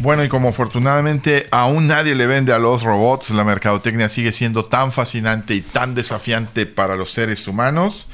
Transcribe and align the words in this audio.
Bueno, 0.00 0.24
y 0.24 0.30
como 0.30 0.48
afortunadamente 0.48 1.46
aún 1.50 1.86
nadie 1.86 2.14
le 2.14 2.26
vende 2.26 2.54
a 2.54 2.58
los 2.58 2.84
robots, 2.84 3.28
la 3.32 3.44
mercadotecnia 3.44 4.08
sigue 4.08 4.32
siendo 4.32 4.64
tan 4.64 4.92
fascinante 4.92 5.54
y 5.54 5.60
tan 5.60 5.94
desafiante 5.94 6.64
para 6.64 6.96
los 6.96 7.10
seres 7.10 7.46
humanos 7.46 8.08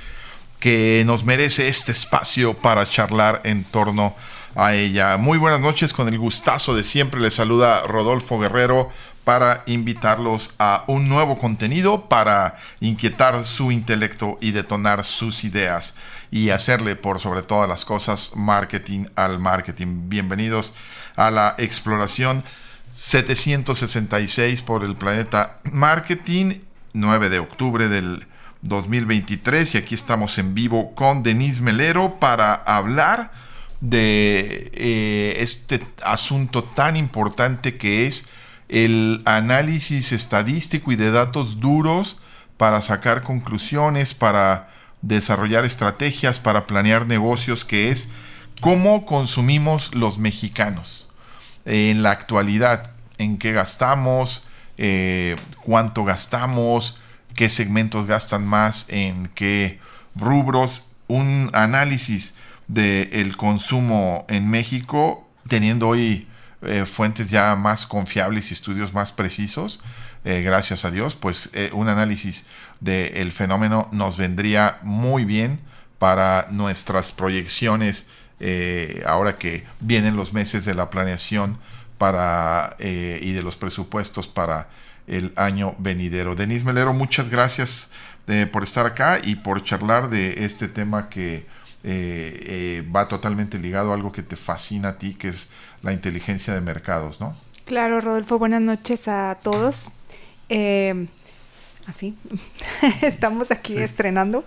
que 0.58 1.04
nos 1.06 1.22
merece 1.22 1.68
este 1.68 1.92
espacio 1.92 2.54
para 2.54 2.84
charlar 2.86 3.40
en 3.44 3.62
torno 3.62 4.16
a 4.56 4.74
ella. 4.74 5.16
Muy 5.16 5.38
buenas 5.38 5.60
noches, 5.60 5.92
con 5.92 6.08
el 6.08 6.18
gustazo 6.18 6.74
de 6.74 6.82
siempre 6.82 7.20
les 7.20 7.34
saluda 7.34 7.82
Rodolfo 7.82 8.40
Guerrero 8.40 8.90
para 9.22 9.62
invitarlos 9.66 10.54
a 10.58 10.82
un 10.88 11.08
nuevo 11.08 11.38
contenido 11.38 12.08
para 12.08 12.56
inquietar 12.80 13.44
su 13.44 13.70
intelecto 13.70 14.38
y 14.40 14.50
detonar 14.50 15.04
sus 15.04 15.44
ideas 15.44 15.94
y 16.32 16.50
hacerle 16.50 16.96
por 16.96 17.20
sobre 17.20 17.42
todas 17.42 17.68
las 17.68 17.84
cosas 17.84 18.32
marketing 18.34 19.04
al 19.14 19.38
marketing. 19.38 20.08
Bienvenidos 20.08 20.72
a 21.16 21.30
la 21.30 21.54
exploración 21.58 22.44
766 22.92 24.62
por 24.62 24.84
el 24.84 24.96
planeta 24.96 25.60
Marketing, 25.64 26.60
9 26.94 27.28
de 27.28 27.38
octubre 27.40 27.88
del 27.88 28.26
2023 28.62 29.74
y 29.74 29.78
aquí 29.78 29.94
estamos 29.94 30.38
en 30.38 30.54
vivo 30.54 30.94
con 30.94 31.22
Denise 31.22 31.60
Melero 31.60 32.18
para 32.18 32.54
hablar 32.54 33.32
de 33.80 34.70
eh, 34.74 35.36
este 35.40 35.86
asunto 36.02 36.64
tan 36.64 36.96
importante 36.96 37.76
que 37.76 38.06
es 38.06 38.24
el 38.68 39.22
análisis 39.26 40.12
estadístico 40.12 40.90
y 40.90 40.96
de 40.96 41.10
datos 41.10 41.60
duros 41.60 42.18
para 42.56 42.80
sacar 42.80 43.22
conclusiones, 43.22 44.14
para 44.14 44.70
desarrollar 45.02 45.64
estrategias, 45.64 46.40
para 46.40 46.66
planear 46.66 47.06
negocios, 47.06 47.64
que 47.66 47.90
es 47.90 48.08
cómo 48.60 49.04
consumimos 49.04 49.94
los 49.94 50.18
mexicanos 50.18 51.05
en 51.66 52.02
la 52.02 52.12
actualidad, 52.12 52.92
en 53.18 53.38
qué 53.38 53.52
gastamos, 53.52 54.44
eh, 54.78 55.36
cuánto 55.60 56.04
gastamos, 56.04 56.98
qué 57.34 57.50
segmentos 57.50 58.06
gastan 58.06 58.46
más, 58.46 58.86
en 58.88 59.28
qué 59.34 59.80
rubros, 60.14 60.92
un 61.08 61.50
análisis 61.52 62.34
del 62.68 63.36
consumo 63.36 64.24
en 64.28 64.48
México, 64.48 65.28
teniendo 65.48 65.88
hoy 65.88 66.26
eh, 66.62 66.84
fuentes 66.84 67.30
ya 67.30 67.54
más 67.56 67.86
confiables 67.86 68.50
y 68.50 68.54
estudios 68.54 68.92
más 68.92 69.12
precisos, 69.12 69.80
eh, 70.24 70.42
gracias 70.42 70.84
a 70.84 70.90
Dios, 70.90 71.14
pues 71.14 71.50
un 71.72 71.88
análisis 71.88 72.46
del 72.80 73.30
fenómeno 73.30 73.88
nos 73.92 74.16
vendría 74.16 74.78
muy 74.82 75.24
bien 75.24 75.60
para 75.98 76.48
nuestras 76.50 77.12
proyecciones 77.12 78.08
eh, 78.38 79.02
ahora 79.06 79.38
que 79.38 79.64
vienen 79.80 80.16
los 80.16 80.34
meses 80.34 80.66
de 80.66 80.74
la 80.74 80.90
planeación 80.90 81.58
para, 81.96 82.76
eh, 82.78 83.18
y 83.22 83.32
de 83.32 83.42
los 83.42 83.56
presupuestos 83.56 84.28
para 84.28 84.68
el 85.06 85.32
año 85.36 85.74
venidero. 85.78 86.34
Denise 86.34 86.64
Melero, 86.64 86.92
muchas 86.92 87.30
gracias 87.30 87.88
eh, 88.26 88.46
por 88.50 88.62
estar 88.62 88.84
acá 88.84 89.20
y 89.22 89.36
por 89.36 89.64
charlar 89.64 90.10
de 90.10 90.44
este 90.44 90.68
tema 90.68 91.08
que 91.08 91.46
va 92.94 93.06
totalmente 93.06 93.60
ligado 93.60 93.92
a 93.92 93.94
algo 93.94 94.10
que 94.10 94.24
te 94.24 94.34
fascina 94.34 94.88
a 94.88 94.98
ti, 94.98 95.14
que 95.14 95.28
es 95.28 95.48
la 95.82 95.92
inteligencia 95.92 96.52
de 96.52 96.60
mercados, 96.60 97.20
¿no? 97.20 97.36
Claro, 97.64 98.00
Rodolfo, 98.00 98.40
buenas 98.40 98.60
noches 98.60 99.06
a 99.06 99.38
todos. 99.40 99.92
así, 101.86 102.16
estamos 103.02 103.52
aquí 103.52 103.78
estrenando. 103.78 104.44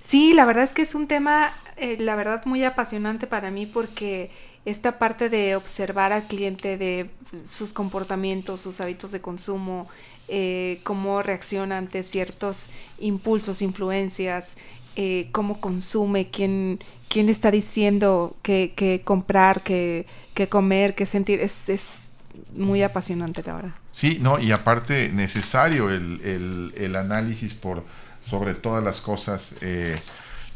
sí, 0.00 0.32
la 0.32 0.46
verdad 0.46 0.64
es 0.64 0.72
que 0.72 0.80
es 0.80 0.94
un 0.94 1.06
tema 1.06 1.52
eh, 1.76 1.96
la 2.00 2.16
verdad, 2.16 2.44
muy 2.46 2.64
apasionante 2.64 3.26
para 3.26 3.50
mí 3.50 3.66
porque 3.66 4.30
esta 4.64 4.98
parte 4.98 5.28
de 5.28 5.56
observar 5.56 6.12
al 6.12 6.24
cliente, 6.24 6.76
de 6.76 7.10
sus 7.44 7.72
comportamientos, 7.72 8.60
sus 8.60 8.80
hábitos 8.80 9.12
de 9.12 9.20
consumo, 9.20 9.88
eh, 10.28 10.80
cómo 10.82 11.22
reacciona 11.22 11.78
ante 11.78 12.02
ciertos 12.02 12.70
impulsos, 12.98 13.62
influencias, 13.62 14.56
eh, 14.96 15.28
cómo 15.32 15.60
consume, 15.60 16.30
quién, 16.30 16.80
quién 17.08 17.28
está 17.28 17.50
diciendo 17.50 18.36
que, 18.42 19.02
comprar, 19.04 19.62
que, 19.62 20.06
comer, 20.48 20.94
que 20.94 21.06
sentir, 21.06 21.40
es, 21.40 21.68
es 21.68 22.00
muy 22.54 22.82
apasionante 22.82 23.42
la 23.46 23.54
verdad. 23.54 23.74
Sí, 23.92 24.18
no, 24.20 24.38
y 24.38 24.50
aparte 24.50 25.10
necesario 25.10 25.90
el, 25.90 26.20
el, 26.22 26.74
el 26.76 26.96
análisis 26.96 27.54
por 27.54 27.84
sobre 28.20 28.54
todas 28.54 28.82
las 28.82 29.00
cosas 29.00 29.56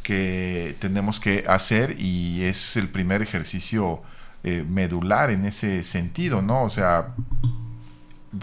que 0.03 0.77
tenemos 0.81 1.21
que 1.21 1.45
hacer 1.47 1.97
y 1.99 2.43
es 2.43 2.77
el 2.77 2.89
primer 2.89 3.23
ejercicio 3.23 4.03
eh, 4.43 4.65
medular 4.69 5.31
en 5.31 5.45
ese 5.45 5.85
sentido, 5.85 6.43
¿no? 6.43 6.65
O 6.65 6.71
sea, 6.71 7.15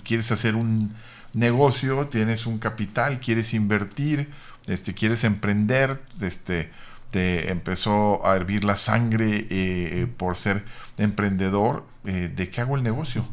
quieres 0.04 0.32
hacer 0.32 0.56
un 0.56 0.94
negocio, 1.34 2.08
tienes 2.08 2.46
un 2.46 2.60
capital, 2.60 3.20
quieres 3.20 3.54
invertir, 3.54 4.30
este, 4.68 4.94
quieres 4.94 5.24
emprender, 5.24 6.02
este, 6.22 6.72
te 7.12 7.52
empezó 7.52 8.26
a 8.26 8.36
hervir 8.36 8.64
la 8.64 8.76
sangre 8.76 9.48
eh, 9.50 10.08
por 10.18 10.36
ser 10.36 10.64
emprendedor, 10.98 11.86
eh, 12.06 12.32
¿de 12.36 12.50
qué 12.50 12.62
hago 12.62 12.76
el 12.76 12.84
negocio? 12.84 13.26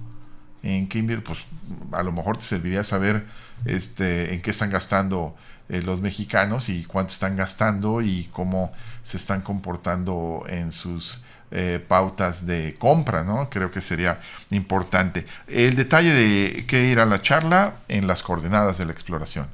¿En 0.62 0.88
qué 0.88 0.98
invierto? 0.98 1.32
Pues 1.32 1.46
a 1.92 2.02
lo 2.02 2.12
mejor 2.12 2.38
te 2.38 2.44
serviría 2.44 2.84
saber 2.84 3.26
este, 3.64 4.34
en 4.34 4.42
qué 4.42 4.50
están 4.50 4.70
gastando 4.70 5.36
eh, 5.68 5.82
los 5.82 6.00
mexicanos 6.00 6.68
y 6.68 6.84
cuánto 6.84 7.12
están 7.12 7.36
gastando 7.36 8.02
y 8.02 8.28
cómo 8.32 8.72
se 9.02 9.16
están 9.16 9.40
comportando 9.40 10.44
en 10.48 10.72
sus 10.72 11.22
eh, 11.50 11.82
pautas 11.86 12.46
de 12.46 12.74
compra, 12.78 13.22
¿no? 13.22 13.48
Creo 13.48 13.70
que 13.70 13.80
sería 13.80 14.20
importante. 14.50 15.26
El 15.46 15.76
detalle 15.76 16.12
de 16.12 16.64
qué 16.66 16.88
ir 16.88 16.98
a 16.98 17.06
la 17.06 17.22
charla 17.22 17.76
en 17.88 18.06
las 18.06 18.22
coordenadas 18.22 18.76
de 18.78 18.86
la 18.86 18.92
exploración. 18.92 19.46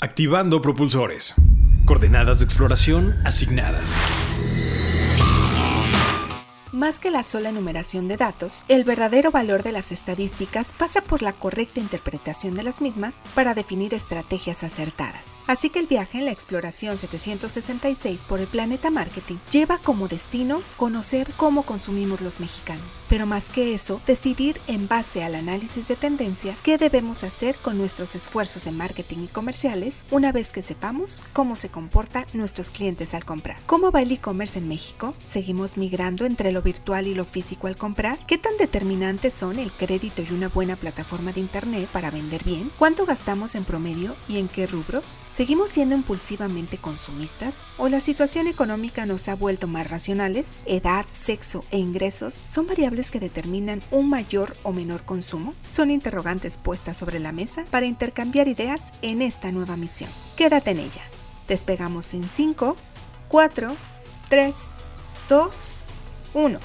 Activando 0.00 0.60
propulsores. 0.62 1.34
Coordenadas 1.84 2.38
de 2.38 2.44
exploración 2.46 3.14
asignadas. 3.24 3.94
Más 6.74 6.98
que 6.98 7.12
la 7.12 7.22
sola 7.22 7.50
enumeración 7.50 8.08
de 8.08 8.16
datos, 8.16 8.64
el 8.66 8.82
verdadero 8.82 9.30
valor 9.30 9.62
de 9.62 9.70
las 9.70 9.92
estadísticas 9.92 10.72
pasa 10.76 11.02
por 11.02 11.22
la 11.22 11.32
correcta 11.32 11.78
interpretación 11.78 12.56
de 12.56 12.64
las 12.64 12.80
mismas 12.80 13.22
para 13.36 13.54
definir 13.54 13.94
estrategias 13.94 14.64
acertadas. 14.64 15.38
Así 15.46 15.70
que 15.70 15.78
el 15.78 15.86
viaje 15.86 16.18
en 16.18 16.24
la 16.24 16.32
exploración 16.32 16.98
766 16.98 18.22
por 18.22 18.40
el 18.40 18.48
planeta 18.48 18.90
marketing 18.90 19.36
lleva 19.52 19.78
como 19.78 20.08
destino 20.08 20.62
conocer 20.76 21.28
cómo 21.36 21.62
consumimos 21.62 22.20
los 22.20 22.40
mexicanos, 22.40 23.04
pero 23.08 23.24
más 23.24 23.50
que 23.50 23.72
eso, 23.72 24.00
decidir 24.04 24.60
en 24.66 24.88
base 24.88 25.22
al 25.22 25.36
análisis 25.36 25.86
de 25.86 25.94
tendencia 25.94 26.56
qué 26.64 26.76
debemos 26.76 27.22
hacer 27.22 27.54
con 27.54 27.78
nuestros 27.78 28.16
esfuerzos 28.16 28.66
en 28.66 28.76
marketing 28.76 29.18
y 29.18 29.28
comerciales 29.28 30.04
una 30.10 30.32
vez 30.32 30.50
que 30.50 30.60
sepamos 30.60 31.22
cómo 31.34 31.54
se 31.54 31.68
comportan 31.68 32.26
nuestros 32.32 32.72
clientes 32.72 33.14
al 33.14 33.24
comprar. 33.24 33.58
¿Cómo 33.66 33.92
va 33.92 34.02
el 34.02 34.10
e-commerce 34.10 34.58
en 34.58 34.66
México? 34.66 35.14
¿Seguimos 35.22 35.76
migrando 35.76 36.26
entre 36.26 36.50
lo 36.50 36.63
virtual 36.64 37.06
y 37.06 37.14
lo 37.14 37.24
físico 37.24 37.68
al 37.68 37.76
comprar? 37.76 38.18
¿Qué 38.26 38.38
tan 38.38 38.56
determinantes 38.56 39.32
son 39.32 39.60
el 39.60 39.70
crédito 39.70 40.22
y 40.22 40.32
una 40.32 40.48
buena 40.48 40.74
plataforma 40.74 41.32
de 41.32 41.40
Internet 41.40 41.88
para 41.92 42.10
vender 42.10 42.42
bien? 42.42 42.72
¿Cuánto 42.78 43.06
gastamos 43.06 43.54
en 43.54 43.64
promedio 43.64 44.16
y 44.28 44.38
en 44.38 44.48
qué 44.48 44.66
rubros? 44.66 45.20
¿Seguimos 45.28 45.70
siendo 45.70 45.94
impulsivamente 45.94 46.78
consumistas 46.78 47.60
o 47.78 47.88
la 47.88 48.00
situación 48.00 48.48
económica 48.48 49.06
nos 49.06 49.28
ha 49.28 49.36
vuelto 49.36 49.68
más 49.68 49.88
racionales? 49.88 50.62
¿Edad, 50.66 51.06
sexo 51.12 51.64
e 51.70 51.78
ingresos 51.78 52.42
son 52.48 52.66
variables 52.66 53.10
que 53.10 53.20
determinan 53.20 53.82
un 53.90 54.10
mayor 54.10 54.56
o 54.62 54.72
menor 54.72 55.04
consumo? 55.04 55.54
Son 55.68 55.90
interrogantes 55.90 56.56
puestas 56.56 56.96
sobre 56.96 57.20
la 57.20 57.32
mesa 57.32 57.64
para 57.70 57.86
intercambiar 57.86 58.48
ideas 58.48 58.92
en 59.02 59.22
esta 59.22 59.52
nueva 59.52 59.76
misión. 59.76 60.10
Quédate 60.36 60.70
en 60.70 60.78
ella. 60.78 61.02
Despegamos 61.46 62.14
en 62.14 62.24
5, 62.26 62.76
4, 63.28 63.76
3, 64.30 64.56
2, 65.28 65.83
uno. 66.34 66.58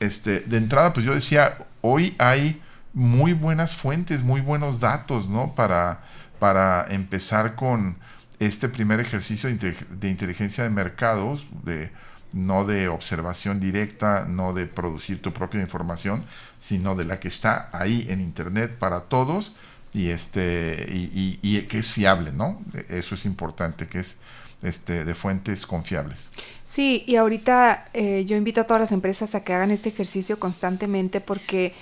Este, 0.00 0.40
de 0.40 0.56
entrada, 0.56 0.92
pues 0.92 1.04
yo 1.04 1.14
decía, 1.14 1.58
hoy 1.80 2.14
hay 2.18 2.62
muy 2.94 3.32
buenas 3.32 3.74
fuentes, 3.74 4.22
muy 4.22 4.40
buenos 4.40 4.80
datos, 4.80 5.28
¿no? 5.28 5.54
Para, 5.54 6.02
para 6.38 6.86
empezar 6.88 7.56
con 7.56 7.98
este 8.38 8.68
primer 8.68 9.00
ejercicio 9.00 9.50
de 9.50 10.08
inteligencia 10.08 10.64
de 10.64 10.70
mercados, 10.70 11.48
de, 11.64 11.90
no 12.32 12.64
de 12.64 12.88
observación 12.88 13.60
directa, 13.60 14.26
no 14.28 14.52
de 14.52 14.66
producir 14.66 15.20
tu 15.20 15.32
propia 15.32 15.60
información, 15.60 16.24
sino 16.58 16.94
de 16.94 17.04
la 17.04 17.20
que 17.20 17.28
está 17.28 17.68
ahí 17.72 18.06
en 18.08 18.20
internet 18.20 18.76
para 18.78 19.02
todos 19.02 19.54
y 19.92 20.10
este 20.10 20.86
y, 20.90 21.38
y, 21.42 21.62
que 21.62 21.78
es 21.78 21.90
fiable, 21.90 22.32
¿no? 22.32 22.62
Eso 22.88 23.14
es 23.14 23.24
importante, 23.24 23.88
que 23.88 24.00
es 24.00 24.18
este, 24.62 25.04
de 25.04 25.14
fuentes 25.14 25.66
confiables. 25.66 26.28
Sí, 26.64 27.04
y 27.06 27.16
ahorita 27.16 27.88
eh, 27.94 28.24
yo 28.26 28.36
invito 28.36 28.60
a 28.60 28.64
todas 28.64 28.80
las 28.80 28.92
empresas 28.92 29.34
a 29.34 29.44
que 29.44 29.54
hagan 29.54 29.70
este 29.70 29.88
ejercicio 29.88 30.38
constantemente 30.38 31.20
porque 31.20 31.72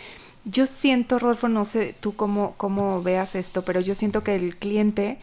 yo 0.45 0.67
siento, 0.67 1.19
Rodolfo, 1.19 1.49
no 1.49 1.65
sé 1.65 1.95
tú 1.99 2.15
cómo, 2.15 2.55
cómo 2.57 3.03
veas 3.03 3.35
esto, 3.35 3.63
pero 3.63 3.81
yo 3.81 3.95
siento 3.95 4.23
que 4.23 4.37
el 4.37 4.57
cliente 4.57 5.19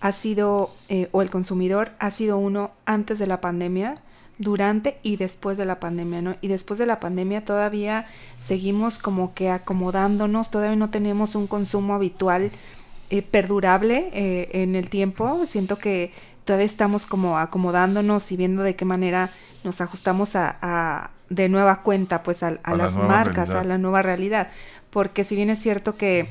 ha 0.00 0.12
sido, 0.12 0.74
eh, 0.88 1.08
o 1.12 1.22
el 1.22 1.30
consumidor 1.30 1.92
ha 1.98 2.10
sido 2.10 2.38
uno 2.38 2.72
antes 2.84 3.18
de 3.18 3.26
la 3.26 3.40
pandemia, 3.40 4.00
durante 4.38 4.98
y 5.02 5.16
después 5.16 5.56
de 5.58 5.64
la 5.64 5.78
pandemia, 5.78 6.22
¿no? 6.22 6.36
Y 6.40 6.48
después 6.48 6.78
de 6.78 6.86
la 6.86 6.98
pandemia 6.98 7.44
todavía 7.44 8.08
seguimos 8.38 8.98
como 8.98 9.32
que 9.32 9.48
acomodándonos, 9.48 10.50
todavía 10.50 10.76
no 10.76 10.90
tenemos 10.90 11.36
un 11.36 11.46
consumo 11.46 11.94
habitual 11.94 12.50
eh, 13.10 13.22
perdurable 13.22 14.10
eh, 14.12 14.50
en 14.62 14.74
el 14.74 14.88
tiempo. 14.90 15.46
Siento 15.46 15.78
que 15.78 16.12
todavía 16.44 16.66
estamos 16.66 17.06
como 17.06 17.38
acomodándonos 17.38 18.30
y 18.32 18.36
viendo 18.36 18.62
de 18.62 18.76
qué 18.76 18.84
manera 18.84 19.30
nos 19.64 19.80
ajustamos 19.80 20.36
a, 20.36 21.10
de 21.30 21.48
nueva 21.48 21.82
cuenta 21.82 22.22
pues 22.22 22.42
a, 22.42 22.58
las 22.76 22.96
marcas, 22.96 23.50
a 23.50 23.64
la 23.64 23.78
nueva 23.78 24.02
realidad. 24.02 24.48
Porque 24.90 25.24
si 25.24 25.36
bien 25.36 25.50
es 25.50 25.58
cierto 25.58 25.96
que 25.96 26.28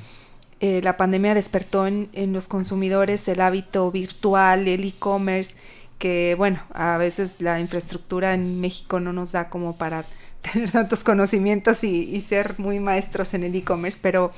eh, 0.60 0.81
la 0.83 0.95
pandemia 0.95 1.33
despertó 1.33 1.88
en, 1.88 2.10
en, 2.13 2.31
los 2.31 2.48
consumidores 2.48 3.27
el 3.27 3.42
hábito 3.42 3.92
virtual, 3.92 4.68
el 4.68 4.86
e-commerce, 4.86 5.57
que 5.98 6.36
bueno, 6.38 6.59
a 6.74 6.98
veces 6.98 7.39
la 7.39 7.59
infraestructura 7.59 8.33
en 8.33 8.59
México 8.59 9.00
no 9.00 9.13
nos 9.13 9.31
da 9.31 9.50
como 9.50 9.77
para 9.77 10.06
tener 10.42 10.71
tantos 10.71 11.04
conocimientos 11.04 11.83
y, 11.83 12.19
ser 12.21 12.59
muy 12.59 12.80
maestros 12.80 13.33
en 13.33 13.44
el 13.44 13.56
e-commerce, 13.56 14.00
pero 14.01 14.33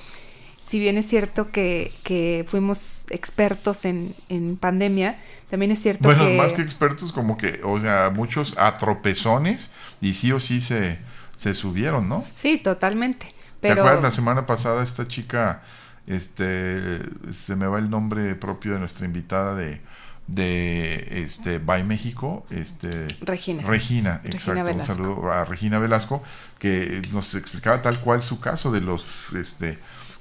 si 0.65 0.79
bien 0.79 0.97
es 0.97 1.05
cierto 1.07 1.51
que, 1.51 1.91
que 2.03 2.43
fuimos 2.47 3.05
expertos 3.11 3.85
en, 3.85 4.15
en, 4.29 4.57
pandemia, 4.57 5.19
también 5.51 5.71
es 5.71 5.79
cierto 5.79 6.05
bueno, 6.05 6.21
que... 6.21 6.29
Bueno, 6.29 6.41
más 6.41 6.53
que 6.53 6.63
expertos, 6.63 7.13
como 7.13 7.37
que, 7.37 7.61
o 7.63 7.79
sea, 7.79 8.09
muchos 8.09 8.55
atropezones 8.57 9.69
y 10.01 10.15
sí 10.15 10.31
o 10.31 10.39
sí 10.39 10.61
se, 10.61 10.97
se 11.35 11.53
subieron, 11.53 12.09
¿no? 12.09 12.25
Sí, 12.35 12.57
totalmente. 12.57 13.27
Pero... 13.61 13.75
¿Te 13.75 13.79
acuerdas 13.81 14.01
la 14.01 14.11
semana 14.11 14.47
pasada 14.47 14.83
esta 14.83 15.07
chica, 15.07 15.61
este, 16.07 16.99
se 17.31 17.55
me 17.55 17.67
va 17.67 17.77
el 17.77 17.91
nombre 17.91 18.33
propio 18.33 18.73
de 18.73 18.79
nuestra 18.79 19.05
invitada 19.05 19.53
de 19.53 19.81
de 20.27 21.21
este 21.21 21.59
By 21.59 21.83
México, 21.83 22.47
este 22.49 23.07
Regina. 23.21 23.61
Regina, 23.61 24.21
exacto. 24.23 24.73
un 24.73 24.83
saludo 24.83 25.31
a 25.31 25.45
Regina 25.45 25.77
Velasco, 25.77 26.23
que 26.57 27.03
nos 27.11 27.35
explicaba 27.35 27.83
tal 27.83 27.99
cual 27.99 28.23
su 28.23 28.39
caso 28.39 28.71
de 28.71 28.81
los 28.81 29.33
este 29.33 29.77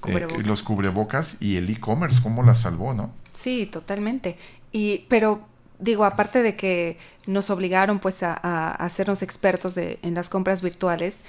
los 0.09 0.61
eh, 0.61 0.65
cubrebocas, 0.65 1.37
y 1.41 1.57
el 1.57 1.71
e-commerce, 1.71 2.21
cómo 2.23 2.43
la 2.43 2.55
salvó, 2.55 2.95
¿no? 2.95 3.13
Sí, 3.33 3.67
totalmente. 3.67 4.37
Y, 4.73 5.05
pero 5.09 5.41
digo, 5.79 6.05
aparte 6.05 6.43
de 6.43 6.57
que 6.57 6.99
nos 7.27 7.51
obligaron 7.51 7.99
pues 7.99 8.23
a, 8.23 8.35
a 8.35 8.71
hacernos 8.71 9.23
expertos 9.23 9.75
de, 9.75 9.99
en 10.03 10.15
las 10.15 10.29
compras 10.29 10.63
virtuales, 10.63 11.21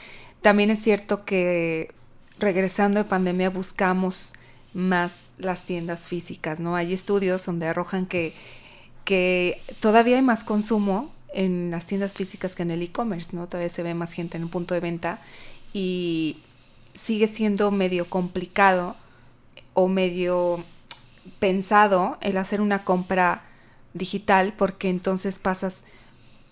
también 0.41 0.69
es 0.69 0.79
cierto 0.79 1.25
que 1.25 1.93
regresando 2.39 2.99
de 2.99 3.05
pandemia 3.05 3.49
buscamos 3.49 4.33
más 4.73 5.17
las 5.37 5.63
tiendas 5.63 6.07
físicas, 6.07 6.59
¿no? 6.59 6.75
Hay 6.75 6.93
estudios 6.93 7.45
donde 7.45 7.67
arrojan 7.67 8.05
que 8.05 8.33
que 9.05 9.61
todavía 9.79 10.17
hay 10.17 10.21
más 10.21 10.43
consumo 10.43 11.13
en 11.33 11.71
las 11.71 11.85
tiendas 11.85 12.13
físicas 12.13 12.55
que 12.55 12.63
en 12.63 12.71
el 12.71 12.81
e-commerce, 12.81 13.35
¿no? 13.35 13.47
Todavía 13.47 13.69
se 13.69 13.83
ve 13.83 13.93
más 13.93 14.11
gente 14.11 14.35
en 14.37 14.43
un 14.43 14.49
punto 14.49 14.73
de 14.73 14.79
venta 14.79 15.19
y 15.73 16.37
sigue 16.95 17.27
siendo 17.27 17.69
medio 17.69 18.09
complicado 18.09 18.95
o 19.73 19.87
medio 19.87 20.63
pensado 21.39 22.17
el 22.21 22.37
hacer 22.37 22.61
una 22.61 22.83
compra 22.83 23.43
digital 23.93 24.53
porque 24.57 24.89
entonces 24.89 25.37
pasas 25.37 25.83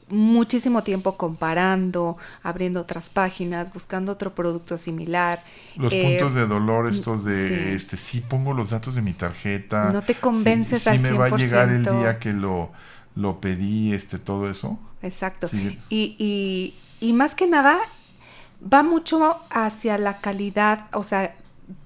muchísimo 0.09 0.83
tiempo 0.83 1.17
comparando, 1.17 2.17
abriendo 2.43 2.81
otras 2.81 3.09
páginas, 3.09 3.73
buscando 3.73 4.11
otro 4.11 4.35
producto 4.35 4.77
similar. 4.77 5.43
Los 5.75 5.93
eh, 5.93 6.03
puntos 6.03 6.35
de 6.35 6.45
dolor 6.45 6.87
estos 6.87 7.23
de, 7.23 7.47
sí. 7.47 7.53
este, 7.75 7.97
sí 7.97 8.21
pongo 8.21 8.53
los 8.53 8.71
datos 8.71 8.95
de 8.95 9.01
mi 9.01 9.13
tarjeta. 9.13 9.91
No 9.91 10.01
te 10.01 10.15
convences 10.15 10.85
al 10.87 10.99
100%. 10.99 11.01
me 11.01 11.11
va 11.11 11.25
a 11.25 11.37
llegar 11.37 11.69
el 11.69 11.83
día 11.83 12.19
que 12.19 12.33
lo, 12.33 12.71
lo 13.15 13.39
pedí, 13.39 13.93
este, 13.93 14.19
todo 14.19 14.49
eso. 14.49 14.77
Exacto. 15.01 15.47
Y, 15.89 16.15
y, 16.19 16.75
y 16.99 17.13
más 17.13 17.33
que 17.33 17.47
nada, 17.47 17.79
va 18.71 18.83
mucho 18.83 19.39
hacia 19.49 19.97
la 19.97 20.17
calidad, 20.17 20.87
o 20.93 21.03
sea, 21.03 21.35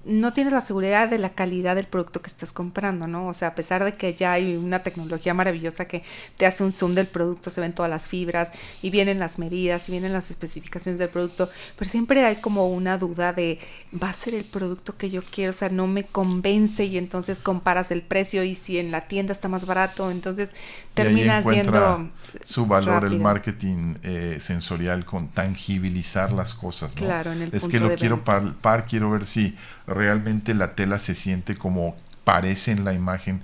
no 0.04 0.32
tienes 0.32 0.52
la 0.52 0.60
seguridad 0.60 1.08
de 1.08 1.18
la 1.18 1.30
calidad 1.30 1.76
del 1.76 1.86
producto 1.86 2.22
que 2.22 2.28
estás 2.28 2.52
comprando, 2.52 3.06
¿no? 3.06 3.28
O 3.28 3.32
sea, 3.32 3.48
a 3.48 3.54
pesar 3.54 3.84
de 3.84 3.94
que 3.94 4.14
ya 4.14 4.32
hay 4.32 4.56
una 4.56 4.82
tecnología 4.82 5.34
maravillosa 5.34 5.84
que 5.84 6.02
te 6.36 6.46
hace 6.46 6.64
un 6.64 6.72
zoom 6.72 6.94
del 6.94 7.06
producto, 7.06 7.50
se 7.50 7.60
ven 7.60 7.74
todas 7.74 7.90
las 7.90 8.08
fibras 8.08 8.52
y 8.80 8.90
vienen 8.90 9.18
las 9.18 9.38
medidas 9.38 9.88
y 9.88 9.92
vienen 9.92 10.12
las 10.12 10.30
especificaciones 10.30 10.98
del 10.98 11.10
producto, 11.10 11.50
pero 11.76 11.90
siempre 11.90 12.24
hay 12.24 12.36
como 12.36 12.68
una 12.68 12.96
duda 12.96 13.32
de, 13.32 13.58
¿va 14.02 14.10
a 14.10 14.14
ser 14.14 14.34
el 14.34 14.44
producto 14.44 14.96
que 14.96 15.10
yo 15.10 15.22
quiero? 15.22 15.50
O 15.50 15.54
sea, 15.54 15.68
no 15.68 15.86
me 15.86 16.04
convence 16.04 16.84
y 16.84 16.96
entonces 16.96 17.40
comparas 17.40 17.90
el 17.90 18.02
precio 18.02 18.44
y 18.44 18.54
si 18.54 18.78
en 18.78 18.90
la 18.90 19.08
tienda 19.08 19.32
está 19.32 19.48
más 19.48 19.66
barato, 19.66 20.10
entonces 20.10 20.54
terminas 20.94 21.44
yendo... 21.44 22.08
Su 22.44 22.66
valor, 22.66 23.04
el 23.04 23.20
marketing 23.20 23.94
eh, 24.02 24.38
sensorial 24.40 25.04
con 25.06 25.28
tangibilizar 25.28 26.32
las 26.32 26.54
cosas, 26.54 26.94
¿no? 26.94 27.06
Claro, 27.06 27.32
en 27.32 27.42
el 27.42 27.54
Es 27.54 27.68
que 27.68 27.80
lo 27.80 27.94
quiero 27.94 28.22
par, 28.22 28.86
quiero 28.86 29.10
ver 29.10 29.24
si 29.26 29.56
realmente 29.86 30.54
la 30.54 30.74
tela 30.74 30.98
se 30.98 31.14
siente 31.14 31.56
como 31.56 31.96
parece 32.24 32.72
en 32.72 32.84
la 32.84 32.92
imagen 32.92 33.40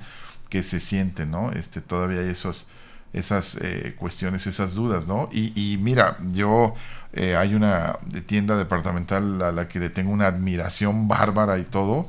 que 0.51 0.63
se 0.63 0.81
siente, 0.81 1.27
¿no? 1.27 1.51
Este, 1.53 1.81
todavía 1.81 2.21
hay 2.21 2.29
esos, 2.29 2.67
esas 3.13 3.57
eh, 3.61 3.95
cuestiones, 3.99 4.47
esas 4.47 4.75
dudas, 4.75 5.07
¿no? 5.07 5.29
Y, 5.33 5.79
mira, 5.81 6.19
yo 6.31 6.75
eh, 7.13 7.37
hay 7.37 7.55
una 7.55 7.99
tienda 8.27 8.57
departamental 8.57 9.43
a 9.43 9.53
la 9.53 9.69
que 9.69 9.81
le 9.81 9.91
tengo 9.91 10.13
una 10.13 10.27
admiración 10.27 11.09
bárbara 11.09 11.59
y 11.59 11.65
todo, 11.65 12.07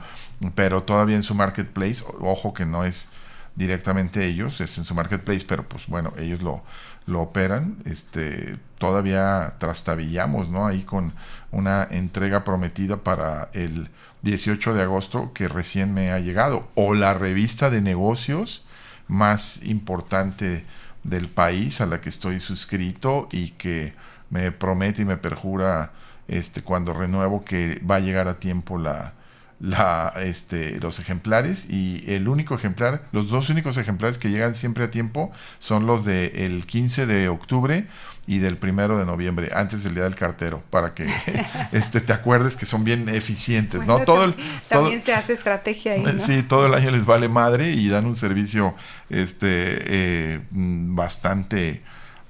pero 0.54 0.84
todavía 0.84 1.16
en 1.16 1.24
su 1.24 1.34
marketplace, 1.34 2.04
ojo 2.20 2.54
que 2.54 2.66
no 2.66 2.84
es 2.84 3.10
directamente 3.56 4.26
ellos, 4.26 4.60
es 4.62 4.78
en 4.78 4.84
su 4.84 4.94
marketplace, 4.94 5.46
pero 5.48 5.68
pues 5.68 5.88
bueno, 5.88 6.14
ellos 6.18 6.42
lo, 6.42 6.62
lo 7.06 7.22
operan, 7.22 7.78
este, 7.86 8.58
todavía 8.78 9.56
trastabillamos, 9.60 10.50
¿no? 10.50 10.68
Ahí 10.68 10.84
con 10.84 11.14
una 11.52 11.88
entrega 11.90 12.44
prometida 12.44 12.98
para 12.98 13.50
el 13.54 13.90
18 14.24 14.74
de 14.74 14.82
agosto 14.82 15.32
que 15.34 15.48
recién 15.48 15.94
me 15.94 16.12
ha 16.12 16.20
llegado, 16.20 16.68
o 16.76 16.94
la 16.96 17.14
revista 17.14 17.70
de 17.70 17.82
negocios 17.82 18.66
más 19.08 19.64
importante 19.64 20.66
del 21.04 21.28
país 21.28 21.82
a 21.82 21.86
la 21.86 22.02
que 22.02 22.10
estoy 22.10 22.40
suscrito 22.40 23.28
y 23.32 23.52
que 23.52 23.94
me 24.32 24.52
promete 24.52 25.04
y 25.04 25.06
me 25.06 25.18
perjura 25.18 25.92
este 26.28 26.64
cuando 26.64 26.94
renuevo 26.94 27.46
que 27.46 27.80
va 27.90 27.98
a 27.98 28.00
llegar 28.00 28.28
a 28.28 28.40
tiempo 28.40 28.80
la, 28.80 29.14
la, 29.60 30.14
este, 30.18 30.80
los 30.82 31.00
ejemplares 31.00 31.70
y 31.70 32.04
el 32.12 32.28
único 32.28 32.56
ejemplar, 32.56 33.04
los 33.12 33.30
dos 33.30 33.50
únicos 33.50 33.78
ejemplares 33.78 34.18
que 34.18 34.30
llegan 34.30 34.54
siempre 34.54 34.84
a 34.84 34.92
tiempo 34.92 35.32
son 35.60 35.86
los 35.86 36.04
del 36.04 36.36
el 36.36 36.66
15 36.66 37.06
de 37.06 37.30
octubre 37.30 37.88
y 38.28 38.40
del 38.40 38.58
primero 38.58 38.98
de 38.98 39.06
noviembre, 39.06 39.52
antes 39.54 39.84
del 39.84 39.94
día 39.94 40.04
del 40.04 40.16
cartero, 40.16 40.62
para 40.72 40.94
que 40.94 41.08
este, 41.72 42.02
te 42.02 42.12
acuerdes 42.12 42.58
que 42.58 42.66
son 42.66 42.84
bien 42.84 43.08
eficientes, 43.08 43.86
¿no? 43.86 44.00
Todo 44.00 44.26
el, 44.26 44.36
también 44.68 45.02
se 45.02 45.14
hace 45.14 45.34
estrategia 45.34 45.94
ahí, 45.94 46.02
¿no? 46.02 46.20
Sí, 46.20 46.44
todo 46.44 46.66
el 46.66 46.74
año 46.74 46.92
les 46.92 47.06
vale 47.06 47.30
madre 47.30 47.72
y 47.72 47.88
dan 47.88 48.06
un 48.06 48.16
servicio 48.16 48.76
este, 49.10 49.48
eh, 49.48 50.42
bastante 50.52 51.84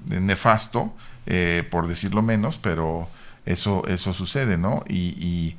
nefasto, 0.07 0.93
eh, 1.25 1.63
por 1.71 1.87
decirlo 1.87 2.21
menos, 2.21 2.57
pero 2.57 3.09
eso, 3.45 3.83
eso 3.87 4.13
sucede, 4.13 4.57
¿no? 4.57 4.83
y 4.87 5.15
y 5.17 5.57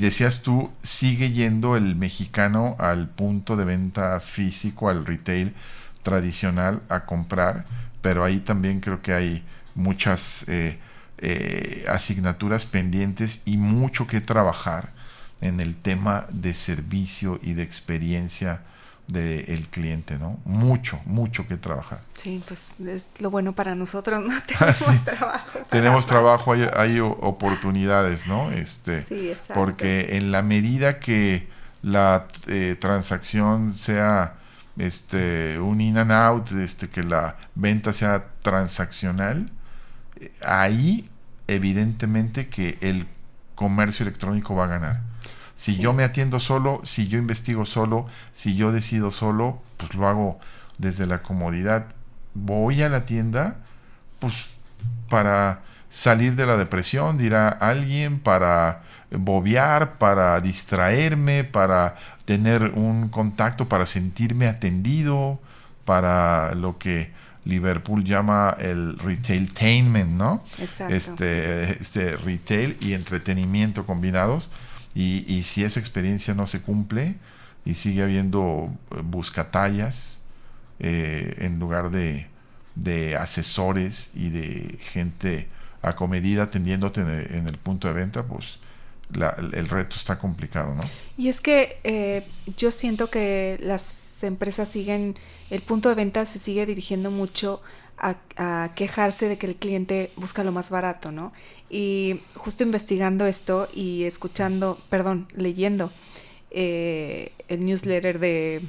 decías 0.00 0.42
tú, 0.42 0.70
sigue 0.82 1.32
yendo 1.32 1.76
el 1.76 1.94
mexicano 1.96 2.76
al 2.78 3.08
punto 3.08 3.56
de 3.56 3.64
venta 3.64 4.18
físico, 4.20 4.88
al 4.88 5.04
retail 5.04 5.54
tradicional 6.02 6.82
a 6.88 7.04
comprar, 7.04 7.64
pero 8.00 8.24
ahí 8.24 8.40
también 8.40 8.80
creo 8.80 9.02
que 9.02 9.12
hay 9.12 9.42
muchas 9.74 10.44
eh, 10.48 10.78
eh, 11.18 11.84
asignaturas 11.88 12.66
pendientes 12.66 13.40
y 13.44 13.56
mucho 13.56 14.06
que 14.06 14.20
trabajar 14.20 14.92
en 15.40 15.60
el 15.60 15.74
tema 15.74 16.26
de 16.30 16.54
servicio 16.54 17.38
y 17.42 17.54
de 17.54 17.62
experiencia 17.62 18.62
del 19.06 19.68
cliente, 19.68 20.18
¿no? 20.18 20.38
Mucho, 20.44 21.00
mucho 21.04 21.46
que 21.46 21.56
trabajar. 21.56 22.00
Sí, 22.16 22.42
pues 22.46 22.70
es 22.86 23.12
lo 23.20 23.30
bueno 23.30 23.54
para 23.54 23.74
nosotros, 23.74 24.22
¿no? 24.22 24.34
Tenemos 24.46 25.04
trabajo. 25.04 25.58
Tenemos 25.70 26.06
trabajo, 26.06 26.52
hay, 26.52 27.00
oportunidades, 27.00 28.26
¿no? 28.26 28.50
Este, 28.50 29.02
sí, 29.02 29.28
exacto. 29.28 29.54
Porque 29.54 30.16
en 30.16 30.32
la 30.32 30.42
medida 30.42 30.98
que 31.00 31.48
la 31.82 32.26
eh, 32.46 32.76
transacción 32.80 33.74
sea 33.74 34.36
este 34.78 35.58
un 35.60 35.80
in 35.80 35.98
and 35.98 36.12
out, 36.12 36.50
este, 36.52 36.88
que 36.88 37.02
la 37.02 37.36
venta 37.54 37.92
sea 37.92 38.26
transaccional, 38.42 39.50
ahí 40.44 41.08
evidentemente 41.46 42.48
que 42.48 42.78
el 42.80 43.06
comercio 43.54 44.04
electrónico 44.04 44.54
va 44.54 44.64
a 44.64 44.68
ganar. 44.68 45.13
Si 45.56 45.78
yo 45.78 45.92
me 45.92 46.04
atiendo 46.04 46.40
solo, 46.40 46.80
si 46.84 47.06
yo 47.08 47.18
investigo 47.18 47.64
solo, 47.64 48.06
si 48.32 48.56
yo 48.56 48.72
decido 48.72 49.10
solo, 49.10 49.62
pues 49.76 49.94
lo 49.94 50.08
hago 50.08 50.38
desde 50.78 51.06
la 51.06 51.22
comodidad. 51.22 51.86
Voy 52.34 52.82
a 52.82 52.88
la 52.88 53.06
tienda, 53.06 53.58
pues 54.18 54.48
para 55.08 55.62
salir 55.88 56.34
de 56.34 56.46
la 56.46 56.56
depresión, 56.56 57.18
dirá 57.18 57.48
alguien, 57.48 58.18
para 58.18 58.82
bobear, 59.10 59.98
para 59.98 60.40
distraerme, 60.40 61.44
para 61.44 61.96
tener 62.24 62.72
un 62.74 63.08
contacto, 63.08 63.68
para 63.68 63.86
sentirme 63.86 64.48
atendido, 64.48 65.38
para 65.84 66.54
lo 66.54 66.78
que 66.78 67.12
Liverpool 67.44 68.04
llama 68.04 68.56
el 68.58 68.98
retailtainment, 68.98 70.10
¿no? 70.10 70.42
Exacto. 70.58 70.94
Este, 70.94 71.80
este 71.80 72.16
retail 72.16 72.76
y 72.80 72.94
entretenimiento 72.94 73.86
combinados. 73.86 74.50
Y, 74.94 75.24
y, 75.26 75.42
si 75.42 75.64
esa 75.64 75.80
experiencia 75.80 76.34
no 76.34 76.46
se 76.46 76.62
cumple 76.62 77.16
y 77.64 77.74
sigue 77.74 78.02
habiendo 78.02 78.72
eh, 78.90 79.00
buscatallas 79.02 80.18
eh, 80.78 81.34
en 81.38 81.58
lugar 81.58 81.90
de, 81.90 82.28
de, 82.76 83.16
asesores 83.16 84.12
y 84.14 84.30
de 84.30 84.78
gente 84.80 85.48
acomedida 85.82 86.44
atendiéndote 86.44 87.00
en 87.00 87.08
el, 87.08 87.34
en 87.34 87.48
el 87.48 87.58
punto 87.58 87.88
de 87.88 87.94
venta, 87.94 88.24
pues 88.24 88.58
la, 89.12 89.30
el 89.30 89.68
reto 89.68 89.96
está 89.96 90.18
complicado, 90.18 90.74
¿no? 90.74 90.82
Y 91.16 91.28
es 91.28 91.40
que 91.40 91.78
eh, 91.84 92.26
yo 92.56 92.70
siento 92.70 93.10
que 93.10 93.58
las 93.60 94.22
empresas 94.22 94.68
siguen, 94.68 95.16
el 95.50 95.60
punto 95.60 95.88
de 95.88 95.94
venta 95.94 96.26
se 96.26 96.38
sigue 96.38 96.66
dirigiendo 96.66 97.10
mucho 97.10 97.62
a, 97.98 98.16
a, 98.36 98.74
quejarse 98.74 99.28
de 99.28 99.38
que 99.38 99.46
el 99.46 99.56
cliente 99.56 100.12
busca 100.16 100.44
lo 100.44 100.52
más 100.52 100.70
barato, 100.70 101.12
¿no? 101.12 101.32
Y 101.70 102.20
justo 102.36 102.62
investigando 102.62 103.26
esto 103.26 103.68
y 103.72 104.04
escuchando, 104.04 104.78
perdón, 104.90 105.28
leyendo 105.34 105.90
eh, 106.56 107.32
el 107.48 107.64
newsletter 107.64 108.20
de 108.20 108.62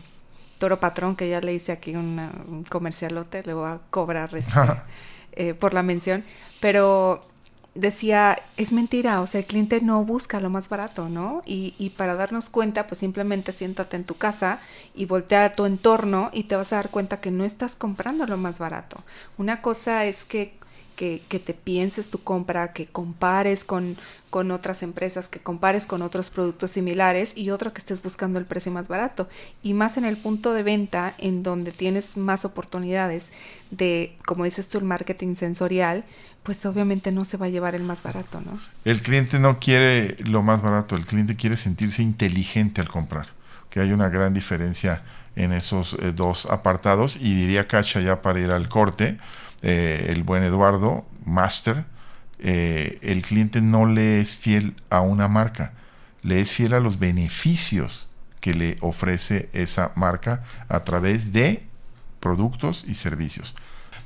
Toro 0.57 0.79
Patrón, 0.79 1.15
que 1.15 1.29
ya 1.29 1.39
le 1.39 1.53
hice 1.53 1.71
aquí 1.71 1.95
una, 1.95 2.31
un 2.47 2.63
comercialote, 2.63 3.43
le 3.43 3.53
voy 3.53 3.69
a 3.69 3.79
cobrar 3.91 4.35
este, 4.35 4.53
eh, 5.33 5.53
por 5.53 5.75
la 5.75 5.83
mención, 5.83 6.23
pero 6.59 7.23
decía, 7.75 8.39
es 8.55 8.71
mentira, 8.71 9.21
o 9.21 9.27
sea, 9.27 9.41
el 9.41 9.45
cliente 9.45 9.81
no 9.81 10.03
busca 10.03 10.39
lo 10.39 10.49
más 10.49 10.69
barato, 10.69 11.09
¿no? 11.09 11.41
Y, 11.45 11.75
y, 11.77 11.89
para 11.91 12.15
darnos 12.15 12.49
cuenta, 12.49 12.87
pues 12.87 12.99
simplemente 12.99 13.51
siéntate 13.51 13.97
en 13.97 14.05
tu 14.05 14.15
casa 14.15 14.59
y 14.95 15.05
voltea 15.05 15.45
a 15.45 15.51
tu 15.51 15.65
entorno 15.65 16.29
y 16.33 16.45
te 16.45 16.55
vas 16.55 16.71
a 16.71 16.77
dar 16.77 16.89
cuenta 16.89 17.19
que 17.19 17.31
no 17.31 17.43
estás 17.43 17.75
comprando 17.75 18.25
lo 18.25 18.37
más 18.37 18.59
barato. 18.59 19.03
Una 19.37 19.61
cosa 19.61 20.05
es 20.05 20.23
que, 20.23 20.53
que, 20.95 21.21
que 21.27 21.39
te 21.39 21.53
pienses 21.53 22.09
tu 22.09 22.23
compra, 22.23 22.71
que 22.71 22.85
compares 22.85 23.65
con, 23.65 23.97
con 24.29 24.51
otras 24.51 24.81
empresas, 24.81 25.27
que 25.27 25.39
compares 25.39 25.85
con 25.85 26.01
otros 26.01 26.29
productos 26.29 26.71
similares 26.71 27.37
y 27.37 27.51
otro 27.51 27.73
que 27.73 27.79
estés 27.79 28.01
buscando 28.01 28.39
el 28.39 28.45
precio 28.45 28.71
más 28.71 28.87
barato. 28.87 29.27
Y 29.63 29.73
más 29.73 29.97
en 29.97 30.05
el 30.05 30.15
punto 30.15 30.53
de 30.53 30.63
venta, 30.63 31.13
en 31.17 31.43
donde 31.43 31.73
tienes 31.73 32.15
más 32.15 32.45
oportunidades 32.45 33.33
de, 33.71 34.15
como 34.25 34.45
dices 34.45 34.69
tú, 34.69 34.77
el 34.77 34.85
marketing 34.85 35.35
sensorial, 35.35 36.05
pues 36.45 36.63
obviamente 36.67 37.11
no 37.11 37.25
se 37.25 37.37
va 37.37 37.47
a 37.47 37.49
llevar 37.49 37.73
el 37.73 37.81
más 37.81 38.03
barato, 38.03 38.39
¿no? 38.39 38.59
El 38.85 39.01
cliente 39.01 39.39
no 39.39 39.59
quiere 39.59 40.15
lo 40.23 40.43
más 40.43 40.61
barato, 40.61 40.95
el 40.95 41.03
cliente 41.03 41.35
quiere 41.35 41.57
sentirse 41.57 42.03
inteligente 42.03 42.81
al 42.81 42.87
comprar, 42.87 43.25
que 43.71 43.79
hay 43.79 43.91
una 43.91 44.09
gran 44.09 44.35
diferencia 44.35 45.01
en 45.35 45.51
esos 45.51 45.97
eh, 45.99 46.13
dos 46.13 46.45
apartados 46.45 47.17
y 47.17 47.33
diría 47.33 47.67
Cacha 47.67 47.99
ya 47.99 48.21
para 48.21 48.39
ir 48.39 48.51
al 48.51 48.69
corte, 48.69 49.17
eh, 49.63 50.05
el 50.09 50.21
buen 50.21 50.43
Eduardo, 50.43 51.03
Master, 51.25 51.83
eh, 52.37 52.99
el 53.01 53.23
cliente 53.23 53.59
no 53.61 53.87
le 53.87 54.21
es 54.21 54.37
fiel 54.37 54.75
a 54.91 55.01
una 55.01 55.27
marca, 55.27 55.73
le 56.21 56.41
es 56.41 56.53
fiel 56.53 56.75
a 56.75 56.79
los 56.79 56.99
beneficios 56.99 58.07
que 58.39 58.53
le 58.53 58.77
ofrece 58.81 59.49
esa 59.51 59.93
marca 59.95 60.43
a 60.69 60.81
través 60.81 61.33
de 61.33 61.65
productos 62.19 62.85
y 62.87 62.93
servicios. 62.93 63.55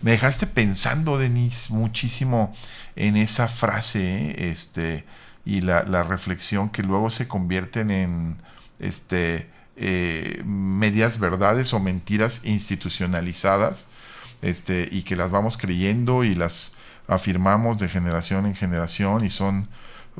Me 0.01 0.11
dejaste 0.11 0.47
pensando, 0.47 1.17
Denise, 1.17 1.73
muchísimo 1.73 2.53
en 2.95 3.17
esa 3.17 3.47
frase 3.47 4.49
este, 4.49 5.05
y 5.45 5.61
la, 5.61 5.83
la, 5.83 6.03
reflexión 6.03 6.69
que 6.69 6.83
luego 6.83 7.09
se 7.09 7.27
convierten 7.27 7.91
en 7.91 8.37
este, 8.79 9.49
eh, 9.75 10.41
medias 10.45 11.19
verdades 11.19 11.73
o 11.73 11.79
mentiras 11.79 12.41
institucionalizadas 12.43 13.87
este, 14.41 14.87
y 14.91 15.03
que 15.03 15.15
las 15.15 15.31
vamos 15.31 15.57
creyendo 15.57 16.23
y 16.23 16.35
las 16.35 16.75
afirmamos 17.07 17.79
de 17.79 17.89
generación 17.89 18.45
en 18.45 18.55
generación 18.55 19.25
y 19.25 19.29
son 19.29 19.69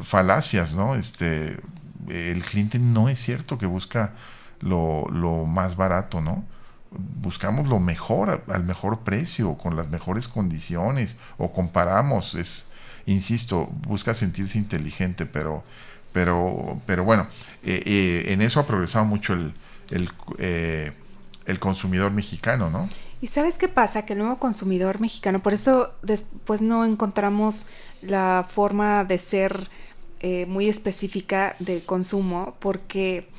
falacias, 0.02 0.74
¿no? 0.74 0.96
Este, 0.96 1.58
el 2.08 2.44
cliente 2.44 2.80
no 2.80 3.10
es 3.10 3.20
cierto 3.20 3.58
que 3.58 3.66
busca 3.66 4.14
lo, 4.60 5.06
lo 5.12 5.46
más 5.46 5.76
barato, 5.76 6.22
¿no? 6.22 6.46
Buscamos 6.92 7.68
lo 7.68 7.80
mejor 7.80 8.44
al 8.48 8.64
mejor 8.64 9.00
precio, 9.00 9.56
con 9.56 9.76
las 9.76 9.90
mejores 9.90 10.28
condiciones, 10.28 11.18
o 11.38 11.52
comparamos, 11.52 12.36
es, 12.36 12.68
insisto, 13.06 13.70
busca 13.88 14.14
sentirse 14.14 14.58
inteligente, 14.58 15.26
pero, 15.26 15.64
pero, 16.12 16.80
pero 16.86 17.04
bueno, 17.04 17.28
eh, 17.64 17.84
eh, 17.86 18.34
en 18.34 18.42
eso 18.42 18.60
ha 18.60 18.66
progresado 18.66 19.06
mucho 19.06 19.34
el, 19.34 19.54
el, 19.92 20.10
eh, 20.40 20.92
el, 21.46 21.60
consumidor 21.60 22.12
mexicano, 22.12 22.70
¿no? 22.70 22.88
Y 23.22 23.28
sabes 23.28 23.58
qué 23.58 23.68
pasa, 23.68 24.06
que 24.06 24.14
el 24.14 24.20
nuevo 24.20 24.40
consumidor 24.40 25.00
mexicano, 25.00 25.44
por 25.44 25.54
eso 25.54 25.94
después 26.02 26.62
no 26.62 26.86
encontramos 26.86 27.68
la 28.02 28.46
forma 28.48 29.04
de 29.04 29.18
ser 29.18 29.70
muy 30.48 30.68
específica 30.68 31.56
de 31.60 31.82
consumo, 31.86 32.58
porque 32.60 33.30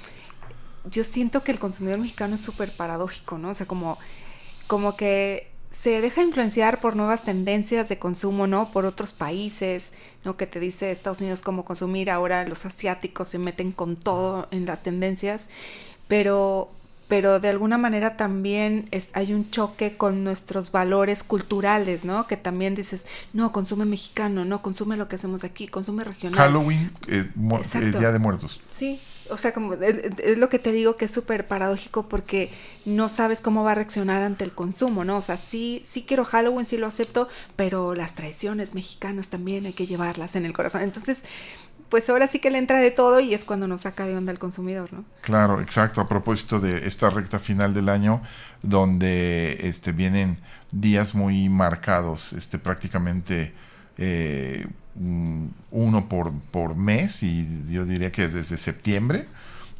yo 0.88 1.04
siento 1.04 1.42
que 1.42 1.52
el 1.52 1.58
consumidor 1.58 1.98
mexicano 1.98 2.34
es 2.34 2.40
súper 2.40 2.70
paradójico, 2.72 3.38
¿no? 3.38 3.50
O 3.50 3.54
sea, 3.54 3.66
como, 3.66 3.98
como 4.66 4.96
que 4.96 5.50
se 5.70 6.00
deja 6.00 6.22
influenciar 6.22 6.80
por 6.80 6.96
nuevas 6.96 7.22
tendencias 7.22 7.88
de 7.88 7.98
consumo, 7.98 8.46
¿no? 8.46 8.70
Por 8.70 8.86
otros 8.86 9.12
países, 9.12 9.92
¿no? 10.24 10.36
Que 10.36 10.46
te 10.46 10.58
dice 10.58 10.90
Estados 10.90 11.20
Unidos 11.20 11.42
cómo 11.42 11.64
consumir, 11.64 12.10
ahora 12.10 12.44
los 12.46 12.66
asiáticos 12.66 13.28
se 13.28 13.38
meten 13.38 13.70
con 13.72 13.96
todo 13.96 14.48
en 14.50 14.66
las 14.66 14.82
tendencias, 14.82 15.48
pero, 16.08 16.70
pero 17.06 17.38
de 17.38 17.50
alguna 17.50 17.78
manera 17.78 18.16
también 18.16 18.88
es, 18.90 19.10
hay 19.12 19.32
un 19.32 19.48
choque 19.50 19.96
con 19.96 20.24
nuestros 20.24 20.72
valores 20.72 21.22
culturales, 21.22 22.04
¿no? 22.04 22.26
Que 22.26 22.36
también 22.36 22.74
dices, 22.74 23.06
no, 23.32 23.52
consume 23.52 23.84
mexicano, 23.84 24.44
no, 24.44 24.62
consume 24.62 24.96
lo 24.96 25.06
que 25.06 25.16
hacemos 25.16 25.44
aquí, 25.44 25.68
consume 25.68 26.02
regional. 26.02 26.36
Halloween, 26.36 26.90
eh, 27.06 27.30
eh, 27.34 27.92
Día 27.96 28.10
de 28.10 28.18
Muertos. 28.18 28.60
Sí, 28.70 29.00
o 29.30 29.36
sea, 29.36 29.52
como 29.52 29.74
es, 29.74 30.38
lo 30.38 30.48
que 30.48 30.58
te 30.58 30.72
digo 30.72 30.96
que 30.96 31.06
es 31.06 31.10
súper 31.10 31.46
paradójico 31.46 32.08
porque 32.08 32.50
no 32.84 33.08
sabes 33.08 33.40
cómo 33.40 33.64
va 33.64 33.72
a 33.72 33.74
reaccionar 33.74 34.22
ante 34.22 34.44
el 34.44 34.52
consumo, 34.52 35.04
¿no? 35.04 35.16
O 35.16 35.20
sea, 35.20 35.36
sí, 35.36 35.82
sí 35.84 36.04
quiero 36.06 36.24
Halloween, 36.24 36.64
sí 36.64 36.76
lo 36.76 36.86
acepto, 36.86 37.28
pero 37.56 37.94
las 37.94 38.14
tradiciones 38.14 38.74
mexicanas 38.74 39.28
también 39.28 39.66
hay 39.66 39.72
que 39.72 39.86
llevarlas 39.86 40.36
en 40.36 40.44
el 40.44 40.52
corazón. 40.52 40.82
Entonces, 40.82 41.22
pues 41.90 42.08
ahora 42.08 42.26
sí 42.28 42.38
que 42.38 42.50
le 42.50 42.58
entra 42.58 42.80
de 42.80 42.90
todo 42.92 43.20
y 43.20 43.34
es 43.34 43.44
cuando 43.44 43.66
nos 43.66 43.82
saca 43.82 44.06
de 44.06 44.16
onda 44.16 44.32
el 44.32 44.38
consumidor, 44.38 44.92
¿no? 44.92 45.04
Claro, 45.22 45.60
exacto. 45.60 46.00
A 46.00 46.08
propósito 46.08 46.60
de 46.60 46.86
esta 46.86 47.10
recta 47.10 47.38
final 47.38 47.74
del 47.74 47.88
año, 47.88 48.22
donde 48.62 49.58
este, 49.60 49.92
vienen 49.92 50.38
días 50.70 51.14
muy 51.14 51.48
marcados, 51.48 52.32
este, 52.32 52.58
prácticamente 52.58 53.52
eh, 53.98 54.66
uno 54.96 56.08
por, 56.08 56.32
por 56.50 56.76
mes 56.76 57.22
y 57.22 57.46
yo 57.70 57.84
diría 57.84 58.10
que 58.10 58.28
desde 58.28 58.56
septiembre 58.56 59.26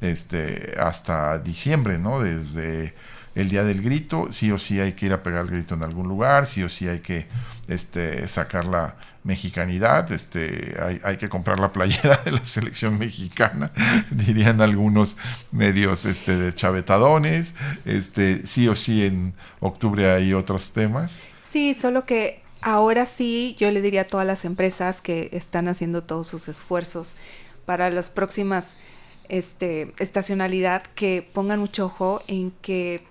este, 0.01 0.75
hasta 0.79 1.39
diciembre, 1.39 1.99
¿no? 1.99 2.21
Desde 2.21 2.95
el 3.35 3.49
día 3.49 3.63
del 3.63 3.83
grito, 3.83 4.29
sí 4.31 4.51
o 4.51 4.59
sí 4.59 4.81
hay 4.81 4.93
que 4.93 5.07
ir 5.07 5.13
a 5.13 5.23
pegar 5.23 5.45
el 5.45 5.51
grito 5.51 5.75
en 5.75 5.83
algún 5.83 6.09
lugar, 6.09 6.47
sí 6.47 6.63
o 6.63 6.69
sí 6.69 6.89
hay 6.89 7.01
que 7.01 7.27
este, 7.69 8.27
sacar 8.27 8.65
la 8.65 8.97
mexicanidad, 9.23 10.11
este, 10.11 10.75
hay, 10.83 11.01
hay 11.05 11.17
que 11.17 11.29
comprar 11.29 11.61
la 11.61 11.71
playera 11.71 12.17
de 12.25 12.33
la 12.33 12.45
selección 12.45 12.99
mexicana, 12.99 13.71
dirían 14.11 14.61
algunos 14.61 15.17
medios 15.53 16.07
este, 16.07 16.37
de 16.37 16.53
chavetadones, 16.55 17.55
este, 17.85 18.47
sí 18.47 18.67
o 18.67 18.75
sí 18.75 19.05
en 19.05 19.35
octubre 19.61 20.11
hay 20.11 20.33
otros 20.33 20.73
temas. 20.73 21.23
Sí, 21.41 21.75
solo 21.75 22.05
que 22.05 22.43
ahora 22.63 23.07
sí 23.07 23.57
yo 23.59 23.71
le 23.71 23.81
diría 23.83 24.03
a 24.03 24.07
todas 24.07 24.27
las 24.27 24.45
empresas 24.45 25.01
que 25.03 25.31
están 25.33 25.69
haciendo 25.69 26.03
todos 26.03 26.27
sus 26.27 26.49
esfuerzos 26.49 27.17
para 27.67 27.91
las 27.91 28.11
próximas 28.11 28.79
este, 29.29 29.93
estacionalidad 29.99 30.83
que 30.95 31.27
pongan 31.33 31.61
mucho 31.61 31.87
ojo 31.87 32.23
en 32.27 32.53
que 32.63 33.03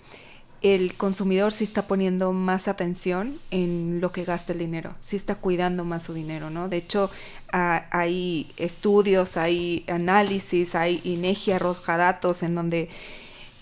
el 0.61 0.95
consumidor 0.95 1.53
sí 1.53 1.63
está 1.63 1.83
poniendo 1.83 2.33
más 2.33 2.67
atención 2.67 3.39
en 3.49 4.01
lo 4.01 4.11
que 4.11 4.25
gasta 4.25 4.51
el 4.51 4.59
dinero, 4.59 4.93
sí 4.99 5.15
está 5.15 5.35
cuidando 5.35 5.85
más 5.85 6.03
su 6.03 6.13
dinero, 6.13 6.49
¿no? 6.49 6.67
De 6.67 6.77
hecho, 6.77 7.09
hay 7.51 8.51
estudios, 8.57 9.37
hay 9.37 9.85
análisis, 9.87 10.75
hay 10.75 10.99
INEGI 11.05 11.53
arroja 11.53 11.95
datos 11.95 12.43
en 12.43 12.55
donde 12.55 12.89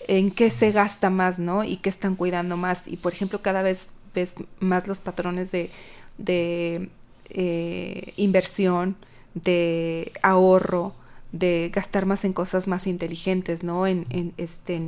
en 0.08 0.32
qué 0.32 0.50
se 0.50 0.72
gasta 0.72 1.10
más, 1.10 1.38
¿no? 1.38 1.62
Y 1.62 1.76
qué 1.76 1.88
están 1.88 2.16
cuidando 2.16 2.56
más. 2.56 2.88
Y 2.88 2.96
por 2.96 3.12
ejemplo, 3.12 3.42
cada 3.42 3.62
vez 3.62 3.90
ves 4.18 4.34
más 4.60 4.86
los 4.86 5.00
patrones 5.00 5.50
de, 5.50 5.70
de 6.18 6.88
eh, 7.30 8.12
inversión, 8.16 8.96
de 9.34 10.12
ahorro, 10.22 10.94
de 11.32 11.70
gastar 11.72 12.06
más 12.06 12.24
en 12.24 12.32
cosas 12.32 12.66
más 12.68 12.86
inteligentes, 12.86 13.62
¿no? 13.62 13.86
En, 13.86 14.06
en, 14.10 14.32
este, 14.38 14.80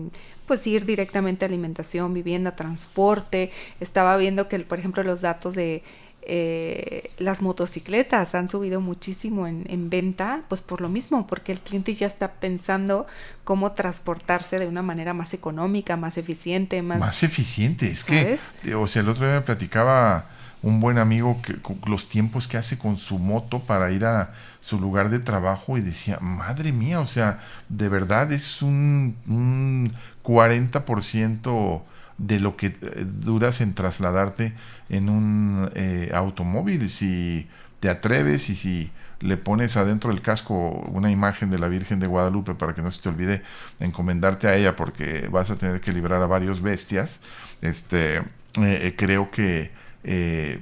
pues 0.46 0.66
ir 0.66 0.84
directamente 0.87 1.44
a 1.44 1.49
alimentación, 1.49 2.14
vivienda, 2.14 2.56
transporte. 2.56 3.50
Estaba 3.78 4.16
viendo 4.16 4.49
que, 4.49 4.58
por 4.60 4.78
ejemplo, 4.78 5.02
los 5.02 5.20
datos 5.20 5.54
de 5.54 5.82
eh, 6.22 7.10
las 7.18 7.42
motocicletas 7.42 8.34
han 8.34 8.48
subido 8.48 8.80
muchísimo 8.80 9.46
en, 9.46 9.90
venta, 9.90 10.42
pues 10.48 10.60
por 10.60 10.80
lo 10.80 10.88
mismo, 10.88 11.26
porque 11.26 11.52
el 11.52 11.60
cliente 11.60 11.94
ya 11.94 12.06
está 12.06 12.32
pensando 12.32 13.06
cómo 13.44 13.72
transportarse 13.72 14.58
de 14.58 14.66
una 14.66 14.82
manera 14.82 15.14
más 15.14 15.34
económica, 15.34 15.96
más 15.96 16.18
eficiente, 16.18 16.82
más... 16.82 17.00
Más 17.00 17.22
eficiente, 17.22 17.90
es 17.90 18.04
que, 18.04 18.38
o 18.74 18.86
sea, 18.86 19.02
el 19.02 19.08
otro 19.08 19.26
día 19.26 19.36
me 19.36 19.40
platicaba 19.42 20.26
un 20.62 20.80
buen 20.80 20.98
amigo 20.98 21.40
que 21.42 21.56
los 21.86 22.08
tiempos 22.08 22.46
que 22.46 22.58
hace 22.58 22.76
con 22.78 22.96
su 22.96 23.18
moto 23.18 23.60
para 23.60 23.90
ir 23.90 24.04
a 24.04 24.34
su 24.60 24.78
lugar 24.78 25.08
de 25.08 25.18
trabajo 25.18 25.78
y 25.78 25.80
decía, 25.80 26.18
madre 26.20 26.72
mía, 26.72 27.00
o 27.00 27.06
sea, 27.06 27.40
de 27.68 27.88
verdad 27.88 28.30
es 28.30 28.60
un, 28.60 29.16
un 29.26 29.92
40% 30.22 31.82
de 32.20 32.38
lo 32.38 32.56
que 32.56 32.66
eh, 32.66 32.76
duras 33.06 33.60
en 33.60 33.74
trasladarte 33.74 34.52
en 34.88 35.08
un 35.08 35.70
eh, 35.74 36.10
automóvil. 36.14 36.88
Si 36.90 37.48
te 37.80 37.88
atreves 37.88 38.50
y 38.50 38.56
si 38.56 38.90
le 39.20 39.36
pones 39.36 39.76
adentro 39.76 40.10
del 40.10 40.20
casco 40.20 40.54
una 40.92 41.10
imagen 41.10 41.50
de 41.50 41.58
la 41.58 41.68
Virgen 41.68 41.98
de 41.98 42.06
Guadalupe 42.06 42.54
para 42.54 42.74
que 42.74 42.82
no 42.82 42.90
se 42.90 43.00
te 43.00 43.08
olvide 43.08 43.42
encomendarte 43.80 44.48
a 44.48 44.56
ella 44.56 44.76
porque 44.76 45.28
vas 45.30 45.50
a 45.50 45.56
tener 45.56 45.80
que 45.80 45.92
librar 45.92 46.22
a 46.22 46.26
varios 46.26 46.60
bestias, 46.60 47.20
este, 47.62 48.22
eh, 48.60 48.94
creo 48.96 49.30
que 49.30 49.70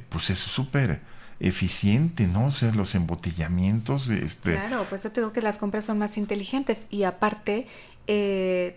pues 0.09 0.31
es 0.31 0.39
súper 0.39 1.01
eficiente, 1.39 2.27
¿no? 2.27 2.47
O 2.47 2.51
sea, 2.51 2.73
los 2.75 2.97
embotellamientos, 2.97 4.09
este... 4.09 4.55
Claro, 4.55 4.87
pues 4.89 5.05
yo 5.05 5.13
te 5.13 5.21
digo 5.21 5.33
que 5.33 5.41
las 5.41 5.59
compras 5.59 5.85
son 5.85 5.99
más 5.99 6.19
inteligentes 6.19 6.89
y 6.91 7.05
aparte 7.05 7.69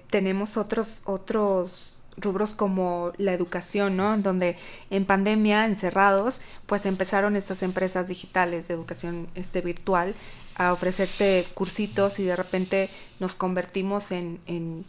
tenemos 0.09 0.57
otros, 0.57 1.01
otros 1.05 1.95
rubros 2.17 2.53
como 2.53 3.11
la 3.17 3.33
educación, 3.33 3.97
¿no? 3.97 4.17
Donde 4.17 4.57
en 4.89 5.05
pandemia, 5.05 5.65
encerrados, 5.65 6.41
pues 6.65 6.85
empezaron 6.85 7.35
estas 7.35 7.63
empresas 7.63 8.07
digitales 8.07 8.67
de 8.67 8.73
educación 8.73 9.27
este, 9.35 9.61
virtual 9.61 10.15
a 10.55 10.73
ofrecerte 10.73 11.45
cursitos 11.53 12.19
y 12.19 12.23
de 12.23 12.35
repente 12.35 12.89
nos 13.19 13.35
convertimos 13.35 14.11
en, 14.11 14.85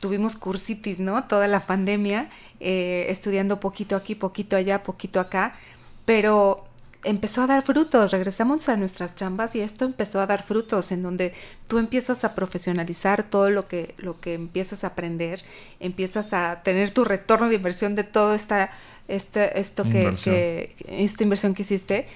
tuvimos 0.00 0.36
cursitis, 0.36 1.00
¿no? 1.00 1.24
Toda 1.24 1.48
la 1.48 1.60
pandemia 1.60 2.30
eh, 2.60 3.06
estudiando 3.08 3.60
poquito 3.60 3.96
aquí, 3.96 4.14
poquito 4.14 4.56
allá, 4.56 4.82
poquito 4.82 5.20
acá, 5.20 5.56
pero 6.04 6.67
empezó 7.04 7.42
a 7.42 7.46
dar 7.46 7.62
frutos, 7.62 8.10
regresamos 8.10 8.68
a 8.68 8.76
nuestras 8.76 9.14
chambas 9.14 9.54
y 9.54 9.60
esto 9.60 9.84
empezó 9.84 10.20
a 10.20 10.26
dar 10.26 10.42
frutos 10.42 10.90
en 10.92 11.02
donde 11.02 11.32
tú 11.68 11.78
empiezas 11.78 12.24
a 12.24 12.34
profesionalizar 12.34 13.24
todo 13.24 13.50
lo 13.50 13.68
que, 13.68 13.94
lo 13.98 14.20
que 14.20 14.34
empiezas 14.34 14.84
a 14.84 14.88
aprender, 14.88 15.42
empiezas 15.80 16.32
a 16.32 16.62
tener 16.62 16.90
tu 16.90 17.04
retorno 17.04 17.48
de 17.48 17.54
inversión 17.54 17.94
de 17.94 18.04
todo 18.04 18.34
esta, 18.34 18.70
este, 19.06 19.58
esto 19.60 19.84
que, 19.84 20.74
esta 20.88 21.22
inversión 21.22 21.54
que 21.54 21.62
hiciste 21.62 22.08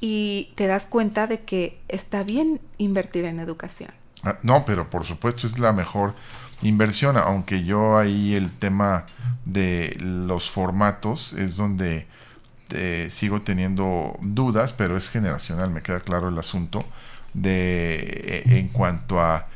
y 0.00 0.52
te 0.54 0.66
das 0.66 0.86
cuenta 0.86 1.26
de 1.26 1.40
que 1.40 1.78
está 1.88 2.22
bien 2.22 2.60
invertir 2.78 3.24
en 3.24 3.40
educación. 3.40 3.90
Ah, 4.22 4.38
no, 4.42 4.64
pero 4.64 4.88
por 4.88 5.04
supuesto 5.04 5.46
es 5.46 5.58
la 5.58 5.72
mejor 5.72 6.14
inversión, 6.62 7.16
aunque 7.16 7.64
yo 7.64 7.98
ahí 7.98 8.34
el 8.34 8.50
tema 8.56 9.06
de 9.44 9.96
los 10.00 10.50
formatos 10.50 11.32
es 11.32 11.56
donde 11.56 12.06
eh, 12.70 13.08
sigo 13.10 13.42
teniendo 13.42 14.16
dudas, 14.20 14.72
pero 14.72 14.96
es 14.96 15.10
generacional, 15.10 15.70
me 15.70 15.82
queda 15.82 16.00
claro 16.00 16.28
el 16.28 16.38
asunto, 16.38 16.84
de 17.34 18.42
eh, 18.46 18.58
en 18.58 18.68
cuanto 18.68 19.20
a, 19.20 19.46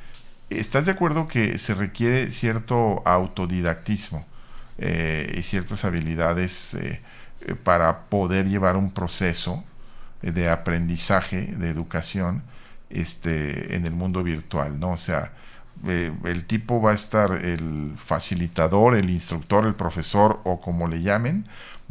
¿estás 0.51 0.87
de 0.87 0.93
acuerdo 0.93 1.29
que 1.29 1.59
se 1.59 1.75
requiere 1.75 2.31
cierto 2.33 3.03
autodidactismo 3.07 4.27
eh, 4.79 5.35
y 5.37 5.43
ciertas 5.43 5.85
habilidades 5.85 6.77
para 7.65 8.03
poder 8.05 8.49
llevar 8.49 8.77
un 8.77 8.93
proceso 8.93 9.65
de 10.23 10.49
aprendizaje, 10.49 11.55
de 11.57 11.69
educación, 11.71 12.43
este, 12.91 13.75
en 13.75 13.87
el 13.87 13.93
mundo 13.93 14.23
virtual, 14.23 14.79
¿no? 14.79 14.93
O 14.93 14.97
sea, 14.97 15.33
eh, 15.87 16.13
el 16.25 16.45
tipo 16.45 16.81
va 16.81 16.93
a 16.93 16.95
estar, 16.95 17.33
el 17.33 17.95
facilitador, 17.97 18.95
el 18.95 19.11
instructor, 19.11 19.67
el 19.67 19.75
profesor 19.75 20.41
o 20.45 20.61
como 20.61 20.87
le 20.87 21.03
llamen, 21.03 21.45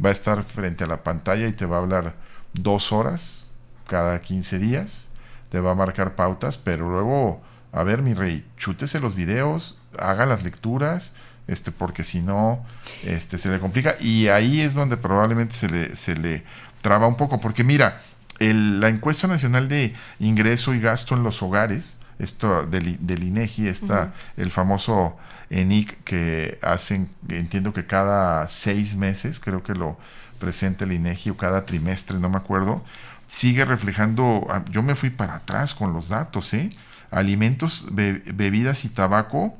va 0.04 0.10
a 0.10 0.12
estar 0.12 0.42
frente 0.42 0.84
a 0.84 0.86
la 0.86 1.02
pantalla 1.02 1.46
y 1.46 1.52
te 1.52 1.66
va 1.66 1.76
a 1.76 1.80
hablar 1.80 2.14
dos 2.54 2.92
horas 2.92 3.48
cada 3.86 4.20
15 4.20 4.58
días, 4.58 5.08
te 5.50 5.60
va 5.60 5.72
a 5.72 5.74
marcar 5.74 6.14
pautas, 6.14 6.56
pero 6.56 6.88
luego, 6.88 7.42
a 7.72 7.82
ver 7.82 8.02
mi 8.02 8.14
rey, 8.14 8.46
chútese 8.56 9.00
los 9.00 9.14
videos, 9.14 9.78
haga 9.98 10.26
las 10.26 10.44
lecturas, 10.44 11.12
este, 11.46 11.72
porque 11.72 12.04
si 12.04 12.20
no, 12.20 12.64
este, 13.04 13.38
se 13.38 13.50
le 13.50 13.58
complica. 13.58 13.96
Y 14.00 14.28
ahí 14.28 14.60
es 14.60 14.74
donde 14.74 14.96
probablemente 14.96 15.54
se 15.54 15.68
le, 15.68 15.96
se 15.96 16.16
le 16.16 16.44
traba 16.80 17.06
un 17.06 17.16
poco, 17.16 17.40
porque 17.40 17.64
mira, 17.64 18.00
la 18.38 18.88
encuesta 18.88 19.28
nacional 19.28 19.68
de 19.68 19.94
ingreso 20.18 20.74
y 20.74 20.80
gasto 20.80 21.14
en 21.14 21.22
los 21.22 21.42
hogares, 21.42 21.96
esto 22.18 22.66
del, 22.66 23.04
del 23.04 23.22
INEGI 23.22 23.68
está 23.68 24.12
el 24.36 24.50
famoso 24.50 25.16
ENIC 25.50 26.02
que 26.04 26.58
hacen, 26.62 27.10
entiendo 27.28 27.72
que 27.72 27.86
cada 27.86 28.48
seis 28.48 28.94
meses, 28.94 29.40
creo 29.40 29.62
que 29.62 29.74
lo 29.74 29.98
presenta 30.38 30.84
el 30.84 30.92
INEGI 30.92 31.30
o 31.30 31.36
cada 31.36 31.66
trimestre, 31.66 32.18
no 32.18 32.28
me 32.28 32.38
acuerdo, 32.38 32.84
sigue 33.26 33.64
reflejando, 33.64 34.46
ah, 34.50 34.64
yo 34.70 34.82
me 34.82 34.94
fui 34.94 35.10
para 35.10 35.36
atrás 35.36 35.74
con 35.74 35.92
los 35.92 36.08
datos, 36.08 36.54
¿eh? 36.54 36.76
Alimentos, 37.10 37.88
bebidas 37.90 38.84
y 38.84 38.88
tabaco, 38.88 39.56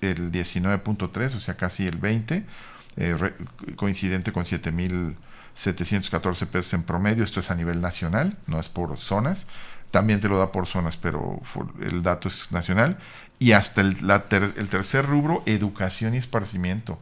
el 0.00 0.32
19.3, 0.32 1.36
o 1.36 1.40
sea, 1.40 1.56
casi 1.58 1.86
el 1.86 1.98
20, 1.98 2.46
eh, 2.96 3.34
coincidente 3.76 4.32
con 4.32 4.44
7.714 4.44 6.46
pesos 6.46 6.72
en 6.72 6.82
promedio, 6.82 7.24
esto 7.24 7.40
es 7.40 7.50
a 7.50 7.54
nivel 7.54 7.82
nacional, 7.82 8.38
no 8.46 8.58
es 8.58 8.70
por 8.70 8.98
zonas, 8.98 9.44
también 9.90 10.20
te 10.20 10.30
lo 10.30 10.38
da 10.38 10.50
por 10.50 10.66
zonas, 10.66 10.96
pero 10.96 11.42
el 11.82 12.02
dato 12.02 12.28
es 12.28 12.50
nacional, 12.52 12.96
y 13.38 13.52
hasta 13.52 13.82
el 13.82 13.98
tercer 14.70 15.04
rubro, 15.04 15.42
educación 15.44 16.14
y 16.14 16.16
esparcimiento. 16.16 16.98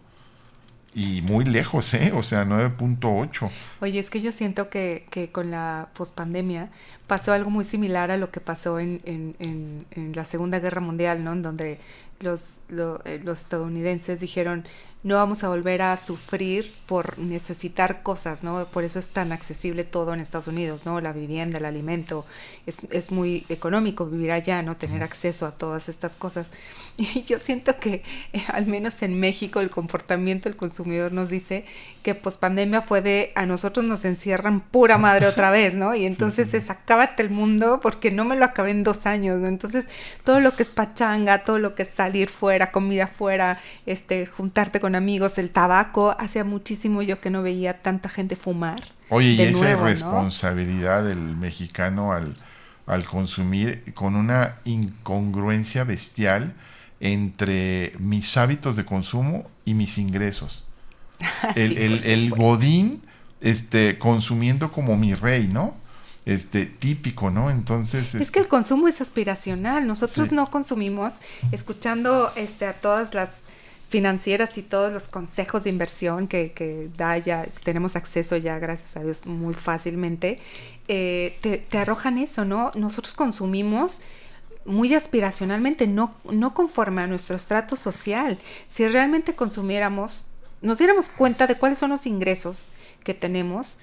Y 0.95 1.23
muy 1.23 1.45
lejos, 1.45 1.95
¿eh? 1.95 2.13
O 2.15 2.23
sea, 2.23 2.45
9.8. 2.45 3.51
Oye, 3.81 4.01
es 4.01 4.11
que 4.11 4.21
yo 4.21 4.33
siento 4.33 4.69
que, 4.71 5.07
que 5.11 5.31
con 5.31 5.51
la 5.51 5.89
pospandemia 5.95 6.71
pasó 7.07 7.33
algo 7.33 7.51
muy 7.51 7.65
similar 7.65 8.11
a 8.11 8.17
lo 8.17 8.31
que 8.31 8.41
pasó 8.41 8.81
en, 8.81 9.01
en, 9.05 9.87
en, 9.91 10.13
la 10.15 10.25
Segunda 10.25 10.59
Guerra 10.59 10.81
Mundial, 10.81 11.23
¿no? 11.23 11.33
En 11.33 11.43
donde 11.43 11.79
los, 12.19 12.59
eh, 13.05 13.21
los 13.23 13.41
estadounidenses 13.41 14.19
dijeron, 14.19 14.65
no 15.03 15.15
vamos 15.15 15.45
a 15.45 15.49
volver 15.49 15.81
a 15.81 15.97
sufrir 15.97 16.71
por 16.87 17.19
necesitar 17.19 18.03
cosas, 18.03 18.43
¿no? 18.43 18.67
Por 18.67 18.85
eso 18.85 18.99
es 18.99 19.09
tan 19.09 19.33
accesible 19.33 19.85
todo 19.85 20.13
en 20.13 20.21
Estados 20.21 20.49
Unidos, 20.49 20.85
¿no? 20.85 21.01
La 21.01 21.13
vivienda, 21.13 21.57
el 21.57 21.65
alimento, 21.65 22.27
es, 22.67 22.85
es 22.91 23.11
muy 23.11 23.47
económico 23.49 24.05
vivir 24.05 24.31
allá, 24.31 24.63
¿no? 24.63 24.77
Tener 24.77 25.03
acceso 25.03 25.47
a 25.47 25.53
todas 25.53 25.89
estas 25.89 26.17
cosas. 26.17 26.53
Y 26.99 27.23
yo 27.23 27.41
siento 27.41 27.79
que, 27.79 28.03
eh, 28.33 28.45
al 28.49 28.67
menos 28.67 29.03
en 29.03 29.19
México, 29.19 29.61
el 29.61 29.71
comportamiento 29.71 30.49
del 30.51 30.57
consumidor 30.57 31.13
nos 31.13 31.31
dice 31.31 31.65
que 32.03 32.15
pues 32.15 32.37
pandemia 32.37 32.83
fue 32.83 33.01
de 33.01 33.33
a 33.35 33.47
nosotros 33.47 33.85
nos 33.85 34.05
encierran 34.05 34.61
pura 34.61 34.99
madre 34.99 35.27
otra 35.27 35.51
vez, 35.51 35.75
¿no? 35.75 35.95
Y 35.95 36.05
entonces 36.05 36.53
es 36.53 36.69
acábate 36.69 37.23
el 37.23 37.31
mundo 37.31 37.81
porque 37.83 38.11
no 38.11 38.25
me 38.27 38.37
lo 38.37 38.45
acabé 38.45 38.73
en 38.73 38.83
dos 38.83 39.07
años, 39.07 39.41
¿no? 39.41 39.47
Entonces 39.49 39.89
todo 40.25 40.41
lo 40.41 40.55
que 40.55 40.63
es 40.63 40.69
pachanga, 40.69 41.43
todo 41.45 41.59
lo 41.59 41.75
que 41.75 41.85
es 41.85 41.89
salir 41.89 42.29
fuera, 42.29 42.71
comida 42.71 43.07
fuera, 43.07 43.59
este, 43.87 44.27
juntarte 44.27 44.79
con 44.81 44.90
amigos, 44.95 45.39
el 45.39 45.51
tabaco, 45.51 46.17
hacía 46.19 46.45
muchísimo 46.45 47.03
yo 47.03 47.21
que 47.21 47.31
no 47.31 47.43
veía 47.43 47.83
tanta 47.83 48.09
gente 48.09 48.37
fumar. 48.37 48.83
Oye, 49.09 49.31
y 49.31 49.41
esa 49.41 49.77
responsabilidad 49.77 51.05
del 51.05 51.19
mexicano 51.19 52.13
al, 52.13 52.37
al 52.87 53.05
consumir 53.05 53.93
con 53.95 54.17
una 54.17 54.59
incongruencia 54.65 55.85
bestial 55.85 56.55
entre 57.01 57.93
mis 57.99 58.37
hábitos 58.37 58.77
de 58.77 58.85
consumo 58.85 59.51
y 59.65 59.75
mis 59.75 59.99
ingresos. 59.99 60.65
El, 61.55 61.77
el, 61.77 62.05
el 62.05 62.31
godín 62.31 63.03
este, 63.41 63.99
consumiendo 63.99 64.73
como 64.73 64.97
mi 64.97 65.15
rey, 65.15 65.49
¿no? 65.49 65.75
Este, 66.27 66.67
típico, 66.67 67.31
¿no? 67.31 67.51
Entonces... 67.51 68.15
Es 68.15 68.31
que 68.31 68.41
el 68.41 68.49
consumo 68.49 68.89
es 68.89 69.01
aspiracional. 69.01 69.87
Nosotros 69.87 70.33
no 70.33 70.51
consumimos 70.51 71.21
escuchando 71.51 72.31
este, 72.37 72.67
a 72.67 72.75
todas 72.75 73.15
las 73.15 73.43
financieras 73.91 74.57
y 74.57 74.63
todos 74.63 74.93
los 74.93 75.09
consejos 75.09 75.65
de 75.65 75.71
inversión 75.71 76.29
que, 76.29 76.89
da 76.97 77.19
ya, 77.19 77.47
tenemos 77.65 77.97
acceso 77.97 78.37
ya, 78.37 78.59
gracias 78.59 78.97
a 78.97 79.03
Dios, 79.03 79.27
muy 79.27 79.53
fácilmente, 79.53 80.39
eh, 80.87 81.37
te, 81.41 81.59
te, 81.59 81.79
arrojan 81.79 82.17
eso, 82.17 82.45
¿no? 82.45 82.71
Nosotros 82.77 83.15
consumimos 83.15 84.03
muy 84.65 84.95
aspiracionalmente, 84.95 85.89
no, 85.89 86.15
no 86.31 86.55
conforme 86.55 87.03
a 87.03 87.09
nuestro 87.09 87.35
estrato 87.35 87.75
social. 87.75 88.39
Si 88.69 88.87
realmente 88.87 89.35
consumiéramos, 89.35 90.29
nos 90.63 90.79
diéramos 90.79 91.09
cuenta 91.09 91.49
de 91.49 91.57
cuáles 91.57 91.79
son 91.79 91.91
los 91.91 92.07
ingresos 92.07 92.71
que 93.03 93.13
tenemos 93.15 93.79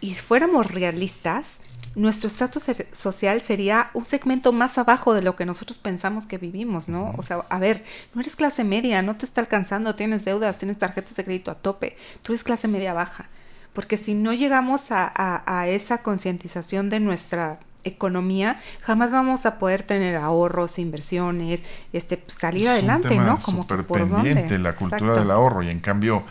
y 0.00 0.14
fuéramos 0.14 0.70
realistas, 0.70 1.60
nuestro 1.94 2.28
estrato 2.28 2.60
social 2.92 3.42
sería 3.42 3.90
un 3.94 4.04
segmento 4.04 4.52
más 4.52 4.78
abajo 4.78 5.14
de 5.14 5.22
lo 5.22 5.36
que 5.36 5.46
nosotros 5.46 5.78
pensamos 5.78 6.26
que 6.26 6.38
vivimos, 6.38 6.88
¿no? 6.88 7.14
O 7.16 7.22
sea, 7.22 7.44
a 7.48 7.58
ver, 7.58 7.84
no 8.14 8.20
eres 8.20 8.36
clase 8.36 8.64
media, 8.64 9.02
no 9.02 9.16
te 9.16 9.24
está 9.24 9.40
alcanzando, 9.40 9.94
tienes 9.94 10.24
deudas, 10.24 10.58
tienes 10.58 10.78
tarjetas 10.78 11.14
de 11.16 11.24
crédito 11.24 11.50
a 11.50 11.54
tope, 11.54 11.96
tú 12.22 12.32
eres 12.32 12.44
clase 12.44 12.68
media 12.68 12.92
baja. 12.92 13.28
Porque 13.72 13.96
si 13.96 14.14
no 14.14 14.32
llegamos 14.32 14.90
a, 14.90 15.12
a 15.14 15.68
esa 15.68 16.02
concientización 16.02 16.90
de 16.90 17.00
nuestra 17.00 17.60
economía, 17.84 18.60
jamás 18.82 19.10
vamos 19.10 19.46
a 19.46 19.58
poder 19.58 19.82
tener 19.82 20.16
ahorros, 20.16 20.78
inversiones, 20.78 21.64
este, 21.92 22.22
salir 22.28 22.68
adelante, 22.68 23.14
¿no? 23.16 23.38
Como 23.38 23.62
super 23.62 23.84
pendiente 23.86 24.58
la 24.58 24.74
cultura 24.74 25.14
del 25.14 25.30
ahorro 25.30 25.62
y 25.62 25.70
en 25.70 25.80
cambio, 25.80 26.24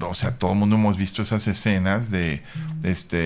o 0.00 0.14
sea, 0.14 0.38
todo 0.38 0.52
el 0.52 0.58
mundo 0.58 0.76
hemos 0.76 0.96
visto 0.96 1.22
esas 1.22 1.46
escenas 1.48 2.10
de, 2.10 2.42
este, 2.82 3.18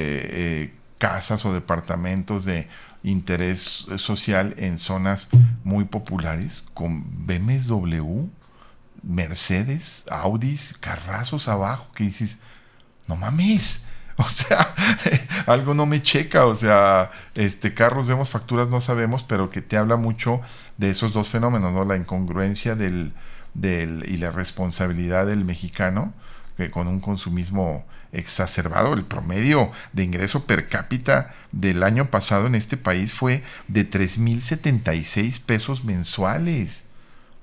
eh, 0.63 0.75
casas 0.99 1.45
o 1.45 1.53
departamentos 1.53 2.45
de 2.45 2.69
interés 3.03 3.87
social 3.97 4.55
en 4.59 4.79
zonas 4.79 5.29
muy 5.65 5.85
populares 5.85 6.65
con 6.75 7.27
BMW, 7.27 8.27
Mercedes, 9.03 10.07
Audis, 10.11 10.75
carrazos 10.79 11.49
abajo 11.49 11.89
que 11.95 12.05
dices, 12.05 12.39
no 13.07 13.17
mames, 13.17 13.85
O 14.19 14.31
sea, 14.31 14.75
algo 15.47 15.75
no 15.75 15.87
me 15.87 16.03
checa. 16.03 16.47
O 16.47 16.57
sea, 16.57 17.11
este 17.35 17.73
carros 17.73 18.07
vemos, 18.07 18.31
facturas 18.31 18.69
no 18.69 18.81
sabemos, 18.81 19.23
pero 19.23 19.49
que 19.49 19.63
te 19.63 19.77
habla 19.77 19.97
mucho 19.97 20.41
de 20.77 20.91
esos 20.91 21.13
dos 21.13 21.29
fenómenos, 21.29 21.73
¿no? 21.73 21.85
La 21.85 21.97
incongruencia 21.97 22.75
del, 22.75 23.13
del 23.55 24.05
y 24.09 24.17
la 24.17 24.33
responsabilidad 24.33 25.27
del 25.27 25.45
mexicano, 25.45 26.13
que 26.57 26.71
con 26.71 26.89
un 26.89 27.01
consumismo 27.01 27.87
exacerbado. 28.13 28.95
El 28.95 29.05
promedio 29.05 29.71
de 29.93 30.05
ingreso 30.05 30.47
per 30.47 30.69
cápita 30.69 31.35
del 31.53 31.83
año 31.83 32.11
pasado 32.11 32.47
en 32.47 32.55
este 32.55 32.77
país 32.77 33.13
fue 33.13 33.43
de 33.69 33.89
3.076 33.89 35.41
pesos 35.41 35.85
mensuales. 35.85 36.85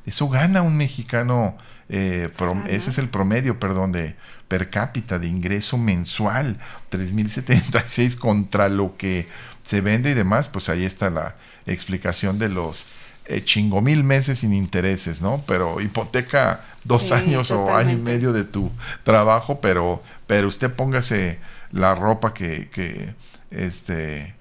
Eso 0.06 0.30
gana 0.30 0.62
un 0.62 0.78
mexicano, 0.78 1.58
eh, 1.90 2.30
ese 2.68 2.90
es 2.92 2.98
el 3.00 3.10
promedio, 3.10 3.60
perdón, 3.60 3.92
de 3.92 4.16
per 4.48 4.70
cápita 4.70 5.18
de 5.18 5.28
ingreso 5.28 5.78
mensual, 5.78 6.60
3.076 6.92 8.16
contra 8.16 8.70
lo 8.70 8.98
que 8.98 9.28
se 9.64 9.82
vende 9.82 10.12
y 10.12 10.14
demás, 10.14 10.48
pues 10.48 10.70
ahí 10.70 10.84
está 10.84 11.10
la 11.10 11.36
explicación 11.66 12.38
de 12.38 12.50
los 12.50 12.86
eh, 13.28 13.44
chingo 13.44 13.82
mil 13.82 14.04
meses 14.04 14.40
sin 14.40 14.54
intereses, 14.54 15.22
¿no? 15.22 15.44
Pero 15.48 15.82
hipoteca 15.82 16.64
dos 16.84 17.12
años 17.12 17.52
o 17.52 17.76
año 17.76 17.92
y 17.92 17.98
medio 17.98 18.32
de 18.34 18.44
tu 18.44 18.72
trabajo, 19.04 19.60
pero, 19.60 20.04
pero 20.28 20.48
usted 20.48 20.74
póngase 20.74 21.40
la 21.72 21.96
ropa 21.96 22.34
que, 22.34 22.70
que 22.70 23.14
este 23.52 24.36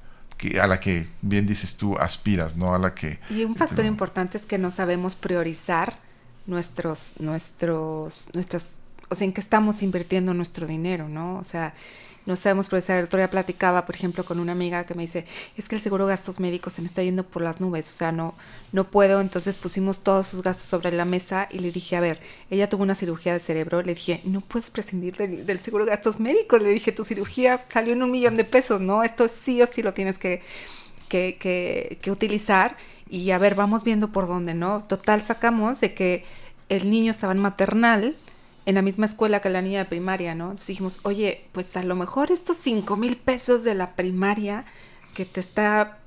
a 0.60 0.66
la 0.66 0.78
que 0.78 1.06
bien 1.22 1.46
dices 1.46 1.76
tú 1.76 1.96
aspiras, 1.96 2.56
¿no? 2.56 2.74
A 2.74 2.78
la 2.78 2.94
que... 2.94 3.18
Y 3.30 3.44
un 3.44 3.56
factor 3.56 3.86
importante 3.86 4.36
es 4.36 4.44
que 4.44 4.58
no 4.58 4.70
sabemos 4.70 5.14
priorizar 5.14 5.98
nuestros, 6.46 7.14
nuestros, 7.18 8.28
nuestros, 8.34 8.76
o 9.08 9.14
sea, 9.14 9.24
en 9.24 9.32
qué 9.32 9.40
estamos 9.40 9.82
invirtiendo 9.82 10.34
nuestro 10.34 10.66
dinero, 10.66 11.08
¿no? 11.08 11.38
O 11.38 11.44
sea, 11.44 11.72
no 12.26 12.36
sabemos 12.36 12.68
procesar. 12.68 12.98
El 12.98 13.04
otro 13.04 13.18
día 13.18 13.30
platicaba, 13.30 13.84
por 13.84 13.94
ejemplo, 13.94 14.24
con 14.24 14.38
una 14.38 14.52
amiga 14.52 14.84
que 14.84 14.94
me 14.94 15.02
dice, 15.02 15.26
es 15.56 15.68
que 15.68 15.76
el 15.76 15.82
seguro 15.82 16.06
de 16.06 16.12
gastos 16.12 16.40
médicos 16.40 16.72
se 16.72 16.82
me 16.82 16.88
está 16.88 17.02
yendo 17.02 17.24
por 17.24 17.42
las 17.42 17.60
nubes, 17.60 17.90
o 17.90 17.94
sea, 17.94 18.12
no, 18.12 18.34
no 18.72 18.84
puedo. 18.84 19.20
Entonces 19.20 19.58
pusimos 19.58 20.02
todos 20.02 20.26
sus 20.26 20.42
gastos 20.42 20.66
sobre 20.66 20.92
la 20.92 21.04
mesa 21.04 21.48
y 21.50 21.58
le 21.58 21.70
dije, 21.70 21.96
a 21.96 22.00
ver, 22.00 22.20
ella 22.50 22.68
tuvo 22.68 22.82
una 22.82 22.94
cirugía 22.94 23.32
de 23.32 23.40
cerebro, 23.40 23.82
le 23.82 23.94
dije, 23.94 24.20
no 24.24 24.40
puedes 24.40 24.70
prescindir 24.70 25.16
del, 25.16 25.60
seguro 25.60 25.84
de 25.84 25.90
gastos 25.90 26.18
médicos. 26.18 26.62
Le 26.62 26.70
dije, 26.70 26.92
tu 26.92 27.04
cirugía 27.04 27.64
salió 27.68 27.92
en 27.92 28.02
un 28.02 28.10
millón 28.10 28.36
de 28.36 28.44
pesos, 28.44 28.80
¿no? 28.80 29.02
Esto 29.02 29.28
sí 29.28 29.60
o 29.62 29.66
sí 29.66 29.82
lo 29.82 29.92
tienes 29.92 30.18
que, 30.18 30.42
que, 31.08 31.36
que, 31.38 31.98
que 32.00 32.10
utilizar. 32.10 32.76
Y 33.08 33.30
a 33.30 33.38
ver, 33.38 33.54
vamos 33.54 33.84
viendo 33.84 34.12
por 34.12 34.26
dónde, 34.26 34.54
¿no? 34.54 34.84
Total, 34.84 35.22
sacamos 35.22 35.80
de 35.80 35.94
que 35.94 36.24
el 36.68 36.90
niño 36.90 37.10
estaba 37.10 37.32
en 37.32 37.38
maternal 37.38 38.16
en 38.66 38.74
la 38.74 38.82
misma 38.82 39.06
escuela 39.06 39.40
que 39.40 39.50
la 39.50 39.62
niña 39.62 39.80
de 39.80 39.84
primaria, 39.84 40.34
¿no? 40.34 40.44
Entonces 40.44 40.68
dijimos, 40.68 41.00
oye, 41.02 41.44
pues 41.52 41.76
a 41.76 41.82
lo 41.82 41.94
mejor 41.96 42.30
estos 42.30 42.56
cinco 42.56 42.96
mil 42.96 43.16
pesos 43.16 43.62
de 43.64 43.74
la 43.74 43.94
primaria 43.94 44.64
que 45.14 45.24
te 45.24 45.40
está 45.40 45.98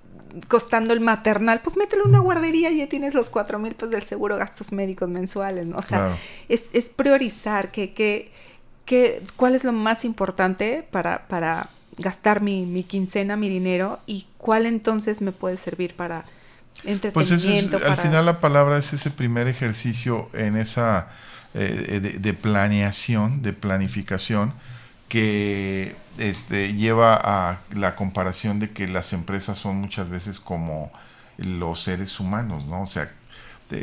costando 0.47 0.93
el 0.93 0.99
maternal, 0.99 1.61
pues 1.63 1.77
mételo 1.77 2.03
en 2.03 2.09
una 2.09 2.19
guardería 2.19 2.71
y 2.71 2.79
ya 2.79 2.87
tienes 2.87 3.13
los 3.13 3.29
cuatro 3.29 3.59
mil 3.59 3.75
pesos 3.75 3.91
del 3.91 4.03
seguro 4.03 4.37
gastos 4.37 4.71
médicos 4.71 5.09
mensuales, 5.09 5.65
¿no? 5.65 5.77
O 5.77 5.81
sea, 5.81 6.17
es, 6.49 6.65
es, 6.73 6.89
priorizar 6.89 7.71
que, 7.71 7.93
que, 7.93 8.31
que, 8.85 9.21
cuál 9.35 9.55
es 9.55 9.63
lo 9.63 9.71
más 9.71 10.03
importante 10.05 10.85
para, 10.89 11.27
para 11.27 11.69
gastar 11.97 12.41
mi, 12.41 12.65
mi, 12.65 12.83
quincena, 12.83 13.37
mi 13.37 13.49
dinero 13.49 13.99
y 14.05 14.27
cuál 14.37 14.65
entonces 14.65 15.21
me 15.21 15.31
puede 15.31 15.57
servir 15.57 15.95
para 15.95 16.25
entretenimiento. 16.83 17.79
Pues 17.79 17.89
al 17.89 17.97
final 17.97 18.25
la 18.25 18.39
palabra 18.39 18.77
es 18.77 18.93
ese 18.93 19.09
primer 19.09 19.47
ejercicio 19.47 20.29
en 20.33 20.57
esa 20.57 21.09
eh, 21.53 22.17
de, 22.19 22.33
planeación, 22.33 23.41
de 23.41 23.53
planificación, 23.53 24.53
que 25.07 25.95
este, 26.17 26.73
lleva 26.73 27.15
a 27.15 27.59
la 27.73 27.95
comparación 27.95 28.59
de 28.59 28.71
que 28.71 28.87
las 28.87 29.13
empresas 29.13 29.57
son 29.57 29.77
muchas 29.77 30.09
veces 30.09 30.39
como 30.39 30.91
los 31.37 31.81
seres 31.81 32.19
humanos, 32.19 32.65
¿no? 32.65 32.83
O 32.83 32.87
sea, 32.87 33.09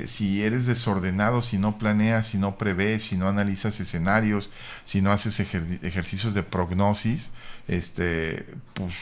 si 0.06 0.42
eres 0.42 0.66
desordenado, 0.66 1.42
si 1.42 1.58
no 1.58 1.78
planeas, 1.78 2.28
si 2.28 2.38
no 2.38 2.56
prevés, 2.56 3.02
si 3.02 3.16
no 3.16 3.28
analizas 3.28 3.78
escenarios, 3.80 4.50
si 4.82 5.02
no 5.02 5.12
haces 5.12 5.40
ejercicios 5.40 6.32
de 6.32 6.42
prognosis, 6.42 7.32
este, 7.68 8.46
pues, 8.72 8.94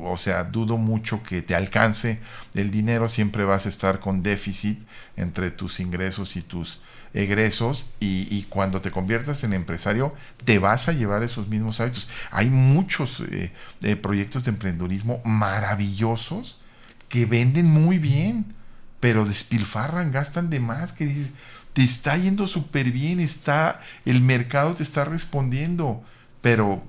o 0.00 0.16
sea, 0.16 0.44
dudo 0.44 0.78
mucho 0.78 1.22
que 1.22 1.42
te 1.42 1.54
alcance 1.54 2.20
el 2.54 2.70
dinero, 2.70 3.08
siempre 3.08 3.44
vas 3.44 3.66
a 3.66 3.68
estar 3.68 4.00
con 4.00 4.22
déficit 4.22 4.80
entre 5.16 5.50
tus 5.50 5.78
ingresos 5.80 6.36
y 6.36 6.42
tus 6.42 6.80
egresos 7.14 7.90
y, 8.00 8.42
cuando 8.48 8.80
te 8.80 8.90
conviertas 8.90 9.44
en 9.44 9.52
empresario 9.52 10.14
te 10.44 10.58
vas 10.58 10.88
a 10.88 10.92
llevar 10.92 11.22
esos 11.22 11.48
mismos 11.48 11.80
hábitos. 11.80 12.08
Hay 12.30 12.50
muchos 12.50 13.20
eh, 13.20 13.52
eh, 13.82 13.96
proyectos 13.96 14.44
de 14.44 14.50
emprendedurismo 14.50 15.20
maravillosos 15.24 16.60
que 17.08 17.26
venden 17.26 17.66
muy 17.66 17.98
bien, 17.98 18.54
pero 19.00 19.24
despilfarran, 19.24 20.12
gastan 20.12 20.50
de 20.50 20.60
más, 20.60 20.92
que 20.92 21.06
dices, 21.06 21.32
te 21.72 21.82
está 21.82 22.16
yendo 22.16 22.46
súper 22.46 22.90
bien, 22.92 23.20
está, 23.20 23.80
el 24.04 24.20
mercado 24.22 24.74
te 24.74 24.82
está 24.82 25.04
respondiendo, 25.04 26.02
pero 26.40 26.82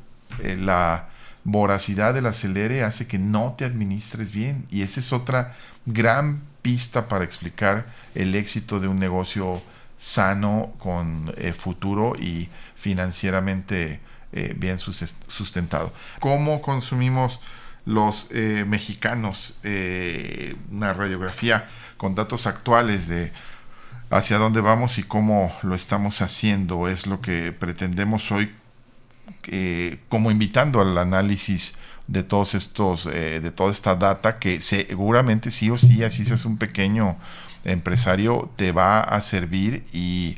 eh, 0.43 0.55
la 0.55 1.09
voracidad 1.43 2.13
del 2.13 2.27
acelere 2.27 2.83
hace 2.83 3.07
que 3.07 3.17
no 3.17 3.55
te 3.57 3.65
administres 3.65 4.31
bien 4.31 4.65
y 4.69 4.83
esa 4.83 4.99
es 4.99 5.11
otra 5.11 5.55
gran 5.87 6.41
pista 6.61 7.07
para 7.07 7.23
explicar 7.23 7.87
el 8.13 8.35
éxito 8.35 8.79
de 8.79 8.87
un 8.87 8.99
negocio 8.99 9.61
sano, 10.01 10.73
con 10.79 11.31
eh, 11.37 11.53
futuro 11.53 12.15
y 12.19 12.49
financieramente 12.73 13.99
eh, 14.31 14.55
bien 14.57 14.79
sustentado. 14.79 15.93
¿Cómo 16.19 16.63
consumimos 16.63 17.39
los 17.85 18.27
eh, 18.31 18.65
mexicanos 18.67 19.59
una 20.71 20.93
radiografía 20.93 21.69
con 21.97 22.15
datos 22.15 22.47
actuales 22.47 23.07
de 23.07 23.31
hacia 24.09 24.39
dónde 24.39 24.61
vamos 24.61 24.97
y 24.97 25.03
cómo 25.03 25.55
lo 25.61 25.75
estamos 25.75 26.21
haciendo? 26.23 26.87
Es 26.87 27.05
lo 27.05 27.21
que 27.21 27.51
pretendemos 27.51 28.31
hoy 28.31 28.55
como 30.09 30.31
invitando 30.31 30.81
al 30.81 30.97
análisis 30.97 31.75
de 32.07 32.23
todos 32.23 32.55
estos, 32.55 33.05
de 33.05 33.51
toda 33.51 33.71
esta 33.71 33.95
data 33.95 34.39
que 34.39 34.61
seguramente 34.61 35.51
sí 35.51 35.69
o 35.69 35.77
sí, 35.77 36.03
así 36.03 36.25
se 36.25 36.33
hace 36.33 36.47
un 36.47 36.57
pequeño 36.57 37.17
empresario 37.63 38.51
te 38.55 38.71
va 38.71 39.01
a 39.01 39.21
servir 39.21 39.83
y 39.91 40.37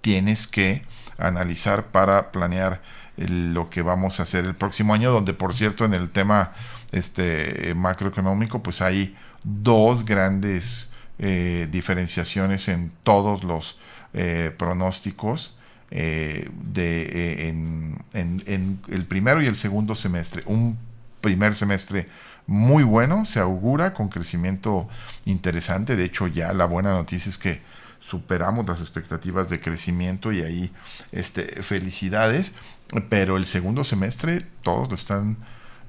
tienes 0.00 0.46
que 0.46 0.82
analizar 1.18 1.86
para 1.86 2.32
planear 2.32 2.82
lo 3.16 3.68
que 3.68 3.82
vamos 3.82 4.18
a 4.18 4.22
hacer 4.22 4.44
el 4.44 4.54
próximo 4.54 4.94
año, 4.94 5.10
donde 5.10 5.34
por 5.34 5.54
cierto 5.54 5.84
en 5.84 5.94
el 5.94 6.10
tema 6.10 6.52
este 6.92 7.74
macroeconómico 7.74 8.62
pues 8.62 8.80
hay 8.80 9.16
dos 9.44 10.04
grandes 10.04 10.90
eh, 11.18 11.68
diferenciaciones 11.70 12.68
en 12.68 12.92
todos 13.02 13.44
los 13.44 13.78
eh, 14.14 14.54
pronósticos 14.56 15.54
eh, 15.90 16.48
de, 16.52 17.48
en, 17.48 17.98
en, 18.14 18.80
el 18.88 19.04
primero 19.06 19.42
y 19.42 19.46
el 19.46 19.56
segundo 19.56 19.94
semestre. 19.94 20.42
Un 20.46 20.78
primer 21.20 21.54
semestre 21.54 22.06
muy 22.50 22.82
bueno, 22.82 23.26
se 23.26 23.38
augura 23.38 23.92
con 23.92 24.08
crecimiento 24.08 24.88
interesante. 25.24 25.94
De 25.94 26.04
hecho, 26.04 26.26
ya 26.26 26.52
la 26.52 26.64
buena 26.64 26.90
noticia 26.90 27.30
es 27.30 27.38
que 27.38 27.62
superamos 28.00 28.66
las 28.66 28.80
expectativas 28.80 29.48
de 29.50 29.60
crecimiento 29.60 30.32
y 30.32 30.42
ahí 30.42 30.72
este, 31.12 31.62
felicidades. 31.62 32.54
Pero 33.08 33.36
el 33.36 33.46
segundo 33.46 33.84
semestre 33.84 34.42
todos 34.64 34.88
lo 34.88 34.96
están 34.96 35.36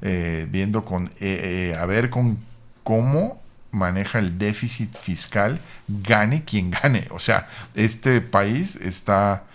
eh, 0.04 0.48
viendo 0.52 0.86
con 0.86 1.08
eh, 1.20 1.72
eh, 1.74 1.76
a 1.80 1.88
ver 1.88 2.12
con 2.12 2.38
cómo 2.84 3.42
maneja 3.72 4.20
el 4.20 4.38
déficit 4.38 4.96
fiscal, 4.96 5.60
gane 5.88 6.46
quien 6.46 6.70
gane. 6.70 7.08
O 7.10 7.18
sea, 7.18 7.48
este 7.74 8.22
país 8.22 8.76
está 8.76 9.46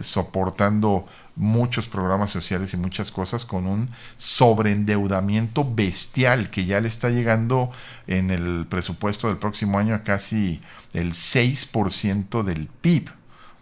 soportando 0.00 1.06
muchos 1.36 1.88
programas 1.88 2.30
sociales 2.30 2.74
y 2.74 2.76
muchas 2.76 3.10
cosas 3.10 3.44
con 3.44 3.66
un 3.66 3.88
sobreendeudamiento 4.16 5.70
bestial 5.74 6.50
que 6.50 6.66
ya 6.66 6.80
le 6.80 6.88
está 6.88 7.10
llegando 7.10 7.70
en 8.06 8.30
el 8.30 8.66
presupuesto 8.68 9.28
del 9.28 9.38
próximo 9.38 9.78
año 9.78 9.94
a 9.94 10.02
casi 10.02 10.60
el 10.92 11.12
6% 11.12 12.42
del 12.42 12.66
PIB 12.66 13.10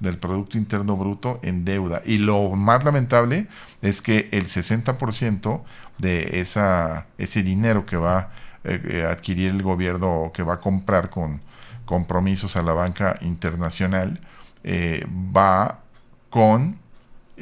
del 0.01 0.19
Producto 0.19 0.59
Interno 0.59 0.97
Bruto 0.97 1.39
en 1.43 1.65
deuda. 1.65 2.03
Y 2.05 2.19
lo 2.19 2.51
más 2.51 2.85
lamentable 2.85 3.47
es 3.83 4.03
que 4.03 4.29
el 4.33 4.47
60% 4.47 5.63
de 5.99 6.41
esa, 6.41 7.07
ese 7.19 7.43
dinero 7.43 7.87
que 7.87 7.97
va 7.97 8.19
a 8.19 8.31
eh, 8.65 8.81
eh, 8.85 9.03
adquirir 9.05 9.51
el 9.51 9.63
gobierno 9.63 10.23
o 10.23 10.33
que 10.33 10.43
va 10.43 10.55
a 10.55 10.61
comprar 10.61 11.11
con 11.11 11.41
compromisos 11.85 12.57
a 12.57 12.63
la 12.63 12.73
banca 12.73 13.17
internacional 13.21 14.21
eh, 14.63 15.07
va 15.09 15.81
con 16.29 16.79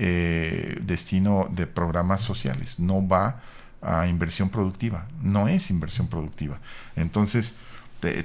eh, 0.00 0.78
destino 0.80 1.48
de 1.50 1.66
programas 1.66 2.22
sociales, 2.22 2.78
no 2.78 3.06
va 3.06 3.40
a 3.82 4.06
inversión 4.06 4.48
productiva, 4.48 5.08
no 5.20 5.48
es 5.48 5.70
inversión 5.70 6.06
productiva. 6.06 6.60
Entonces, 6.94 7.54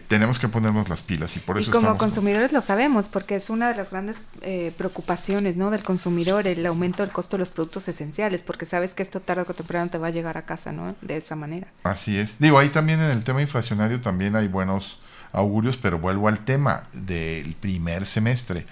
tenemos 0.08 0.38
que 0.38 0.48
ponernos 0.48 0.88
las 0.88 1.02
pilas 1.02 1.36
y 1.36 1.40
por 1.40 1.58
eso... 1.58 1.72
Y 1.72 1.74
como 1.74 1.98
consumidores 1.98 2.52
lo 2.52 2.62
sabemos, 2.62 3.08
porque 3.08 3.36
es 3.36 3.50
una 3.50 3.70
de 3.70 3.76
las 3.76 3.90
grandes 3.90 4.22
eh, 4.42 4.72
preocupaciones 4.78 5.58
¿no? 5.58 5.72
del 5.72 5.84
consumidor, 5.84 6.46
el 6.46 6.64
aumento 6.66 7.02
del 7.02 7.12
costo 7.12 7.38
de 7.38 7.40
los 7.40 7.50
productos 7.50 7.88
esenciales, 7.88 8.44
porque 8.44 8.66
sabes 8.66 8.94
que 8.94 9.02
esto 9.02 9.20
tarde 9.20 9.44
o 9.48 9.54
temprano 9.54 9.90
te 9.90 9.98
va 9.98 10.08
a 10.08 10.12
llegar 10.12 10.38
a 10.38 10.46
casa, 10.46 10.72
¿no? 10.72 10.96
De 11.02 11.18
esa 11.18 11.36
manera. 11.36 11.68
Así 11.84 12.18
es. 12.18 12.38
Digo, 12.38 12.60
ahí 12.60 12.70
también 12.70 13.00
en 13.00 13.10
el 13.10 13.24
tema 13.24 13.42
inflacionario 13.42 14.00
también 14.00 14.36
hay 14.36 14.48
buenos 14.48 15.00
augurios, 15.32 15.78
pero 15.78 15.98
vuelvo 15.98 16.28
al 16.28 16.46
tema 16.46 16.84
del 16.94 17.56
primer 17.56 18.06
semestre, 18.06 18.68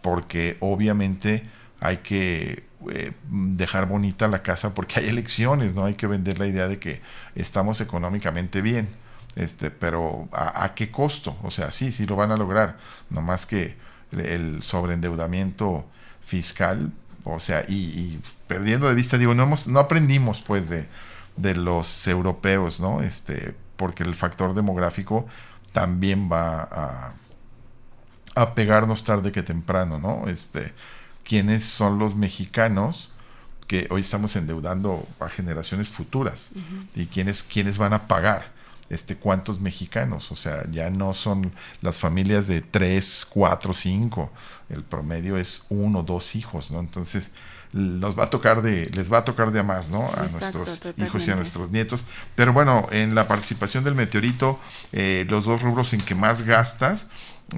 porque 0.00 0.56
obviamente 0.60 1.44
hay 1.80 1.98
que 1.98 2.64
eh, 2.90 3.12
dejar 3.28 3.88
bonita 3.88 4.28
la 4.28 4.42
casa 4.42 4.74
porque 4.74 5.00
hay 5.00 5.08
elecciones, 5.08 5.74
¿no? 5.74 5.84
Hay 5.84 5.94
que 5.94 6.06
vender 6.06 6.38
la 6.38 6.46
idea 6.46 6.68
de 6.68 6.78
que 6.78 7.00
estamos 7.34 7.80
económicamente 7.80 8.62
bien. 8.62 8.88
Este, 9.34 9.70
pero 9.70 10.28
¿a, 10.32 10.74
qué 10.74 10.90
costo? 10.90 11.36
O 11.42 11.50
sea, 11.50 11.70
sí, 11.70 11.92
sí 11.92 12.06
lo 12.06 12.16
van 12.16 12.30
a 12.32 12.36
lograr, 12.36 12.78
nomás 13.10 13.44
que 13.44 13.76
el 14.12 14.62
sobreendeudamiento 14.62 15.86
fiscal, 16.22 16.90
o 17.24 17.38
sea, 17.38 17.62
y, 17.68 18.20
perdiendo 18.46 18.88
de 18.88 18.94
vista, 18.94 19.18
digo, 19.18 19.34
no 19.34 19.42
hemos, 19.42 19.68
no 19.68 19.78
aprendimos 19.80 20.40
pues 20.40 20.70
de, 20.70 20.88
de 21.36 21.54
los 21.54 22.06
europeos, 22.06 22.80
¿no? 22.80 23.02
Este, 23.02 23.54
porque 23.76 24.04
el 24.04 24.14
factor 24.14 24.54
demográfico 24.54 25.26
también 25.72 26.30
va 26.32 26.62
a, 26.62 27.14
a 28.36 28.54
pegarnos 28.54 29.04
tarde 29.04 29.32
que 29.32 29.42
temprano, 29.42 29.98
¿no? 29.98 30.28
Este, 30.28 30.72
quiénes 31.26 31.64
son 31.64 31.98
los 31.98 32.14
mexicanos 32.14 33.10
que 33.66 33.88
hoy 33.90 34.02
estamos 34.02 34.36
endeudando 34.36 35.06
a 35.18 35.28
generaciones 35.28 35.90
futuras 35.90 36.50
y 36.94 37.06
quiénes, 37.06 37.42
quiénes 37.42 37.78
van 37.78 37.92
a 37.92 38.06
pagar 38.06 38.54
este 38.88 39.16
cuántos 39.16 39.60
mexicanos, 39.60 40.30
o 40.30 40.36
sea, 40.36 40.64
ya 40.70 40.90
no 40.90 41.12
son 41.12 41.52
las 41.80 41.98
familias 41.98 42.46
de 42.46 42.62
tres, 42.62 43.26
cuatro, 43.28 43.74
cinco, 43.74 44.30
el 44.68 44.84
promedio 44.84 45.36
es 45.36 45.64
uno, 45.68 46.04
dos 46.04 46.36
hijos, 46.36 46.70
¿no? 46.70 46.78
Entonces, 46.78 47.32
nos 47.72 48.16
va 48.16 48.24
a 48.24 48.30
tocar 48.30 48.62
de, 48.62 48.86
les 48.94 49.12
va 49.12 49.18
a 49.18 49.24
tocar 49.24 49.50
de 49.50 49.58
a 49.58 49.62
más, 49.64 49.90
¿no? 49.90 50.08
A 50.16 50.28
nuestros 50.28 50.80
hijos 50.98 51.26
y 51.26 51.32
a 51.32 51.34
nuestros 51.34 51.72
nietos. 51.72 52.04
Pero 52.36 52.52
bueno, 52.52 52.86
en 52.92 53.16
la 53.16 53.26
participación 53.26 53.82
del 53.82 53.96
meteorito, 53.96 54.60
eh, 54.92 55.26
los 55.28 55.46
dos 55.46 55.62
rubros 55.62 55.92
en 55.92 56.00
que 56.00 56.14
más 56.14 56.42
gastas, 56.42 57.08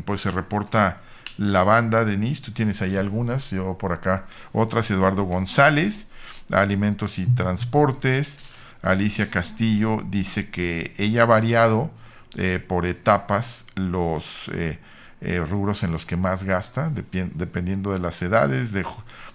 pues 0.06 0.22
se 0.22 0.30
reporta 0.30 1.02
la 1.38 1.62
banda, 1.62 2.04
Denise, 2.04 2.42
tú 2.42 2.50
tienes 2.50 2.82
ahí 2.82 2.96
algunas, 2.96 3.52
yo 3.52 3.78
por 3.78 3.92
acá 3.92 4.26
otras, 4.52 4.90
Eduardo 4.90 5.22
González, 5.22 6.08
Alimentos 6.50 7.18
y 7.18 7.26
Transportes, 7.26 8.38
Alicia 8.82 9.30
Castillo 9.30 10.02
dice 10.08 10.50
que 10.50 10.92
ella 10.98 11.22
ha 11.22 11.26
variado 11.26 11.90
eh, 12.36 12.62
por 12.64 12.86
etapas 12.86 13.66
los 13.76 14.50
eh, 14.52 14.78
eh, 15.20 15.40
rubros 15.40 15.84
en 15.84 15.92
los 15.92 16.06
que 16.06 16.16
más 16.16 16.42
gasta, 16.42 16.90
dependiendo 16.90 17.92
de 17.92 18.00
las 18.00 18.20
edades, 18.20 18.72
de, 18.72 18.84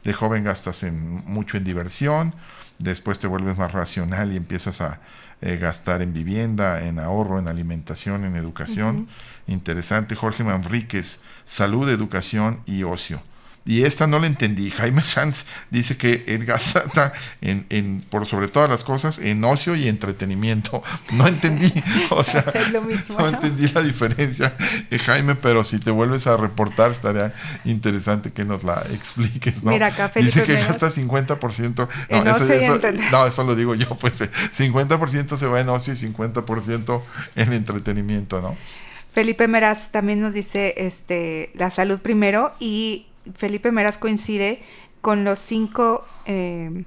de 0.03 0.13
joven 0.13 0.43
gastas 0.43 0.83
en, 0.83 1.23
mucho 1.25 1.55
en 1.55 1.63
diversión, 1.63 2.35
después 2.79 3.17
te 3.19 3.27
vuelves 3.27 3.57
más 3.57 3.71
racional 3.71 4.33
y 4.33 4.37
empiezas 4.37 4.81
a 4.81 4.99
gastar 5.41 6.01
en 6.01 6.13
vivienda, 6.13 6.85
en 6.85 6.99
ahorro, 6.99 7.37
en 7.37 7.49
alimentación, 7.49 8.23
en 8.23 8.37
educación. 8.37 9.09
Interesante. 9.45 10.15
Jorge 10.15 10.45
Manríquez 10.45 11.19
salud, 11.45 11.89
educación 11.89 12.61
y 12.65 12.83
ocio. 12.83 13.21
Y 13.65 13.83
esta 13.83 14.07
no 14.07 14.19
la 14.19 14.27
entendí. 14.27 14.69
Jaime 14.69 15.01
Sanz 15.03 15.45
dice 15.69 15.97
que 15.97 16.23
él 16.27 16.45
gasta 16.45 17.13
en, 17.41 17.65
en, 17.69 18.01
por 18.09 18.25
sobre 18.25 18.47
todas 18.47 18.69
las 18.69 18.83
cosas 18.83 19.19
en 19.19 19.43
ocio 19.43 19.75
y 19.75 19.87
entretenimiento. 19.87 20.83
No 21.13 21.27
entendí, 21.27 21.71
o 22.09 22.23
sea, 22.23 22.43
no, 23.17 23.27
entendí 23.27 23.67
la 23.67 23.81
diferencia, 23.81 24.55
eh, 24.89 24.97
Jaime, 24.97 25.35
pero 25.35 25.63
si 25.63 25.77
te 25.77 25.91
vuelves 25.91 26.25
a 26.25 26.37
reportar 26.37 26.91
estaría 26.91 27.33
interesante 27.65 28.31
que 28.31 28.45
nos 28.45 28.63
la 28.63 28.81
expliques, 28.91 29.63
¿no? 29.63 29.71
Mira, 29.71 29.87
acá 29.87 30.11
dice 30.15 30.43
que 30.43 30.55
gasta 30.55 30.89
50%. 30.89 31.87
No 32.09 32.31
eso, 32.31 32.79
no, 33.11 33.27
eso 33.27 33.43
lo 33.43 33.55
digo 33.55 33.75
yo, 33.75 33.89
pues 33.95 34.21
50% 34.21 35.37
se 35.37 35.45
va 35.45 35.59
en 35.59 35.69
ocio 35.69 35.93
y 35.93 35.97
50% 35.97 37.01
en 37.35 37.53
entretenimiento, 37.53 38.41
¿no? 38.41 38.57
Felipe 39.13 39.47
Meraz 39.47 39.91
también 39.91 40.19
nos 40.19 40.33
dice 40.33 40.73
este, 40.75 41.51
la 41.53 41.69
salud 41.69 41.99
primero 41.99 42.51
y 42.59 43.05
Felipe 43.35 43.71
Meraz 43.71 43.99
coincide 43.99 44.63
con 45.01 45.23
los 45.23 45.37
cinco 45.37 46.03
eh, 46.25 46.83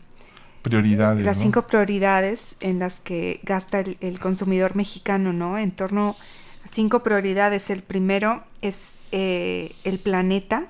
prioridades. 0.62 1.24
Las 1.24 1.38
cinco 1.38 1.68
prioridades 1.68 2.56
en 2.58 2.80
las 2.80 2.98
que 2.98 3.38
gasta 3.44 3.78
el, 3.78 4.18
consumidor 4.18 4.74
mexicano, 4.74 5.32
¿no? 5.32 5.56
En 5.56 5.70
torno 5.70 6.16
a 6.64 6.68
cinco 6.68 7.04
prioridades. 7.04 7.70
El 7.70 7.82
primero 7.82 8.42
es 8.60 8.96
eh, 9.12 9.72
el 9.84 10.00
planeta. 10.00 10.66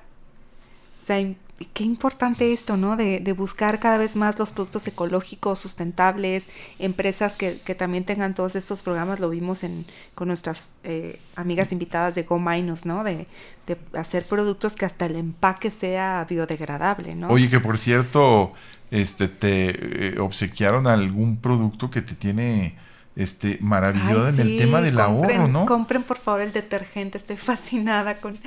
O 0.99 1.01
sea, 1.01 1.25
qué 1.65 1.83
importante 1.83 2.53
esto, 2.53 2.77
¿no? 2.77 2.95
De, 2.95 3.19
buscar 3.33 3.79
cada 3.79 3.97
vez 3.97 4.15
más 4.15 4.37
los 4.37 4.51
productos 4.51 4.87
ecológicos, 4.87 5.59
sustentables, 5.59 6.49
empresas 6.79 7.37
que, 7.37 7.53
también 7.75 8.03
tengan 8.03 8.33
todos 8.33 8.55
estos 8.55 8.83
programas, 8.83 9.19
lo 9.19 9.29
vimos 9.29 9.63
en, 9.63 9.85
con 10.15 10.27
nuestras 10.27 10.69
eh, 10.83 11.19
amigas 11.35 11.71
invitadas 11.71 12.15
de 12.15 12.23
Go 12.23 12.39
Minus, 12.39 12.85
¿no? 12.85 13.03
De, 13.03 13.27
de, 13.65 13.77
hacer 13.93 14.25
productos 14.25 14.75
que 14.75 14.85
hasta 14.85 15.05
el 15.07 15.15
empaque 15.15 15.71
sea 15.71 16.25
biodegradable, 16.29 17.15
¿no? 17.15 17.29
Oye, 17.29 17.49
que 17.49 17.59
por 17.59 17.77
cierto, 17.77 18.53
este, 18.91 19.27
te 19.27 20.09
eh, 20.09 20.19
obsequiaron 20.19 20.87
algún 20.87 21.37
producto 21.37 21.89
que 21.89 22.01
te 22.01 22.15
tiene 22.15 22.75
este, 23.17 23.57
maravillosa 23.61 24.29
en 24.29 24.39
el 24.39 24.57
tema 24.57 24.79
del 24.79 24.99
ahorro, 24.99 25.47
¿no? 25.47 25.65
Compren 25.65 26.03
por 26.03 26.17
favor 26.17 26.41
el 26.41 26.53
detergente, 26.53 27.17
estoy 27.17 27.35
fascinada 27.37 28.19
con, 28.19 28.37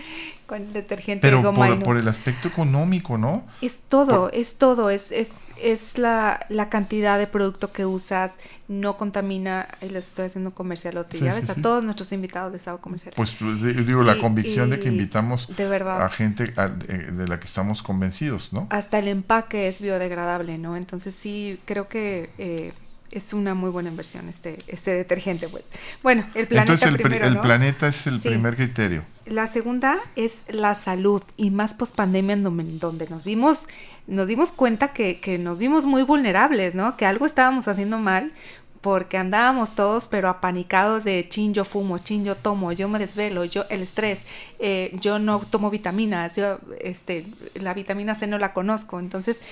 con 0.47 0.63
el 0.63 0.73
detergente 0.73 1.23
Pero 1.23 1.39
de 1.39 1.53
por, 1.53 1.83
por, 1.83 1.97
el 1.97 2.07
aspecto 2.07 2.47
económico, 2.47 3.19
¿no? 3.19 3.45
Es 3.61 3.81
todo, 3.89 4.31
es 4.31 4.59
todo, 4.59 4.91
es, 4.91 5.11
es, 5.11 5.33
es 5.61 5.99
la, 5.99 6.47
la, 6.49 6.69
cantidad 6.69 7.19
de 7.19 7.27
producto 7.27 7.73
que 7.73 7.85
usas, 7.85 8.39
no 8.69 8.97
contamina, 8.97 9.67
y 9.83 9.89
les 9.89 10.07
estoy 10.07 10.27
haciendo 10.27 10.55
comercial 10.55 10.99
otro, 10.99 11.19
ya 11.19 11.35
ves, 11.35 11.51
a 11.51 11.57
todos 11.57 11.85
nuestros 11.85 12.13
invitados 12.13 12.53
les 12.53 12.69
hago 12.69 12.81
comercial. 12.81 13.13
Pues, 13.17 13.35
pues 13.35 13.87
digo, 13.87 14.05
la 14.05 14.19
convicción 14.19 14.71
de 14.71 14.79
que 14.79 14.89
invitamos 14.89 15.49
a 15.85 16.09
gente 16.11 16.45
de 16.47 17.29
la 17.29 17.41
que 17.41 17.47
estamos 17.47 17.83
convencidos, 17.83 18.53
¿no? 18.53 18.69
Hasta 18.71 19.01
el 19.01 19.09
empaque 19.09 19.67
es 19.67 19.81
biodegradable, 19.81 20.59
¿no? 20.59 20.77
Entonces 20.77 21.13
sí, 21.15 21.59
creo 21.65 21.89
que... 21.89 22.31
Eh, 22.39 22.73
es 23.11 23.33
una 23.33 23.55
muy 23.55 23.71
buena 23.71 23.91
inversión 23.91 24.29
este, 24.29 24.59
este 24.67 24.93
detergente, 24.93 25.49
pues. 25.49 25.65
Bueno, 26.03 26.25
el 26.35 26.47
planeta 26.47 26.73
Entonces 26.73 27.07
el, 27.07 27.23
el 27.23 27.41
planeta 27.41 27.89
es 27.89 28.07
el 28.07 28.21
primer 28.21 28.57
criterio. 28.57 29.05
La 29.27 29.47
segunda 29.47 29.99
es 30.17 30.43
la 30.49 30.75
salud 30.75 31.23
y 31.37 31.51
más 31.51 31.75
post 31.75 31.95
pandemia 31.95 32.35
en 32.35 32.79
donde, 32.79 33.09
nos 33.09 33.25
vimos, 33.25 33.69
nos 34.07 34.27
dimos 34.27 34.53
cuenta 34.53 34.89
que, 34.89 35.21
que 35.21 35.39
nos 35.39 35.59
vimos 35.59 35.87
muy 35.87 36.03
vulnerables, 36.03 36.75
¿no? 36.75 36.97
Que 36.97 37.07
algo 37.07 37.27
estábamos 37.27 37.69
haciendo 37.69 37.99
mal 37.99 38.33
porque 38.81 39.19
andábamos 39.19 39.75
todos 39.75 40.09
pero 40.09 40.29
apanicados 40.29 41.05
de 41.05 41.29
chin 41.29 41.53
yo 41.53 41.65
fumo, 41.65 41.99
chin 41.99 42.25
yo 42.25 42.35
tomo, 42.35 42.73
yo 42.73 42.89
me 42.89 42.99
desvelo, 42.99 43.45
yo 43.45 43.65
el 43.69 43.83
estrés, 43.83 44.27
eh, 44.59 44.97
yo 45.01 45.19
no 45.19 45.41
tomo 45.41 45.71
vitaminas, 45.71 46.37
yo 46.37 46.59
este 46.81 47.27
la 47.55 47.75
vitamina 47.75 48.15
C 48.15 48.27
no 48.27 48.39
la 48.39 48.53
conozco, 48.53 48.99
entonces 48.99 49.43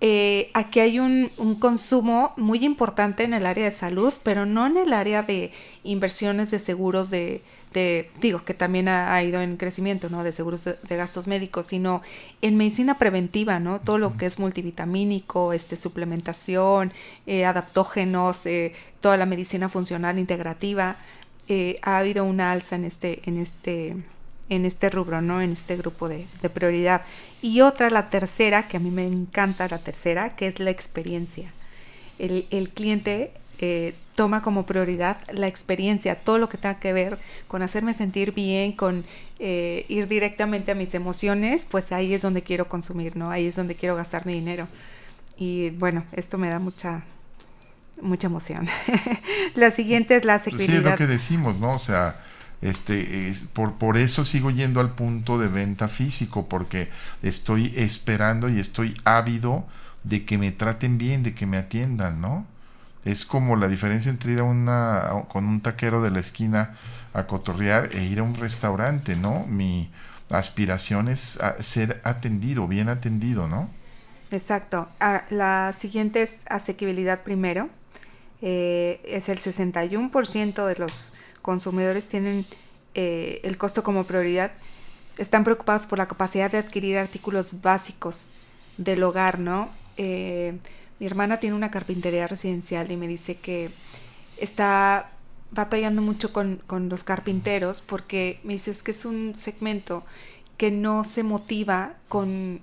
eh, 0.00 0.50
aquí 0.54 0.80
hay 0.80 0.98
un, 0.98 1.30
consumo 1.58 2.32
muy 2.36 2.64
importante 2.64 3.22
en 3.24 3.32
el 3.32 3.46
área 3.46 3.64
de 3.64 3.70
salud, 3.70 4.12
pero 4.22 4.44
no 4.46 4.66
en 4.66 4.76
el 4.76 4.92
área 4.92 5.22
de 5.22 5.52
inversiones 5.82 6.50
de 6.50 6.58
seguros 6.58 7.10
de, 7.10 7.42
digo, 8.20 8.44
que 8.44 8.54
también 8.54 8.88
ha, 8.88 9.22
ido 9.22 9.40
en 9.40 9.56
crecimiento, 9.56 10.08
¿no? 10.10 10.22
De 10.22 10.32
seguros 10.32 10.64
de, 10.64 10.96
gastos 10.96 11.26
médicos, 11.26 11.66
sino 11.66 12.02
en 12.42 12.56
medicina 12.56 12.98
preventiva, 12.98 13.60
¿no? 13.60 13.80
Todo 13.80 13.98
lo 13.98 14.16
que 14.16 14.26
es 14.26 14.38
multivitamínico, 14.38 15.52
este, 15.52 15.76
suplementación, 15.76 16.92
eh, 17.26 17.44
adaptógenos, 17.44 18.46
eh, 18.46 18.74
toda 19.00 19.16
la 19.16 19.26
medicina 19.26 19.68
funcional 19.68 20.18
integrativa. 20.18 20.96
ha 21.82 21.98
habido 21.98 22.24
una 22.24 22.52
alza 22.52 22.76
en 22.76 22.84
este, 22.84 23.20
en 23.26 23.38
este 23.38 23.96
en 24.48 24.64
este 24.64 24.90
rubro, 24.90 25.20
¿no? 25.20 25.40
En 25.40 25.52
este 25.52 25.76
grupo 25.76 26.08
de, 26.08 26.26
prioridad. 26.52 27.02
Y 27.44 27.60
otra, 27.60 27.90
la 27.90 28.08
tercera, 28.08 28.68
que 28.68 28.78
a 28.78 28.80
mí 28.80 28.90
me 28.90 29.06
encanta 29.06 29.68
la 29.68 29.76
tercera, 29.76 30.30
que 30.30 30.46
es 30.46 30.60
la 30.60 30.70
experiencia. 30.70 31.52
El, 32.18 32.70
cliente 32.72 33.34
eh, 33.58 33.94
toma 34.14 34.40
como 34.40 34.64
prioridad 34.64 35.18
la 35.30 35.46
experiencia, 35.46 36.14
todo 36.14 36.38
lo 36.38 36.48
que 36.48 36.56
tenga 36.56 36.80
que 36.80 36.94
ver 36.94 37.18
con 37.46 37.60
hacerme 37.60 37.92
sentir 37.92 38.32
bien, 38.32 38.72
con 38.72 39.04
eh, 39.40 39.84
ir 39.90 40.08
directamente 40.08 40.72
a 40.72 40.74
mis 40.74 40.94
emociones, 40.94 41.68
pues 41.70 41.92
ahí 41.92 42.14
es 42.14 42.22
donde 42.22 42.40
quiero 42.40 42.66
consumir, 42.66 43.14
¿no? 43.14 43.30
Ahí 43.30 43.46
es 43.46 43.56
donde 43.56 43.74
quiero 43.74 43.94
gastar 43.94 44.24
mi 44.24 44.32
dinero. 44.32 44.66
Y 45.36 45.68
bueno, 45.68 46.06
esto 46.12 46.38
me 46.38 46.48
da 46.48 46.58
mucha, 46.58 47.02
mucha 48.00 48.28
emoción. 48.28 48.66
la 49.54 49.70
siguiente 49.70 50.16
es 50.16 50.24
la 50.24 50.38
seguridad. 50.38 50.66
Pues 50.66 50.78
sí, 50.78 50.82
es 50.82 50.90
lo 50.92 50.96
que 50.96 51.06
decimos, 51.06 51.60
¿no? 51.60 51.72
O 51.72 51.78
sea, 51.78 52.24
este, 52.64 53.28
es, 53.28 53.42
por, 53.42 53.74
por 53.74 53.98
eso 53.98 54.24
sigo 54.24 54.50
yendo 54.50 54.80
al 54.80 54.94
punto 54.94 55.38
de 55.38 55.48
venta 55.48 55.86
físico, 55.86 56.48
porque 56.48 56.88
estoy 57.22 57.74
esperando 57.76 58.48
y 58.48 58.58
estoy 58.58 58.96
ávido 59.04 59.66
de 60.02 60.24
que 60.24 60.38
me 60.38 60.50
traten 60.50 60.96
bien, 60.96 61.22
de 61.22 61.34
que 61.34 61.44
me 61.44 61.58
atiendan, 61.58 62.22
¿no? 62.22 62.46
Es 63.04 63.26
como 63.26 63.56
la 63.56 63.68
diferencia 63.68 64.10
entre 64.10 64.32
ir 64.32 64.40
a 64.40 64.44
una, 64.44 65.26
con 65.28 65.44
un 65.44 65.60
taquero 65.60 66.00
de 66.00 66.10
la 66.10 66.20
esquina 66.20 66.76
a 67.12 67.26
cotorrear 67.26 67.90
e 67.92 68.04
ir 68.04 68.20
a 68.20 68.22
un 68.22 68.34
restaurante, 68.34 69.14
¿no? 69.14 69.44
Mi 69.46 69.90
aspiración 70.30 71.08
es 71.08 71.38
ser 71.60 72.00
atendido, 72.02 72.66
bien 72.66 72.88
atendido, 72.88 73.46
¿no? 73.46 73.68
Exacto. 74.30 74.88
Ah, 75.00 75.26
la 75.28 75.74
siguiente 75.78 76.22
es 76.22 76.44
asequibilidad 76.48 77.24
primero. 77.24 77.68
Eh, 78.40 79.02
es 79.04 79.28
el 79.28 79.38
61% 79.38 80.66
de 80.66 80.76
los 80.76 81.12
consumidores 81.44 82.08
tienen 82.08 82.46
eh, 82.94 83.40
el 83.44 83.58
costo 83.58 83.82
como 83.82 84.04
prioridad, 84.04 84.52
están 85.18 85.44
preocupados 85.44 85.84
por 85.84 85.98
la 85.98 86.08
capacidad 86.08 86.50
de 86.50 86.56
adquirir 86.56 86.96
artículos 86.96 87.60
básicos 87.60 88.30
del 88.78 89.02
hogar, 89.02 89.38
¿no? 89.38 89.68
Eh, 89.98 90.56
mi 90.98 91.06
hermana 91.06 91.40
tiene 91.40 91.54
una 91.54 91.70
carpintería 91.70 92.26
residencial 92.26 92.90
y 92.90 92.96
me 92.96 93.06
dice 93.06 93.36
que 93.36 93.70
está 94.38 95.10
batallando 95.50 96.00
mucho 96.00 96.32
con, 96.32 96.62
con 96.66 96.88
los 96.88 97.04
carpinteros 97.04 97.82
porque 97.82 98.40
me 98.42 98.54
dice 98.54 98.74
que 98.82 98.92
es 98.92 99.04
un 99.04 99.34
segmento 99.34 100.02
que 100.56 100.70
no 100.70 101.04
se 101.04 101.24
motiva 101.24 101.92
con 102.08 102.62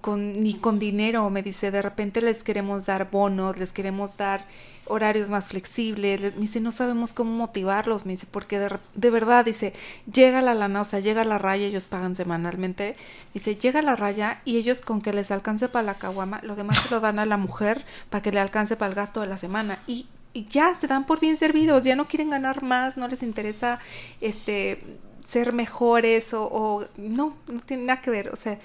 con, 0.00 0.42
ni 0.42 0.54
con 0.54 0.78
dinero, 0.78 1.28
me 1.30 1.42
dice, 1.42 1.70
de 1.70 1.82
repente 1.82 2.20
les 2.22 2.44
queremos 2.44 2.86
dar 2.86 3.10
bonos, 3.10 3.58
les 3.58 3.72
queremos 3.72 4.16
dar 4.16 4.44
horarios 4.90 5.30
más 5.30 5.48
flexibles, 5.48 6.20
me 6.20 6.40
dice, 6.40 6.60
no 6.60 6.72
sabemos 6.72 7.12
cómo 7.12 7.32
motivarlos, 7.32 8.04
me 8.06 8.12
dice, 8.12 8.26
porque 8.30 8.58
de, 8.58 9.10
verdad, 9.10 9.44
dice, 9.44 9.72
llega 10.12 10.42
la 10.42 10.54
lana, 10.54 10.80
o 10.80 10.84
sea, 10.84 10.98
llega 11.00 11.24
la 11.24 11.38
raya, 11.38 11.66
ellos 11.66 11.86
pagan 11.86 12.14
semanalmente, 12.14 12.96
dice, 13.32 13.54
llega 13.54 13.82
la 13.82 13.94
raya 13.94 14.40
y 14.44 14.56
ellos 14.56 14.82
con 14.82 15.00
que 15.00 15.12
les 15.12 15.30
alcance 15.30 15.68
para 15.68 15.84
la 15.84 15.94
caguama, 15.94 16.40
lo 16.42 16.56
demás 16.56 16.80
se 16.80 16.94
lo 16.94 17.00
dan 17.00 17.20
a 17.20 17.26
la 17.26 17.36
mujer 17.36 17.84
para 18.10 18.22
que 18.22 18.32
le 18.32 18.40
alcance 18.40 18.76
para 18.76 18.90
el 18.90 18.96
gasto 18.96 19.20
de 19.20 19.28
la 19.28 19.36
semana 19.36 19.78
y, 19.86 20.06
y 20.32 20.46
ya 20.46 20.74
se 20.74 20.88
dan 20.88 21.06
por 21.06 21.20
bien 21.20 21.36
servidos, 21.36 21.84
ya 21.84 21.94
no 21.94 22.08
quieren 22.08 22.30
ganar 22.30 22.62
más, 22.62 22.96
no 22.96 23.06
les 23.06 23.22
interesa 23.22 23.78
este 24.20 24.82
ser 25.24 25.52
mejores 25.52 26.34
o, 26.34 26.44
o 26.46 26.84
no, 26.96 27.36
no 27.46 27.60
tiene 27.60 27.84
nada 27.84 28.00
que 28.00 28.10
ver, 28.10 28.30
o 28.30 28.36
sea, 28.36 28.58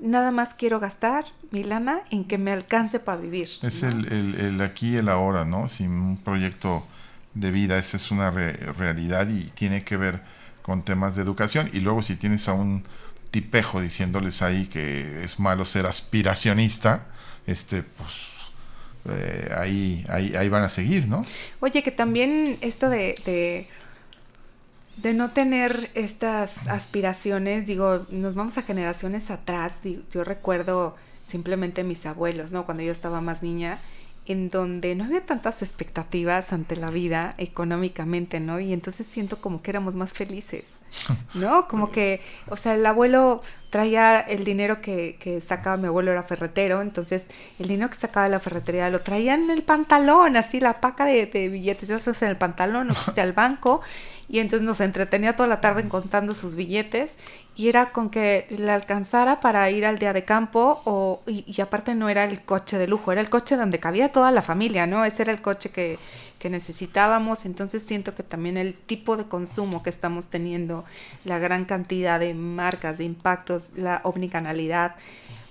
nada 0.00 0.30
más 0.30 0.54
quiero 0.54 0.80
gastar 0.80 1.24
mi 1.50 1.64
lana 1.64 2.00
en 2.10 2.24
que 2.24 2.38
me 2.38 2.52
alcance 2.52 3.00
para 3.00 3.20
vivir. 3.20 3.48
Es 3.62 3.82
el, 3.82 4.06
el, 4.10 4.60
aquí 4.60 4.94
y 4.94 4.96
el 4.96 5.08
ahora, 5.08 5.44
¿no? 5.44 5.68
Sin 5.68 5.90
un 5.90 6.16
proyecto 6.16 6.84
de 7.34 7.50
vida, 7.50 7.78
esa 7.78 7.96
es 7.96 8.10
una 8.10 8.30
realidad 8.30 9.28
y 9.28 9.44
tiene 9.50 9.84
que 9.84 9.96
ver 9.96 10.22
con 10.62 10.82
temas 10.84 11.16
de 11.16 11.22
educación. 11.22 11.68
Y 11.72 11.80
luego 11.80 12.02
si 12.02 12.16
tienes 12.16 12.48
a 12.48 12.54
un 12.54 12.84
tipejo 13.30 13.80
diciéndoles 13.80 14.42
ahí 14.42 14.66
que 14.66 15.22
es 15.22 15.38
malo 15.38 15.64
ser 15.64 15.86
aspiracionista, 15.86 17.06
este, 17.46 17.82
pues 17.82 18.30
eh, 19.08 19.50
ahí, 19.56 20.04
ahí, 20.08 20.34
ahí 20.34 20.48
van 20.48 20.64
a 20.64 20.68
seguir, 20.68 21.06
¿no? 21.06 21.24
Oye, 21.60 21.82
que 21.82 21.90
también 21.90 22.58
esto 22.60 22.88
de 22.88 23.14
de 23.24 23.68
no 25.14 25.30
tener 25.30 25.90
estas 25.94 26.68
aspiraciones, 26.68 27.66
digo, 27.66 28.06
nos 28.10 28.34
vamos 28.34 28.58
a 28.58 28.62
generaciones 28.62 29.30
atrás, 29.30 29.80
yo 30.12 30.24
recuerdo 30.24 30.96
simplemente 31.24 31.84
mis 31.84 32.06
abuelos, 32.06 32.52
¿no? 32.52 32.64
Cuando 32.64 32.82
yo 32.82 32.92
estaba 32.92 33.20
más 33.20 33.42
niña, 33.42 33.78
en 34.26 34.48
donde 34.48 34.94
no 34.94 35.04
había 35.04 35.22
tantas 35.22 35.62
expectativas 35.62 36.52
ante 36.52 36.76
la 36.76 36.90
vida 36.90 37.34
económicamente, 37.38 38.38
¿no? 38.38 38.60
Y 38.60 38.72
entonces 38.72 39.06
siento 39.06 39.40
como 39.40 39.62
que 39.62 39.70
éramos 39.70 39.94
más 39.94 40.12
felices, 40.12 40.80
¿no? 41.34 41.66
Como 41.66 41.90
que, 41.90 42.20
o 42.48 42.56
sea, 42.56 42.74
el 42.74 42.84
abuelo 42.84 43.42
traía 43.70 44.20
el 44.20 44.44
dinero 44.44 44.80
que, 44.80 45.16
que 45.18 45.40
sacaba, 45.40 45.76
mi 45.76 45.86
abuelo 45.86 46.12
era 46.12 46.22
ferretero, 46.22 46.82
entonces 46.82 47.26
el 47.58 47.68
dinero 47.68 47.90
que 47.90 47.96
sacaba 47.96 48.24
de 48.24 48.32
la 48.32 48.40
ferretería 48.40 48.90
lo 48.90 49.00
traía 49.00 49.34
en 49.34 49.50
el 49.50 49.62
pantalón, 49.62 50.36
así 50.36 50.60
la 50.60 50.80
paca 50.80 51.04
de, 51.04 51.26
de 51.26 51.48
billetes, 51.48 51.88
ya 51.88 51.96
en 51.96 52.28
el 52.28 52.36
pantalón, 52.36 52.90
o 52.90 53.20
al 53.20 53.32
banco, 53.32 53.80
y 54.30 54.38
entonces 54.38 54.64
nos 54.64 54.80
entretenía 54.80 55.34
toda 55.34 55.48
la 55.48 55.60
tarde 55.60 55.88
contando 55.88 56.34
sus 56.34 56.54
billetes 56.54 57.18
y 57.56 57.68
era 57.68 57.90
con 57.90 58.10
que 58.10 58.46
le 58.50 58.70
alcanzara 58.70 59.40
para 59.40 59.68
ir 59.70 59.84
al 59.84 59.98
día 59.98 60.12
de 60.12 60.22
campo 60.22 60.80
o, 60.84 61.20
y, 61.26 61.60
aparte 61.60 61.96
no 61.96 62.08
era 62.08 62.24
el 62.24 62.40
coche 62.40 62.78
de 62.78 62.86
lujo, 62.86 63.10
era 63.10 63.20
el 63.20 63.28
coche 63.28 63.56
donde 63.56 63.80
cabía 63.80 64.12
toda 64.12 64.30
la 64.30 64.40
familia, 64.40 64.86
¿no? 64.86 65.04
Ese 65.04 65.22
era 65.22 65.32
el 65.32 65.40
coche 65.40 65.70
que, 65.70 65.98
que 66.38 66.48
necesitábamos, 66.48 67.44
entonces 67.44 67.82
siento 67.82 68.14
que 68.14 68.22
también 68.22 68.56
el 68.56 68.74
tipo 68.74 69.16
de 69.16 69.24
consumo 69.24 69.82
que 69.82 69.90
estamos 69.90 70.28
teniendo, 70.28 70.84
la 71.24 71.40
gran 71.40 71.64
cantidad 71.64 72.20
de 72.20 72.32
marcas, 72.32 72.98
de 72.98 73.04
impactos, 73.04 73.72
la 73.76 74.00
omnicanalidad, 74.04 74.94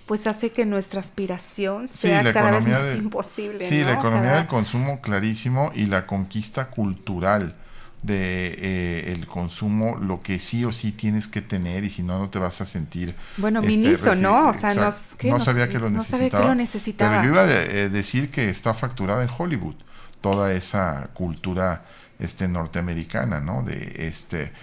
pues 0.06 0.26
hace 0.26 0.52
que 0.52 0.66
nuestra 0.66 1.02
aspiración 1.02 1.90
sea 1.90 2.32
cada 2.32 2.52
vez 2.52 2.68
más 2.68 2.96
imposible. 2.96 3.68
Sí, 3.68 3.84
la 3.84 3.96
economía 3.96 4.36
del 4.36 4.48
consumo 4.48 5.02
clarísimo 5.02 5.72
y 5.76 5.86
la 5.86 6.08
conquista 6.08 6.70
cultural 6.70 7.56
de 8.02 8.56
eh, 8.58 9.14
el 9.14 9.28
consumo 9.28 9.98
lo 9.98 10.22
que 10.22 10.40
sí 10.40 10.64
o 10.64 10.72
sí 10.72 10.92
tienes 10.92 11.28
que 11.28 11.42
tener 11.42 11.84
y 11.84 11.90
si 11.90 12.02
no 12.02 12.18
no 12.18 12.30
te 12.30 12.40
vas 12.40 12.62
a 12.62 12.66
sentir 12.66 13.16
bueno 13.38 13.62
este, 13.62 14.16
no 14.16 14.50
o 14.50 14.54
sea 14.54 14.74
no 14.74 15.40
sabía 15.40 15.68
que 15.68 15.80
lo 15.80 15.90
necesitaba 15.90 17.22
pero 17.22 17.24
yo 17.24 17.30
iba 17.30 17.44
a 17.44 17.52
eh, 17.52 17.90
decir 17.90 18.32
que 18.32 18.50
está 18.50 18.74
facturada 18.74 19.22
en 19.24 19.30
Hollywood 19.38 19.76
toda 20.22 20.54
esa 20.54 21.10
cultura 21.14 21.84
este 22.20 22.48
norteamericana 22.48 23.42
no 23.42 23.64
de 23.64 24.08
este 24.08 24.54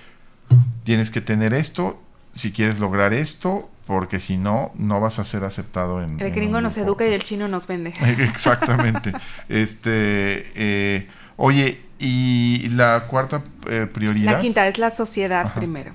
tienes 0.84 1.10
que 1.10 1.20
tener 1.20 1.52
esto 1.52 2.00
si 2.32 2.52
quieres 2.52 2.78
lograr 2.78 3.12
esto 3.12 3.70
porque 3.86 4.18
si 4.18 4.36
no 4.36 4.72
no 4.74 5.00
vas 5.00 5.18
a 5.18 5.24
ser 5.24 5.44
aceptado 5.44 6.02
en 6.02 6.20
el 6.20 6.32
gringo 6.32 6.60
nos 6.60 6.76
educa 6.76 7.06
y 7.06 7.12
el 7.12 7.22
chino 7.22 7.48
nos 7.48 7.66
vende. 7.66 7.94
Exactamente. 8.18 9.12
Este 9.48 10.44
eh, 10.54 11.08
oye 11.36 11.85
y 11.98 12.68
la 12.70 13.06
cuarta 13.08 13.42
eh, 13.68 13.86
prioridad. 13.92 14.32
La 14.32 14.40
quinta 14.40 14.68
es 14.68 14.78
la 14.78 14.90
sociedad 14.90 15.54
primero. 15.54 15.92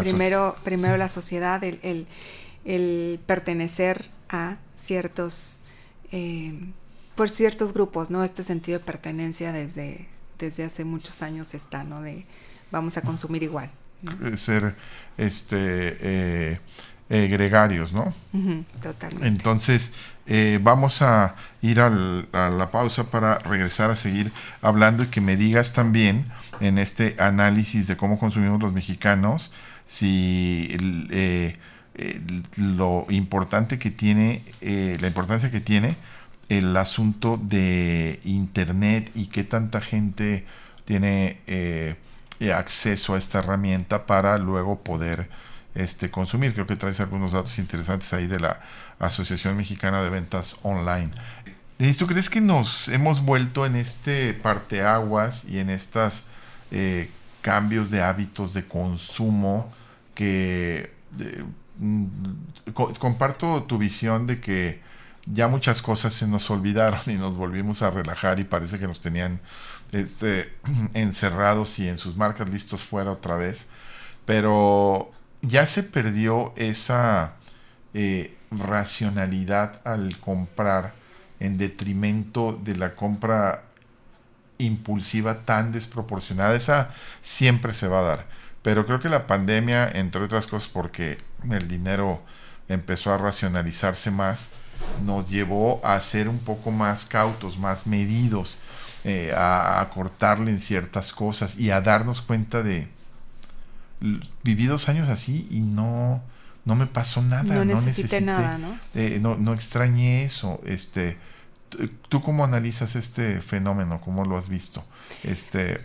primero, 0.00 0.56
primero 0.64 0.96
la 0.96 1.08
sociedad, 1.08 1.62
el, 1.64 2.06
el, 2.64 3.20
pertenecer 3.26 4.10
a 4.28 4.56
ciertos, 4.76 5.62
eh, 6.12 6.52
por 7.14 7.30
ciertos 7.30 7.72
grupos, 7.72 8.10
¿no? 8.10 8.24
Este 8.24 8.42
sentido 8.42 8.78
de 8.78 8.84
pertenencia 8.84 9.52
desde, 9.52 10.08
desde 10.38 10.64
hace 10.64 10.84
muchos 10.84 11.22
años 11.22 11.54
está, 11.54 11.84
¿no? 11.84 12.02
De 12.02 12.26
vamos 12.70 12.96
a 12.96 13.02
consumir 13.02 13.42
igual. 13.42 13.70
Eh, 14.22 14.36
ser 14.36 14.76
este 15.16 16.60
gregarios, 17.08 17.92
¿no? 17.92 18.12
totalmente. 18.82 19.26
Entonces, 19.26 19.92
eh, 20.30 20.60
vamos 20.62 21.00
a 21.00 21.36
ir 21.62 21.80
a 21.80 21.88
la 21.88 22.70
pausa 22.70 23.10
para 23.10 23.38
regresar 23.38 23.90
a 23.90 23.96
seguir 23.96 24.30
hablando 24.60 25.02
y 25.04 25.06
que 25.06 25.22
me 25.22 25.38
digas 25.38 25.72
también 25.72 26.26
en 26.60 26.76
este 26.76 27.16
análisis 27.18 27.86
de 27.86 27.96
cómo 27.96 28.18
consumimos 28.18 28.60
los 28.60 28.74
mexicanos, 28.74 29.50
si 29.86 30.76
eh, 31.10 31.56
lo 32.58 33.06
importante 33.08 33.78
que 33.78 33.90
tiene, 33.90 34.42
eh, 34.60 34.98
la 35.00 35.06
importancia 35.06 35.50
que 35.50 35.62
tiene 35.62 35.96
el 36.50 36.76
asunto 36.76 37.40
de 37.42 38.20
Internet 38.24 39.10
y 39.14 39.28
qué 39.28 39.44
tanta 39.44 39.80
gente 39.80 40.44
tiene 40.84 41.40
acceso 42.54 43.14
a 43.14 43.18
esta 43.18 43.38
herramienta 43.38 44.04
para 44.04 44.36
luego 44.36 44.80
poder 44.82 45.30
este, 45.78 46.10
consumir. 46.10 46.52
Creo 46.52 46.66
que 46.66 46.76
traes 46.76 47.00
algunos 47.00 47.32
datos 47.32 47.58
interesantes 47.58 48.12
ahí 48.12 48.26
de 48.26 48.40
la 48.40 48.60
Asociación 48.98 49.56
Mexicana 49.56 50.02
de 50.02 50.10
Ventas 50.10 50.56
Online. 50.62 51.10
¿tú 51.96 52.06
crees 52.06 52.28
que 52.28 52.40
nos 52.40 52.88
hemos 52.88 53.22
vuelto 53.22 53.64
en 53.64 53.76
este 53.76 54.34
parteaguas 54.34 55.44
y 55.44 55.60
en 55.60 55.70
estos 55.70 56.24
eh, 56.72 57.10
cambios 57.40 57.90
de 57.90 58.02
hábitos 58.02 58.52
de 58.52 58.66
consumo 58.66 59.70
que 60.14 60.92
mm, 61.78 62.04
comparto 62.98 63.62
tu 63.62 63.78
visión 63.78 64.26
de 64.26 64.40
que 64.40 64.80
ya 65.32 65.46
muchas 65.46 65.82
cosas 65.82 66.14
se 66.14 66.26
nos 66.26 66.50
olvidaron 66.50 67.00
y 67.06 67.14
nos 67.14 67.36
volvimos 67.36 67.82
a 67.82 67.90
relajar 67.90 68.40
y 68.40 68.44
parece 68.44 68.78
que 68.78 68.88
nos 68.88 69.00
tenían 69.00 69.40
este, 69.92 70.52
encerrados 70.94 71.78
y 71.78 71.88
en 71.88 71.98
sus 71.98 72.16
marcas 72.16 72.48
listos 72.48 72.82
fuera 72.82 73.12
otra 73.12 73.36
vez. 73.36 73.68
Pero 74.24 75.12
ya 75.42 75.66
se 75.66 75.82
perdió 75.82 76.52
esa 76.56 77.34
eh, 77.94 78.36
racionalidad 78.50 79.80
al 79.84 80.18
comprar 80.18 80.94
en 81.40 81.58
detrimento 81.58 82.58
de 82.62 82.76
la 82.76 82.94
compra 82.94 83.64
impulsiva 84.58 85.44
tan 85.44 85.72
desproporcionada. 85.72 86.54
Esa 86.54 86.90
siempre 87.22 87.72
se 87.72 87.88
va 87.88 88.00
a 88.00 88.02
dar. 88.02 88.26
Pero 88.62 88.86
creo 88.86 89.00
que 89.00 89.08
la 89.08 89.26
pandemia, 89.26 89.88
entre 89.88 90.22
otras 90.22 90.46
cosas 90.46 90.68
porque 90.68 91.18
el 91.50 91.68
dinero 91.68 92.22
empezó 92.68 93.12
a 93.12 93.18
racionalizarse 93.18 94.10
más, 94.10 94.48
nos 95.04 95.28
llevó 95.28 95.80
a 95.84 96.00
ser 96.00 96.28
un 96.28 96.38
poco 96.38 96.70
más 96.70 97.06
cautos, 97.06 97.58
más 97.58 97.86
medidos, 97.86 98.56
eh, 99.04 99.32
a, 99.36 99.88
cortarle 99.94 100.50
en 100.50 100.60
ciertas 100.60 101.12
cosas 101.12 101.58
y 101.58 101.70
a 101.70 101.80
darnos 101.80 102.20
cuenta 102.20 102.62
de 102.62 102.88
viví 104.42 104.66
dos 104.66 104.88
años 104.88 105.08
así 105.08 105.46
y 105.50 105.60
no 105.60 106.22
no 106.64 106.76
me 106.76 106.86
pasó 106.86 107.22
nada 107.22 107.54
no, 107.54 107.64
necesité, 107.64 108.20
nada 108.20 108.58
¿no? 108.58 108.78
Eh, 108.94 109.18
no 109.20 109.36
no 109.36 109.54
extrañé 109.54 110.24
eso 110.24 110.60
este 110.64 111.16
¿Tú 112.08 112.20
cómo 112.22 112.44
analizas 112.44 112.96
este 112.96 113.40
fenómeno? 113.40 114.00
¿Cómo 114.00 114.24
lo 114.24 114.36
has 114.36 114.48
visto? 114.48 114.84
Este, 115.22 115.80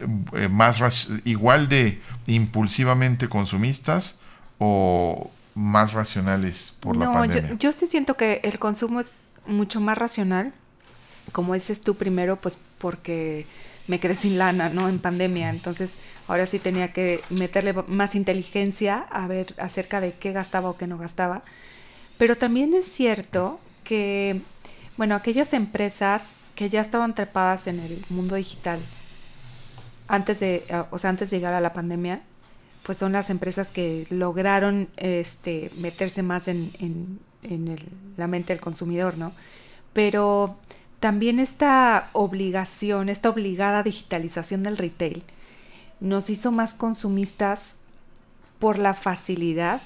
eh, 0.00 0.48
más 0.48 1.08
igual 1.24 1.68
de 1.68 2.00
impulsivamente 2.26 3.28
consumistas 3.28 4.18
o 4.58 5.30
más 5.54 5.92
racionales 5.92 6.74
por 6.80 6.96
la 6.96 7.12
pandemia? 7.12 7.50
Yo, 7.50 7.58
yo 7.58 7.72
sí 7.72 7.86
siento 7.86 8.16
que 8.16 8.40
el 8.44 8.58
consumo 8.58 9.00
es 9.00 9.34
mucho 9.46 9.80
más 9.80 9.98
racional. 9.98 10.52
Como 11.32 11.54
dices 11.54 11.80
tú 11.80 11.96
primero, 11.96 12.36
pues 12.36 12.58
porque 12.78 13.46
me 13.88 13.98
quedé 13.98 14.14
sin 14.14 14.38
lana, 14.38 14.68
¿no? 14.68 14.88
En 14.88 15.00
pandemia. 15.00 15.50
Entonces, 15.50 15.98
ahora 16.28 16.46
sí 16.46 16.58
tenía 16.60 16.92
que 16.92 17.20
meterle 17.30 17.74
más 17.88 18.14
inteligencia 18.14 19.06
a 19.10 19.26
ver 19.26 19.54
acerca 19.58 20.00
de 20.00 20.12
qué 20.12 20.32
gastaba 20.32 20.70
o 20.70 20.76
qué 20.76 20.86
no 20.86 20.98
gastaba. 20.98 21.42
Pero 22.18 22.36
también 22.36 22.74
es 22.74 22.86
cierto 22.86 23.58
que 23.84 24.42
bueno, 24.98 25.14
aquellas 25.14 25.52
empresas 25.52 26.50
que 26.56 26.68
ya 26.68 26.80
estaban 26.80 27.14
trepadas 27.14 27.68
en 27.68 27.78
el 27.78 28.04
mundo 28.08 28.34
digital 28.34 28.80
antes 30.08 30.40
de, 30.40 30.66
eh, 30.68 30.82
o 30.90 30.98
antes 31.04 31.30
de 31.30 31.36
llegar 31.36 31.54
a 31.54 31.60
la 31.60 31.72
pandemia, 31.72 32.20
pues 32.82 32.98
son 32.98 33.12
las 33.12 33.30
empresas 33.30 33.70
que 33.70 34.08
lograron 34.10 34.88
este, 34.96 35.70
meterse 35.76 36.24
más 36.24 36.48
en, 36.48 37.20
la 38.16 38.26
mente 38.26 38.52
del 38.52 38.60
consumidor, 38.60 39.16
¿no? 39.16 39.32
Pero 39.92 40.56
también 41.00 41.38
esta 41.40 42.10
obligación, 42.12 43.08
esta 43.08 43.30
obligada 43.30 43.82
digitalización 43.82 44.62
del 44.62 44.76
retail, 44.76 45.22
nos 46.00 46.30
hizo 46.30 46.52
más 46.52 46.74
consumistas 46.74 47.78
por 48.58 48.78
la 48.78 48.94
facilidad 48.94 49.80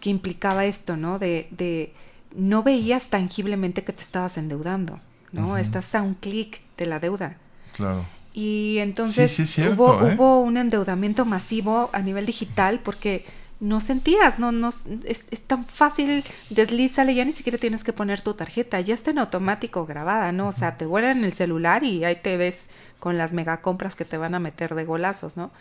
que 0.00 0.10
implicaba 0.10 0.64
esto, 0.64 0.96
¿no? 0.96 1.18
De, 1.18 1.48
de 1.50 1.92
no 2.34 2.62
veías 2.62 3.08
tangiblemente 3.08 3.84
que 3.84 3.92
te 3.92 4.02
estabas 4.02 4.36
endeudando, 4.36 5.00
¿no? 5.32 5.56
Estás 5.56 5.94
a 5.94 6.02
un 6.02 6.14
clic 6.14 6.60
de 6.76 6.86
la 6.86 6.98
deuda. 6.98 7.36
Claro. 7.76 8.04
Y 8.34 8.78
entonces 8.78 9.58
hubo, 9.58 10.06
¿eh? 10.06 10.14
hubo, 10.14 10.40
un 10.40 10.56
endeudamiento 10.56 11.24
masivo 11.24 11.90
a 11.92 12.00
nivel 12.00 12.24
digital 12.24 12.80
porque 12.80 13.24
no 13.62 13.78
sentías, 13.78 14.40
no, 14.40 14.50
no 14.50 14.74
es, 15.04 15.24
tan 15.46 15.64
fácil, 15.64 16.24
deslízale, 16.50 17.14
ya 17.14 17.24
ni 17.24 17.30
siquiera 17.30 17.58
tienes 17.58 17.84
que 17.84 17.92
poner 17.92 18.20
tu 18.20 18.34
tarjeta, 18.34 18.80
ya 18.80 18.92
está 18.92 19.12
en 19.12 19.20
automático 19.20 19.86
grabada, 19.86 20.32
¿no? 20.32 20.48
O 20.48 20.52
sea, 20.52 20.76
te 20.76 20.84
vuelan 20.84 21.22
el 21.22 21.32
celular 21.32 21.84
y 21.84 22.04
ahí 22.04 22.16
te 22.16 22.36
ves 22.36 22.70
con 22.98 23.18
las 23.18 23.32
mega 23.32 23.60
compras 23.60 23.94
que 23.94 24.04
te 24.04 24.16
van 24.16 24.34
a 24.34 24.40
meter 24.40 24.74
de 24.74 24.84
golazos, 24.84 25.36
¿no? 25.36 25.52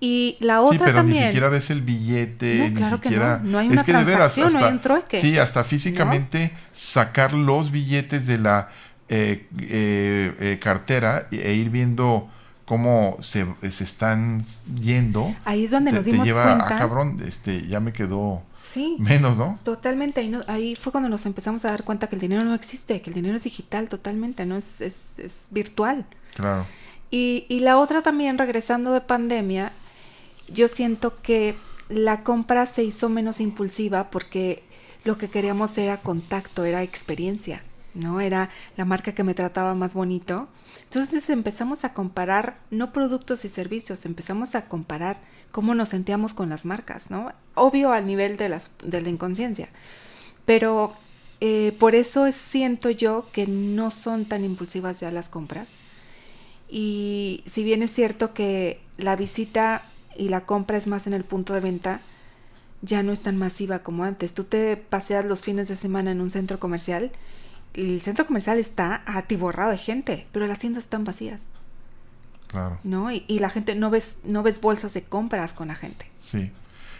Y 0.00 0.38
la 0.40 0.62
otra 0.62 0.78
sí, 0.78 0.84
pero 0.86 1.02
ni 1.02 1.18
siquiera 1.18 1.50
ves 1.50 1.68
el 1.68 1.82
billete, 1.82 2.70
ni 2.70 2.90
siquiera. 2.90 3.38
no. 3.44 3.50
no. 3.50 3.58
hay 3.58 3.68
una 3.68 3.84
transacción, 3.84 4.54
no 4.54 4.58
hay 4.58 4.72
un 4.72 4.80
trueque. 4.80 5.18
Sí, 5.18 5.36
hasta 5.36 5.62
físicamente 5.62 6.52
sacar 6.72 7.34
los 7.34 7.70
billetes 7.70 8.26
de 8.26 8.38
la 8.38 8.70
eh, 9.10 9.46
eh, 9.60 10.34
eh, 10.40 10.58
cartera 10.58 11.28
e 11.30 11.52
ir 11.52 11.68
viendo 11.68 12.30
cómo 12.70 13.16
se, 13.18 13.44
se, 13.68 13.82
están 13.82 14.44
yendo. 14.80 15.34
Ahí 15.44 15.64
es 15.64 15.72
donde 15.72 15.90
nos 15.90 16.04
dimos 16.04 16.20
te 16.20 16.26
lleva, 16.26 16.52
A 16.52 16.78
cabrón, 16.78 17.20
este, 17.26 17.66
ya 17.66 17.80
me 17.80 17.92
quedó 17.92 18.44
menos, 18.96 19.36
¿no? 19.36 19.58
Totalmente. 19.64 20.20
Ahí, 20.20 20.32
ahí 20.46 20.76
fue 20.76 20.92
cuando 20.92 21.08
nos 21.08 21.26
empezamos 21.26 21.64
a 21.64 21.70
dar 21.70 21.82
cuenta 21.82 22.06
que 22.06 22.14
el 22.14 22.20
dinero 22.20 22.44
no 22.44 22.54
existe, 22.54 23.02
que 23.02 23.10
el 23.10 23.14
dinero 23.14 23.34
es 23.34 23.42
digital 23.42 23.88
totalmente, 23.88 24.46
no 24.46 24.56
es, 24.56 24.80
es, 24.82 25.18
es 25.18 25.46
virtual. 25.50 26.06
Claro. 26.36 26.64
Y, 27.10 27.44
y 27.48 27.58
la 27.58 27.76
otra 27.76 28.02
también, 28.02 28.38
regresando 28.38 28.92
de 28.92 29.00
pandemia, 29.00 29.72
yo 30.46 30.68
siento 30.68 31.20
que 31.22 31.56
la 31.88 32.22
compra 32.22 32.66
se 32.66 32.84
hizo 32.84 33.08
menos 33.08 33.40
impulsiva 33.40 34.10
porque 34.10 34.62
lo 35.02 35.18
que 35.18 35.28
queríamos 35.28 35.76
era 35.76 35.96
contacto, 35.96 36.64
era 36.64 36.84
experiencia, 36.84 37.64
¿no? 37.94 38.20
Era 38.20 38.50
la 38.76 38.84
marca 38.84 39.12
que 39.12 39.24
me 39.24 39.34
trataba 39.34 39.74
más 39.74 39.94
bonito. 39.94 40.48
Entonces 40.84 41.28
empezamos 41.30 41.84
a 41.84 41.94
comparar 41.94 42.58
no 42.70 42.92
productos 42.92 43.44
y 43.44 43.48
servicios, 43.48 44.06
empezamos 44.06 44.54
a 44.54 44.66
comparar 44.68 45.20
cómo 45.50 45.74
nos 45.74 45.90
sentíamos 45.90 46.34
con 46.34 46.48
las 46.48 46.64
marcas, 46.64 47.10
¿no? 47.10 47.32
Obvio 47.54 47.92
al 47.92 48.06
nivel 48.06 48.36
de, 48.36 48.48
las, 48.48 48.76
de 48.82 49.00
la 49.00 49.08
inconsciencia. 49.08 49.68
Pero 50.44 50.94
eh, 51.40 51.74
por 51.78 51.94
eso 51.94 52.30
siento 52.32 52.90
yo 52.90 53.28
que 53.32 53.46
no 53.46 53.90
son 53.90 54.24
tan 54.24 54.44
impulsivas 54.44 55.00
ya 55.00 55.10
las 55.10 55.28
compras. 55.28 55.74
Y 56.68 57.42
si 57.46 57.64
bien 57.64 57.82
es 57.82 57.90
cierto 57.90 58.32
que 58.32 58.80
la 58.96 59.16
visita 59.16 59.82
y 60.16 60.28
la 60.28 60.44
compra 60.44 60.76
es 60.76 60.86
más 60.86 61.06
en 61.06 61.14
el 61.14 61.24
punto 61.24 61.54
de 61.54 61.60
venta, 61.60 62.00
ya 62.82 63.02
no 63.02 63.12
es 63.12 63.20
tan 63.20 63.36
masiva 63.36 63.80
como 63.80 64.04
antes. 64.04 64.34
Tú 64.34 64.44
te 64.44 64.76
paseas 64.76 65.24
los 65.24 65.42
fines 65.42 65.68
de 65.68 65.76
semana 65.76 66.12
en 66.12 66.20
un 66.20 66.30
centro 66.30 66.58
comercial, 66.58 67.10
el 67.74 68.00
centro 68.02 68.26
comercial 68.26 68.58
está 68.58 69.02
atiborrado 69.06 69.70
de 69.70 69.78
gente, 69.78 70.26
pero 70.32 70.46
las 70.46 70.58
tiendas 70.58 70.84
están 70.84 71.04
vacías. 71.04 71.44
Claro. 72.48 72.78
¿No? 72.82 73.12
Y, 73.12 73.38
la 73.38 73.48
gente 73.48 73.74
no 73.74 73.90
ves, 73.90 74.16
no 74.24 74.42
ves 74.42 74.60
bolsas 74.60 74.92
de 74.94 75.02
compras 75.02 75.54
con 75.54 75.68
la 75.68 75.76
gente. 75.76 76.10
Sí. 76.18 76.50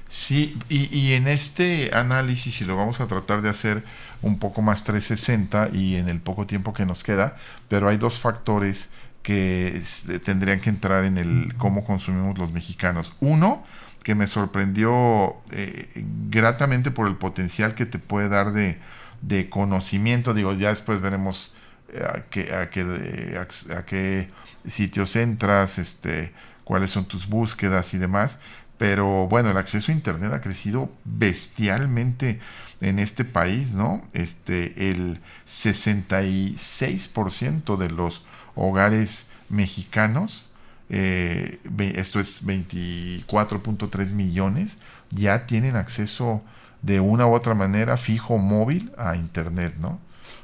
Sí, 0.09 0.59
y, 0.69 0.97
y, 0.97 1.13
en 1.13 1.29
este 1.29 1.91
análisis, 1.95 2.55
si 2.55 2.65
lo 2.65 2.77
vamos 2.77 3.01
a 3.01 3.07
tratar 3.07 3.43
de 3.43 3.49
hacer 3.49 3.85
un 4.23 4.41
poco 4.41 4.61
más 4.61 4.83
360 4.83 5.71
y 5.73 5.97
en 5.97 6.09
el 6.09 6.21
poco 6.21 6.47
tiempo 6.47 6.75
que 6.75 6.85
nos 6.85 7.05
queda, 7.05 7.37
pero 7.69 7.89
hay 7.89 7.97
dos 7.97 8.19
factores 8.19 8.91
que 9.23 9.83
tendrían 10.25 10.61
que 10.61 10.71
entrar 10.71 11.05
en 11.05 11.19
el 11.19 11.55
cómo 11.57 11.85
consumimos 11.85 12.39
los 12.39 12.51
mexicanos. 12.51 13.15
Uno, 13.21 13.63
que 14.03 14.15
me 14.15 14.27
sorprendió 14.27 15.37
eh, 15.53 15.89
gratamente 16.29 16.91
por 16.91 17.07
el 17.07 17.17
potencial 17.17 17.75
que 17.75 17.87
te 17.87 17.99
puede 17.99 18.29
dar 18.29 18.53
de, 18.53 18.79
conocimiento. 19.51 20.33
Digo, 20.35 20.53
ya 20.55 20.69
después 20.69 21.01
veremos 21.01 21.55
eh, 21.93 22.05
a 22.05 22.27
qué, 22.29 22.53
a 22.53 22.61
a, 22.61 22.69
qué 23.85 24.29
sitios 24.67 25.17
entras, 25.17 25.79
este, 25.79 26.33
cuáles 26.65 26.91
son 26.91 27.07
tus 27.07 27.29
búsquedas 27.29 27.95
y 27.95 27.99
demás. 27.99 28.39
Pero 28.79 29.29
bueno, 29.29 29.51
el 29.51 29.57
acceso 29.59 29.93
a 29.93 29.95
Internet 29.95 30.33
ha 30.33 30.41
crecido 30.41 30.91
bestialmente 31.05 32.41
en 32.81 32.99
este 32.99 33.25
país, 33.27 33.73
¿no? 33.73 34.03
Este, 34.15 34.91
el 34.91 35.21
66% 35.47 37.77
de 37.77 37.91
los 37.91 38.25
hogares 38.55 39.27
mexicanos, 39.51 40.49
eh, 40.89 41.61
esto 41.95 42.21
es 42.21 42.47
24.3 42.47 44.13
millones, 44.13 44.79
ya 45.11 45.45
tienen 45.47 45.77
acceso 45.77 46.43
de 46.83 47.01
una 47.01 47.27
u 47.27 47.35
otra 47.35 47.55
manera 47.55 47.97
fijo 47.97 48.39
móvil 48.39 48.93
a 48.97 49.17
Internet, 49.17 49.75
¿no? 49.79 49.99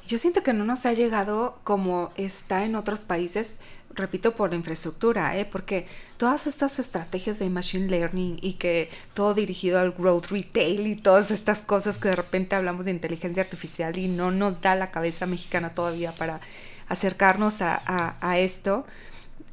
Yo 0.07 0.19
siento 0.19 0.43
que 0.43 0.53
no 0.53 0.65
nos 0.65 0.87
ha 0.87 0.93
llegado 0.93 1.59
como 1.65 2.13
está 2.17 2.65
en 2.65 2.77
otros 2.77 3.01
países, 3.01 3.59
repito, 3.91 4.37
por 4.37 4.51
la 4.51 4.57
infraestructura, 4.57 5.37
¿eh? 5.37 5.45
porque 5.45 5.89
todas 6.17 6.47
estas 6.47 6.79
estrategias 6.79 7.41
de 7.41 7.51
machine 7.51 7.89
learning 7.89 8.39
y 8.41 8.53
que 8.55 8.89
todo 9.15 9.35
dirigido 9.35 9.81
al 9.81 9.93
growth 9.93 10.27
retail 10.27 10.87
y 10.87 10.95
todas 10.95 11.33
estas 11.33 11.61
cosas 11.61 11.99
que 11.99 12.11
de 12.11 12.17
repente 12.17 12.55
hablamos 12.55 12.85
de 12.85 12.93
inteligencia 12.93 13.43
artificial 13.43 13.99
y 13.99 14.07
no 14.07 14.31
nos 14.31 14.61
da 14.61 14.77
la 14.77 14.93
cabeza 14.93 15.27
mexicana 15.27 15.75
todavía 15.75 16.13
para 16.13 16.41
acercarnos 16.89 17.57
a, 17.61 18.39
esto, 18.39 18.87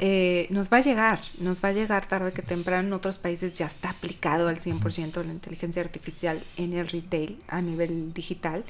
eh, 0.05 0.47
nos 0.49 0.69
va 0.69 0.79
a 0.79 0.81
llegar, 0.81 1.21
nos 1.39 1.63
va 1.63 1.69
a 1.69 1.71
llegar 1.71 2.05
tarde 2.09 2.33
que 2.33 2.41
temprano. 2.41 2.89
En 2.89 2.93
otros 2.93 3.19
países 3.19 3.53
ya 3.53 3.67
está 3.67 3.91
aplicado 3.91 4.49
al 4.49 4.59
100% 4.59 5.23
la 5.23 5.31
inteligencia 5.31 5.81
artificial 5.81 6.43
en 6.57 6.73
el 6.73 6.89
retail 6.89 7.41
a 7.47 7.61
nivel 7.61 8.13
digital. 8.13 8.65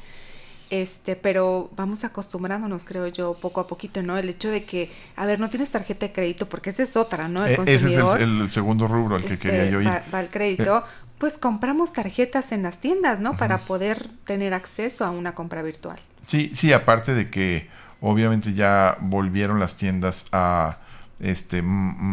Este, 0.70 1.16
pero 1.16 1.72
vamos 1.76 2.04
acostumbrándonos, 2.04 2.84
creo 2.84 3.08
yo, 3.08 3.34
poco 3.34 3.62
a 3.62 3.68
poquito, 3.68 4.04
¿no? 4.04 4.16
El 4.16 4.30
hecho 4.30 4.52
de 4.52 4.64
que, 4.64 4.92
a 5.16 5.26
ver, 5.26 5.40
no 5.40 5.50
tienes 5.50 5.72
tarjeta 5.72 6.06
de 6.06 6.14
crédito, 6.14 6.48
porque 6.48 6.70
esa 6.70 6.84
es 6.84 6.96
otra, 6.96 7.28
¿no? 7.28 7.48
El 7.48 7.68
ese 7.68 7.88
es 7.88 7.98
el, 8.20 8.48
segundo 8.48 8.86
rubro 8.88 9.16
al 9.16 9.24
que 9.24 9.34
este, 9.34 9.50
quería 9.50 9.66
yo 9.72 9.82
ir. 9.82 9.88
Va, 9.88 10.04
al 10.12 10.30
crédito. 10.30 10.78
Eh. 10.78 11.06
Pues 11.18 11.40
compramos 11.40 11.94
tarjetas 11.94 12.52
en 12.52 12.62
las 12.62 12.78
tiendas, 12.80 13.20
¿no? 13.20 13.38
Para 13.38 13.58
poder 13.58 14.08
tener 14.26 14.54
acceso 14.54 15.04
a 15.04 15.10
una 15.10 15.34
compra 15.34 15.64
virtual. 15.64 16.00
Sí, 16.28 16.52
sí, 16.54 16.74
aparte 16.74 17.16
de 17.16 17.32
que 17.32 17.70
obviamente 18.02 18.54
ya 18.54 18.98
volvieron 19.02 19.60
las 19.60 19.78
tiendas 19.78 20.28
a 20.32 20.78
este, 21.20 21.64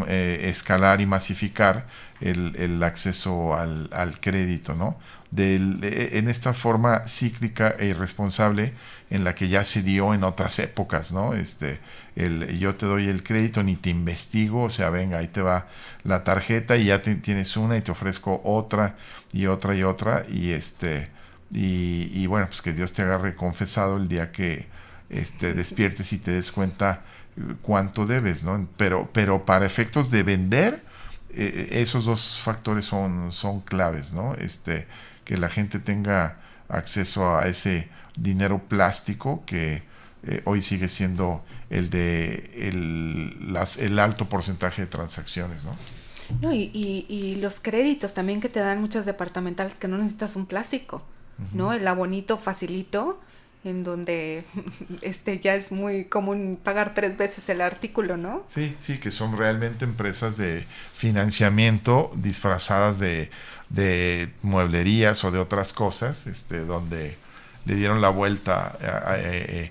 eh, 0.09 0.41
escalar 0.45 1.01
y 1.01 1.07
masificar 1.07 1.87
el, 2.21 2.83
acceso 2.83 3.55
al, 3.55 4.21
crédito, 4.21 4.75
¿no? 4.75 4.99
Del, 5.31 5.81
e, 5.83 6.19
en 6.19 6.29
esta 6.29 6.55
forma 6.55 7.07
cíclica 7.07 7.75
e 7.79 7.87
irresponsable 7.87 8.75
en 9.11 9.25
la 9.25 9.35
que 9.35 9.49
ya 9.49 9.65
se 9.65 9.83
dio 9.83 10.15
en 10.15 10.25
otras 10.25 10.59
épocas, 10.59 11.13
¿no? 11.13 11.35
Este, 11.35 11.81
el, 12.17 12.59
yo 12.59 12.77
te 12.77 12.87
doy 12.87 13.09
el 13.09 13.23
crédito 13.23 13.63
ni 13.63 13.77
te 13.77 13.91
investigo, 13.91 14.65
o 14.65 14.71
sea, 14.71 14.91
venga, 14.91 15.19
ahí 15.19 15.29
te 15.29 15.43
va 15.43 15.67
la 16.05 16.25
tarjeta 16.25 16.77
y 16.77 16.87
ya 16.87 17.03
tienes 17.03 17.57
una 17.57 17.77
y 17.77 17.81
te 17.81 17.91
ofrezco 17.91 18.41
otra 18.45 18.97
y 19.33 19.47
otra 19.47 19.75
y 19.75 19.83
otra 19.83 20.25
y 20.29 20.51
este, 20.51 21.09
y, 21.53 22.11
y 22.13 22.27
bueno, 22.27 22.47
pues 22.47 22.63
que 22.63 22.73
Dios 22.73 22.93
te 22.93 23.03
agarre 23.03 23.35
confesado 23.35 23.97
el 23.97 24.09
día 24.09 24.31
que 24.31 24.69
este, 25.11 25.55
despiertes 25.55 26.13
y 26.13 26.19
te 26.19 26.31
des 26.31 26.53
cuenta 26.53 27.03
cuánto 27.63 28.07
debes, 28.07 28.45
¿no? 28.45 28.69
Pero, 28.77 29.11
pero 29.13 29.45
para 29.45 29.67
efectos 29.67 30.11
de 30.11 30.23
vender, 30.23 30.83
eh, 31.31 31.69
esos 31.73 32.05
dos 32.05 32.39
factores 32.39 32.85
son, 32.85 33.33
son 33.33 33.61
claves, 33.61 34.13
¿no? 34.13 34.35
Este, 34.35 34.87
que 35.25 35.37
la 35.37 35.49
gente 35.49 35.79
tenga 35.79 36.39
acceso 36.69 37.37
a 37.37 37.47
ese 37.47 37.89
dinero 38.17 38.61
plástico 38.69 39.43
que 39.47 39.83
eh, 40.23 40.43
hoy 40.45 40.61
sigue 40.61 40.89
siendo 40.89 41.45
el 41.71 41.89
de 41.89 42.69
el, 42.69 43.53
las, 43.53 43.77
el 43.79 43.99
alto 43.99 44.29
porcentaje 44.29 44.83
de 44.83 44.89
transacciones, 44.89 45.63
¿no? 45.65 45.71
No, 46.41 46.53
y, 46.53 46.71
y, 47.09 47.35
los 47.37 47.59
créditos 47.59 48.15
también 48.15 48.41
que 48.41 48.49
te 48.49 48.61
dan 48.61 48.81
muchas 48.81 49.05
departamentales 49.05 49.79
que 49.79 49.89
no 49.89 49.99
necesitas 49.99 50.37
un 50.37 50.47
plástico, 50.47 51.03
¿no? 51.55 51.73
El 51.73 51.89
abonito 51.89 52.37
facilito 52.37 53.21
en 53.65 53.85
donde 53.85 54.45
este 55.03 55.39
ya 55.39 55.55
es 55.55 55.73
muy 55.73 56.05
común 56.05 56.59
pagar 56.63 56.95
tres 56.95 57.17
veces 57.17 57.49
el 57.49 57.61
artículo, 57.61 58.17
¿no? 58.17 58.45
Sí, 58.47 58.75
sí, 58.79 58.99
que 58.99 59.11
son 59.11 59.37
realmente 59.37 59.85
empresas 59.85 60.37
de 60.37 60.67
financiamiento 60.93 62.11
disfrazadas 62.15 62.99
de, 62.99 63.31
de 63.69 64.31
mueblerías 64.43 65.25
o 65.25 65.31
de 65.31 65.39
otras 65.39 65.73
cosas, 65.73 66.27
este, 66.27 66.65
donde 66.65 67.17
le 67.65 67.75
dieron 67.75 68.01
la 68.01 68.09
vuelta 68.09 68.79
a, 68.83 69.13
a, 69.13 69.15
a, 69.15 69.71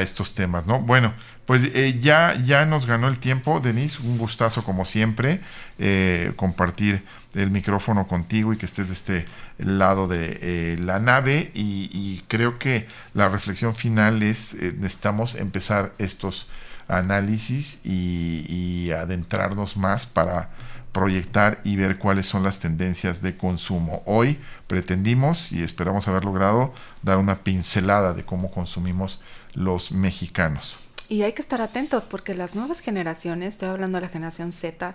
estos 0.00 0.34
temas, 0.34 0.66
¿no? 0.66 0.80
Bueno, 0.80 1.14
pues 1.46 1.62
eh, 1.74 1.98
ya, 2.00 2.34
ya 2.44 2.64
nos 2.64 2.86
ganó 2.86 3.08
el 3.08 3.18
tiempo, 3.18 3.60
Denise, 3.60 4.02
un 4.02 4.18
gustazo 4.18 4.64
como 4.64 4.84
siempre, 4.84 5.40
eh, 5.78 6.32
compartir 6.36 7.04
el 7.34 7.50
micrófono 7.50 8.08
contigo 8.08 8.52
y 8.52 8.56
que 8.56 8.66
estés 8.66 8.88
de 8.88 8.94
este 8.94 9.24
lado 9.58 10.08
de 10.08 10.38
eh, 10.42 10.76
la 10.80 10.98
nave 10.98 11.50
y, 11.54 12.22
creo 12.28 12.58
que 12.58 12.86
la 13.14 13.28
reflexión 13.28 13.74
final 13.74 14.22
es 14.22 14.54
necesitamos 14.54 15.34
empezar 15.34 15.92
estos 15.98 16.46
análisis 16.86 17.78
y 17.84 18.90
adentrarnos 18.92 19.76
más 19.76 20.06
para 20.06 20.50
proyectar 20.92 21.60
y 21.64 21.76
ver 21.76 21.98
cuáles 21.98 22.26
son 22.26 22.42
las 22.42 22.58
tendencias 22.58 23.22
de 23.22 23.36
consumo. 23.36 24.02
Hoy 24.06 24.38
pretendimos 24.66 25.52
y 25.52 25.62
esperamos 25.62 26.08
haber 26.08 26.24
logrado 26.24 26.72
dar 27.02 27.18
una 27.18 27.44
pincelada 27.44 28.12
de 28.12 28.24
cómo 28.24 28.50
consumimos 28.50 29.20
los 29.54 29.92
mexicanos. 29.92 30.76
Y 31.08 31.22
hay 31.22 31.32
que 31.32 31.42
estar 31.42 31.60
atentos 31.60 32.06
porque 32.06 32.34
las 32.34 32.54
nuevas 32.54 32.80
generaciones, 32.80 33.54
estoy 33.54 33.68
hablando 33.68 33.98
de 33.98 34.02
la 34.02 34.08
generación 34.08 34.52
Z, 34.52 34.94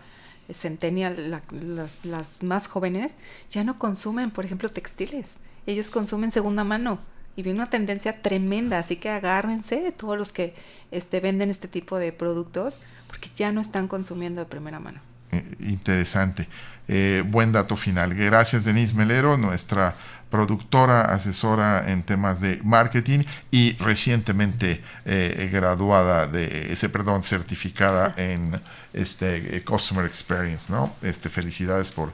Centennial, 0.52 1.42
las, 1.52 2.06
las 2.06 2.44
más 2.44 2.68
jóvenes, 2.68 3.18
ya 3.50 3.64
no 3.64 3.80
consumen, 3.80 4.30
por 4.30 4.46
ejemplo, 4.46 4.70
textiles. 4.70 5.38
Ellos 5.66 5.90
consumen 5.90 6.30
segunda 6.30 6.64
mano 6.64 7.00
y 7.36 7.42
viene 7.42 7.60
una 7.60 7.70
tendencia 7.70 8.22
tremenda, 8.22 8.80
así 8.80 8.98
que 8.98 9.10
agárrense 9.10 9.92
todos 9.92 10.18
los 10.18 10.32
que 10.32 10.54
este, 10.92 11.20
venden 11.20 11.50
este 11.50 11.68
tipo 11.68 11.98
de 11.98 12.14
productos 12.14 12.82
porque 13.08 13.30
ya 13.36 13.52
no 13.52 13.60
están 13.60 13.88
consumiendo 13.88 14.42
de 14.42 14.46
primera 14.46 14.80
mano. 14.80 15.02
Eh, 15.36 15.56
interesante. 15.60 16.48
Eh, 16.88 17.24
buen 17.26 17.52
dato 17.52 17.76
final. 17.76 18.14
Gracias, 18.14 18.64
Denise 18.64 18.94
Melero, 18.94 19.38
nuestra 19.38 19.96
productora, 20.30 21.14
asesora 21.14 21.92
en 21.92 22.04
temas 22.04 22.42
de 22.42 22.60
marketing 22.64 23.20
y 23.52 23.76
recientemente 23.78 24.84
eh, 25.06 25.50
graduada 25.52 26.28
de 26.28 26.72
ese, 26.74 26.90
perdón, 26.90 27.24
certificada 27.24 28.14
en 28.18 28.60
este 28.94 29.64
Customer 29.64 30.06
Experience, 30.06 30.72
¿no? 30.72 30.94
Este, 31.02 31.30
felicidades 31.30 31.92
por 31.92 32.14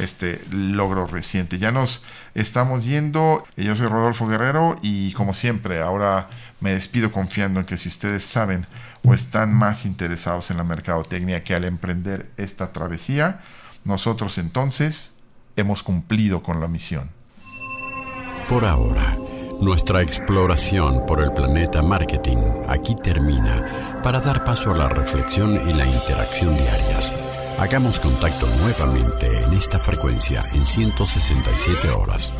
este 0.00 0.40
logro 0.50 1.06
reciente. 1.06 1.58
Ya 1.58 1.70
nos 1.70 2.02
estamos 2.34 2.84
yendo. 2.84 3.44
Yo 3.56 3.76
soy 3.76 3.86
Rodolfo 3.86 4.26
Guerrero 4.26 4.76
y 4.82 5.12
como 5.12 5.34
siempre, 5.34 5.80
ahora 5.80 6.28
me 6.60 6.72
despido 6.72 7.12
confiando 7.12 7.60
en 7.60 7.66
que 7.66 7.78
si 7.78 7.88
ustedes 7.88 8.24
saben 8.24 8.66
o 9.04 9.14
están 9.14 9.52
más 9.52 9.84
interesados 9.84 10.50
en 10.50 10.56
la 10.56 10.64
mercadotecnia 10.64 11.42
que 11.44 11.54
al 11.54 11.64
emprender 11.64 12.30
esta 12.36 12.72
travesía, 12.72 13.40
nosotros 13.84 14.38
entonces 14.38 15.16
hemos 15.56 15.82
cumplido 15.82 16.42
con 16.42 16.60
la 16.60 16.68
misión. 16.68 17.10
Por 18.48 18.64
ahora, 18.64 19.16
nuestra 19.60 20.02
exploración 20.02 21.06
por 21.06 21.22
el 21.22 21.32
planeta 21.32 21.82
marketing 21.82 22.38
aquí 22.68 22.96
termina 22.96 24.00
para 24.02 24.20
dar 24.20 24.44
paso 24.44 24.72
a 24.72 24.76
la 24.76 24.88
reflexión 24.88 25.68
y 25.68 25.72
la 25.72 25.86
interacción 25.86 26.56
diarias. 26.56 27.12
Hagamos 27.58 28.00
contacto 28.00 28.46
nuevamente 28.62 29.26
en 29.44 29.52
esta 29.52 29.78
frecuencia 29.78 30.42
en 30.54 30.64
167 30.64 31.90
horas. 31.90 32.32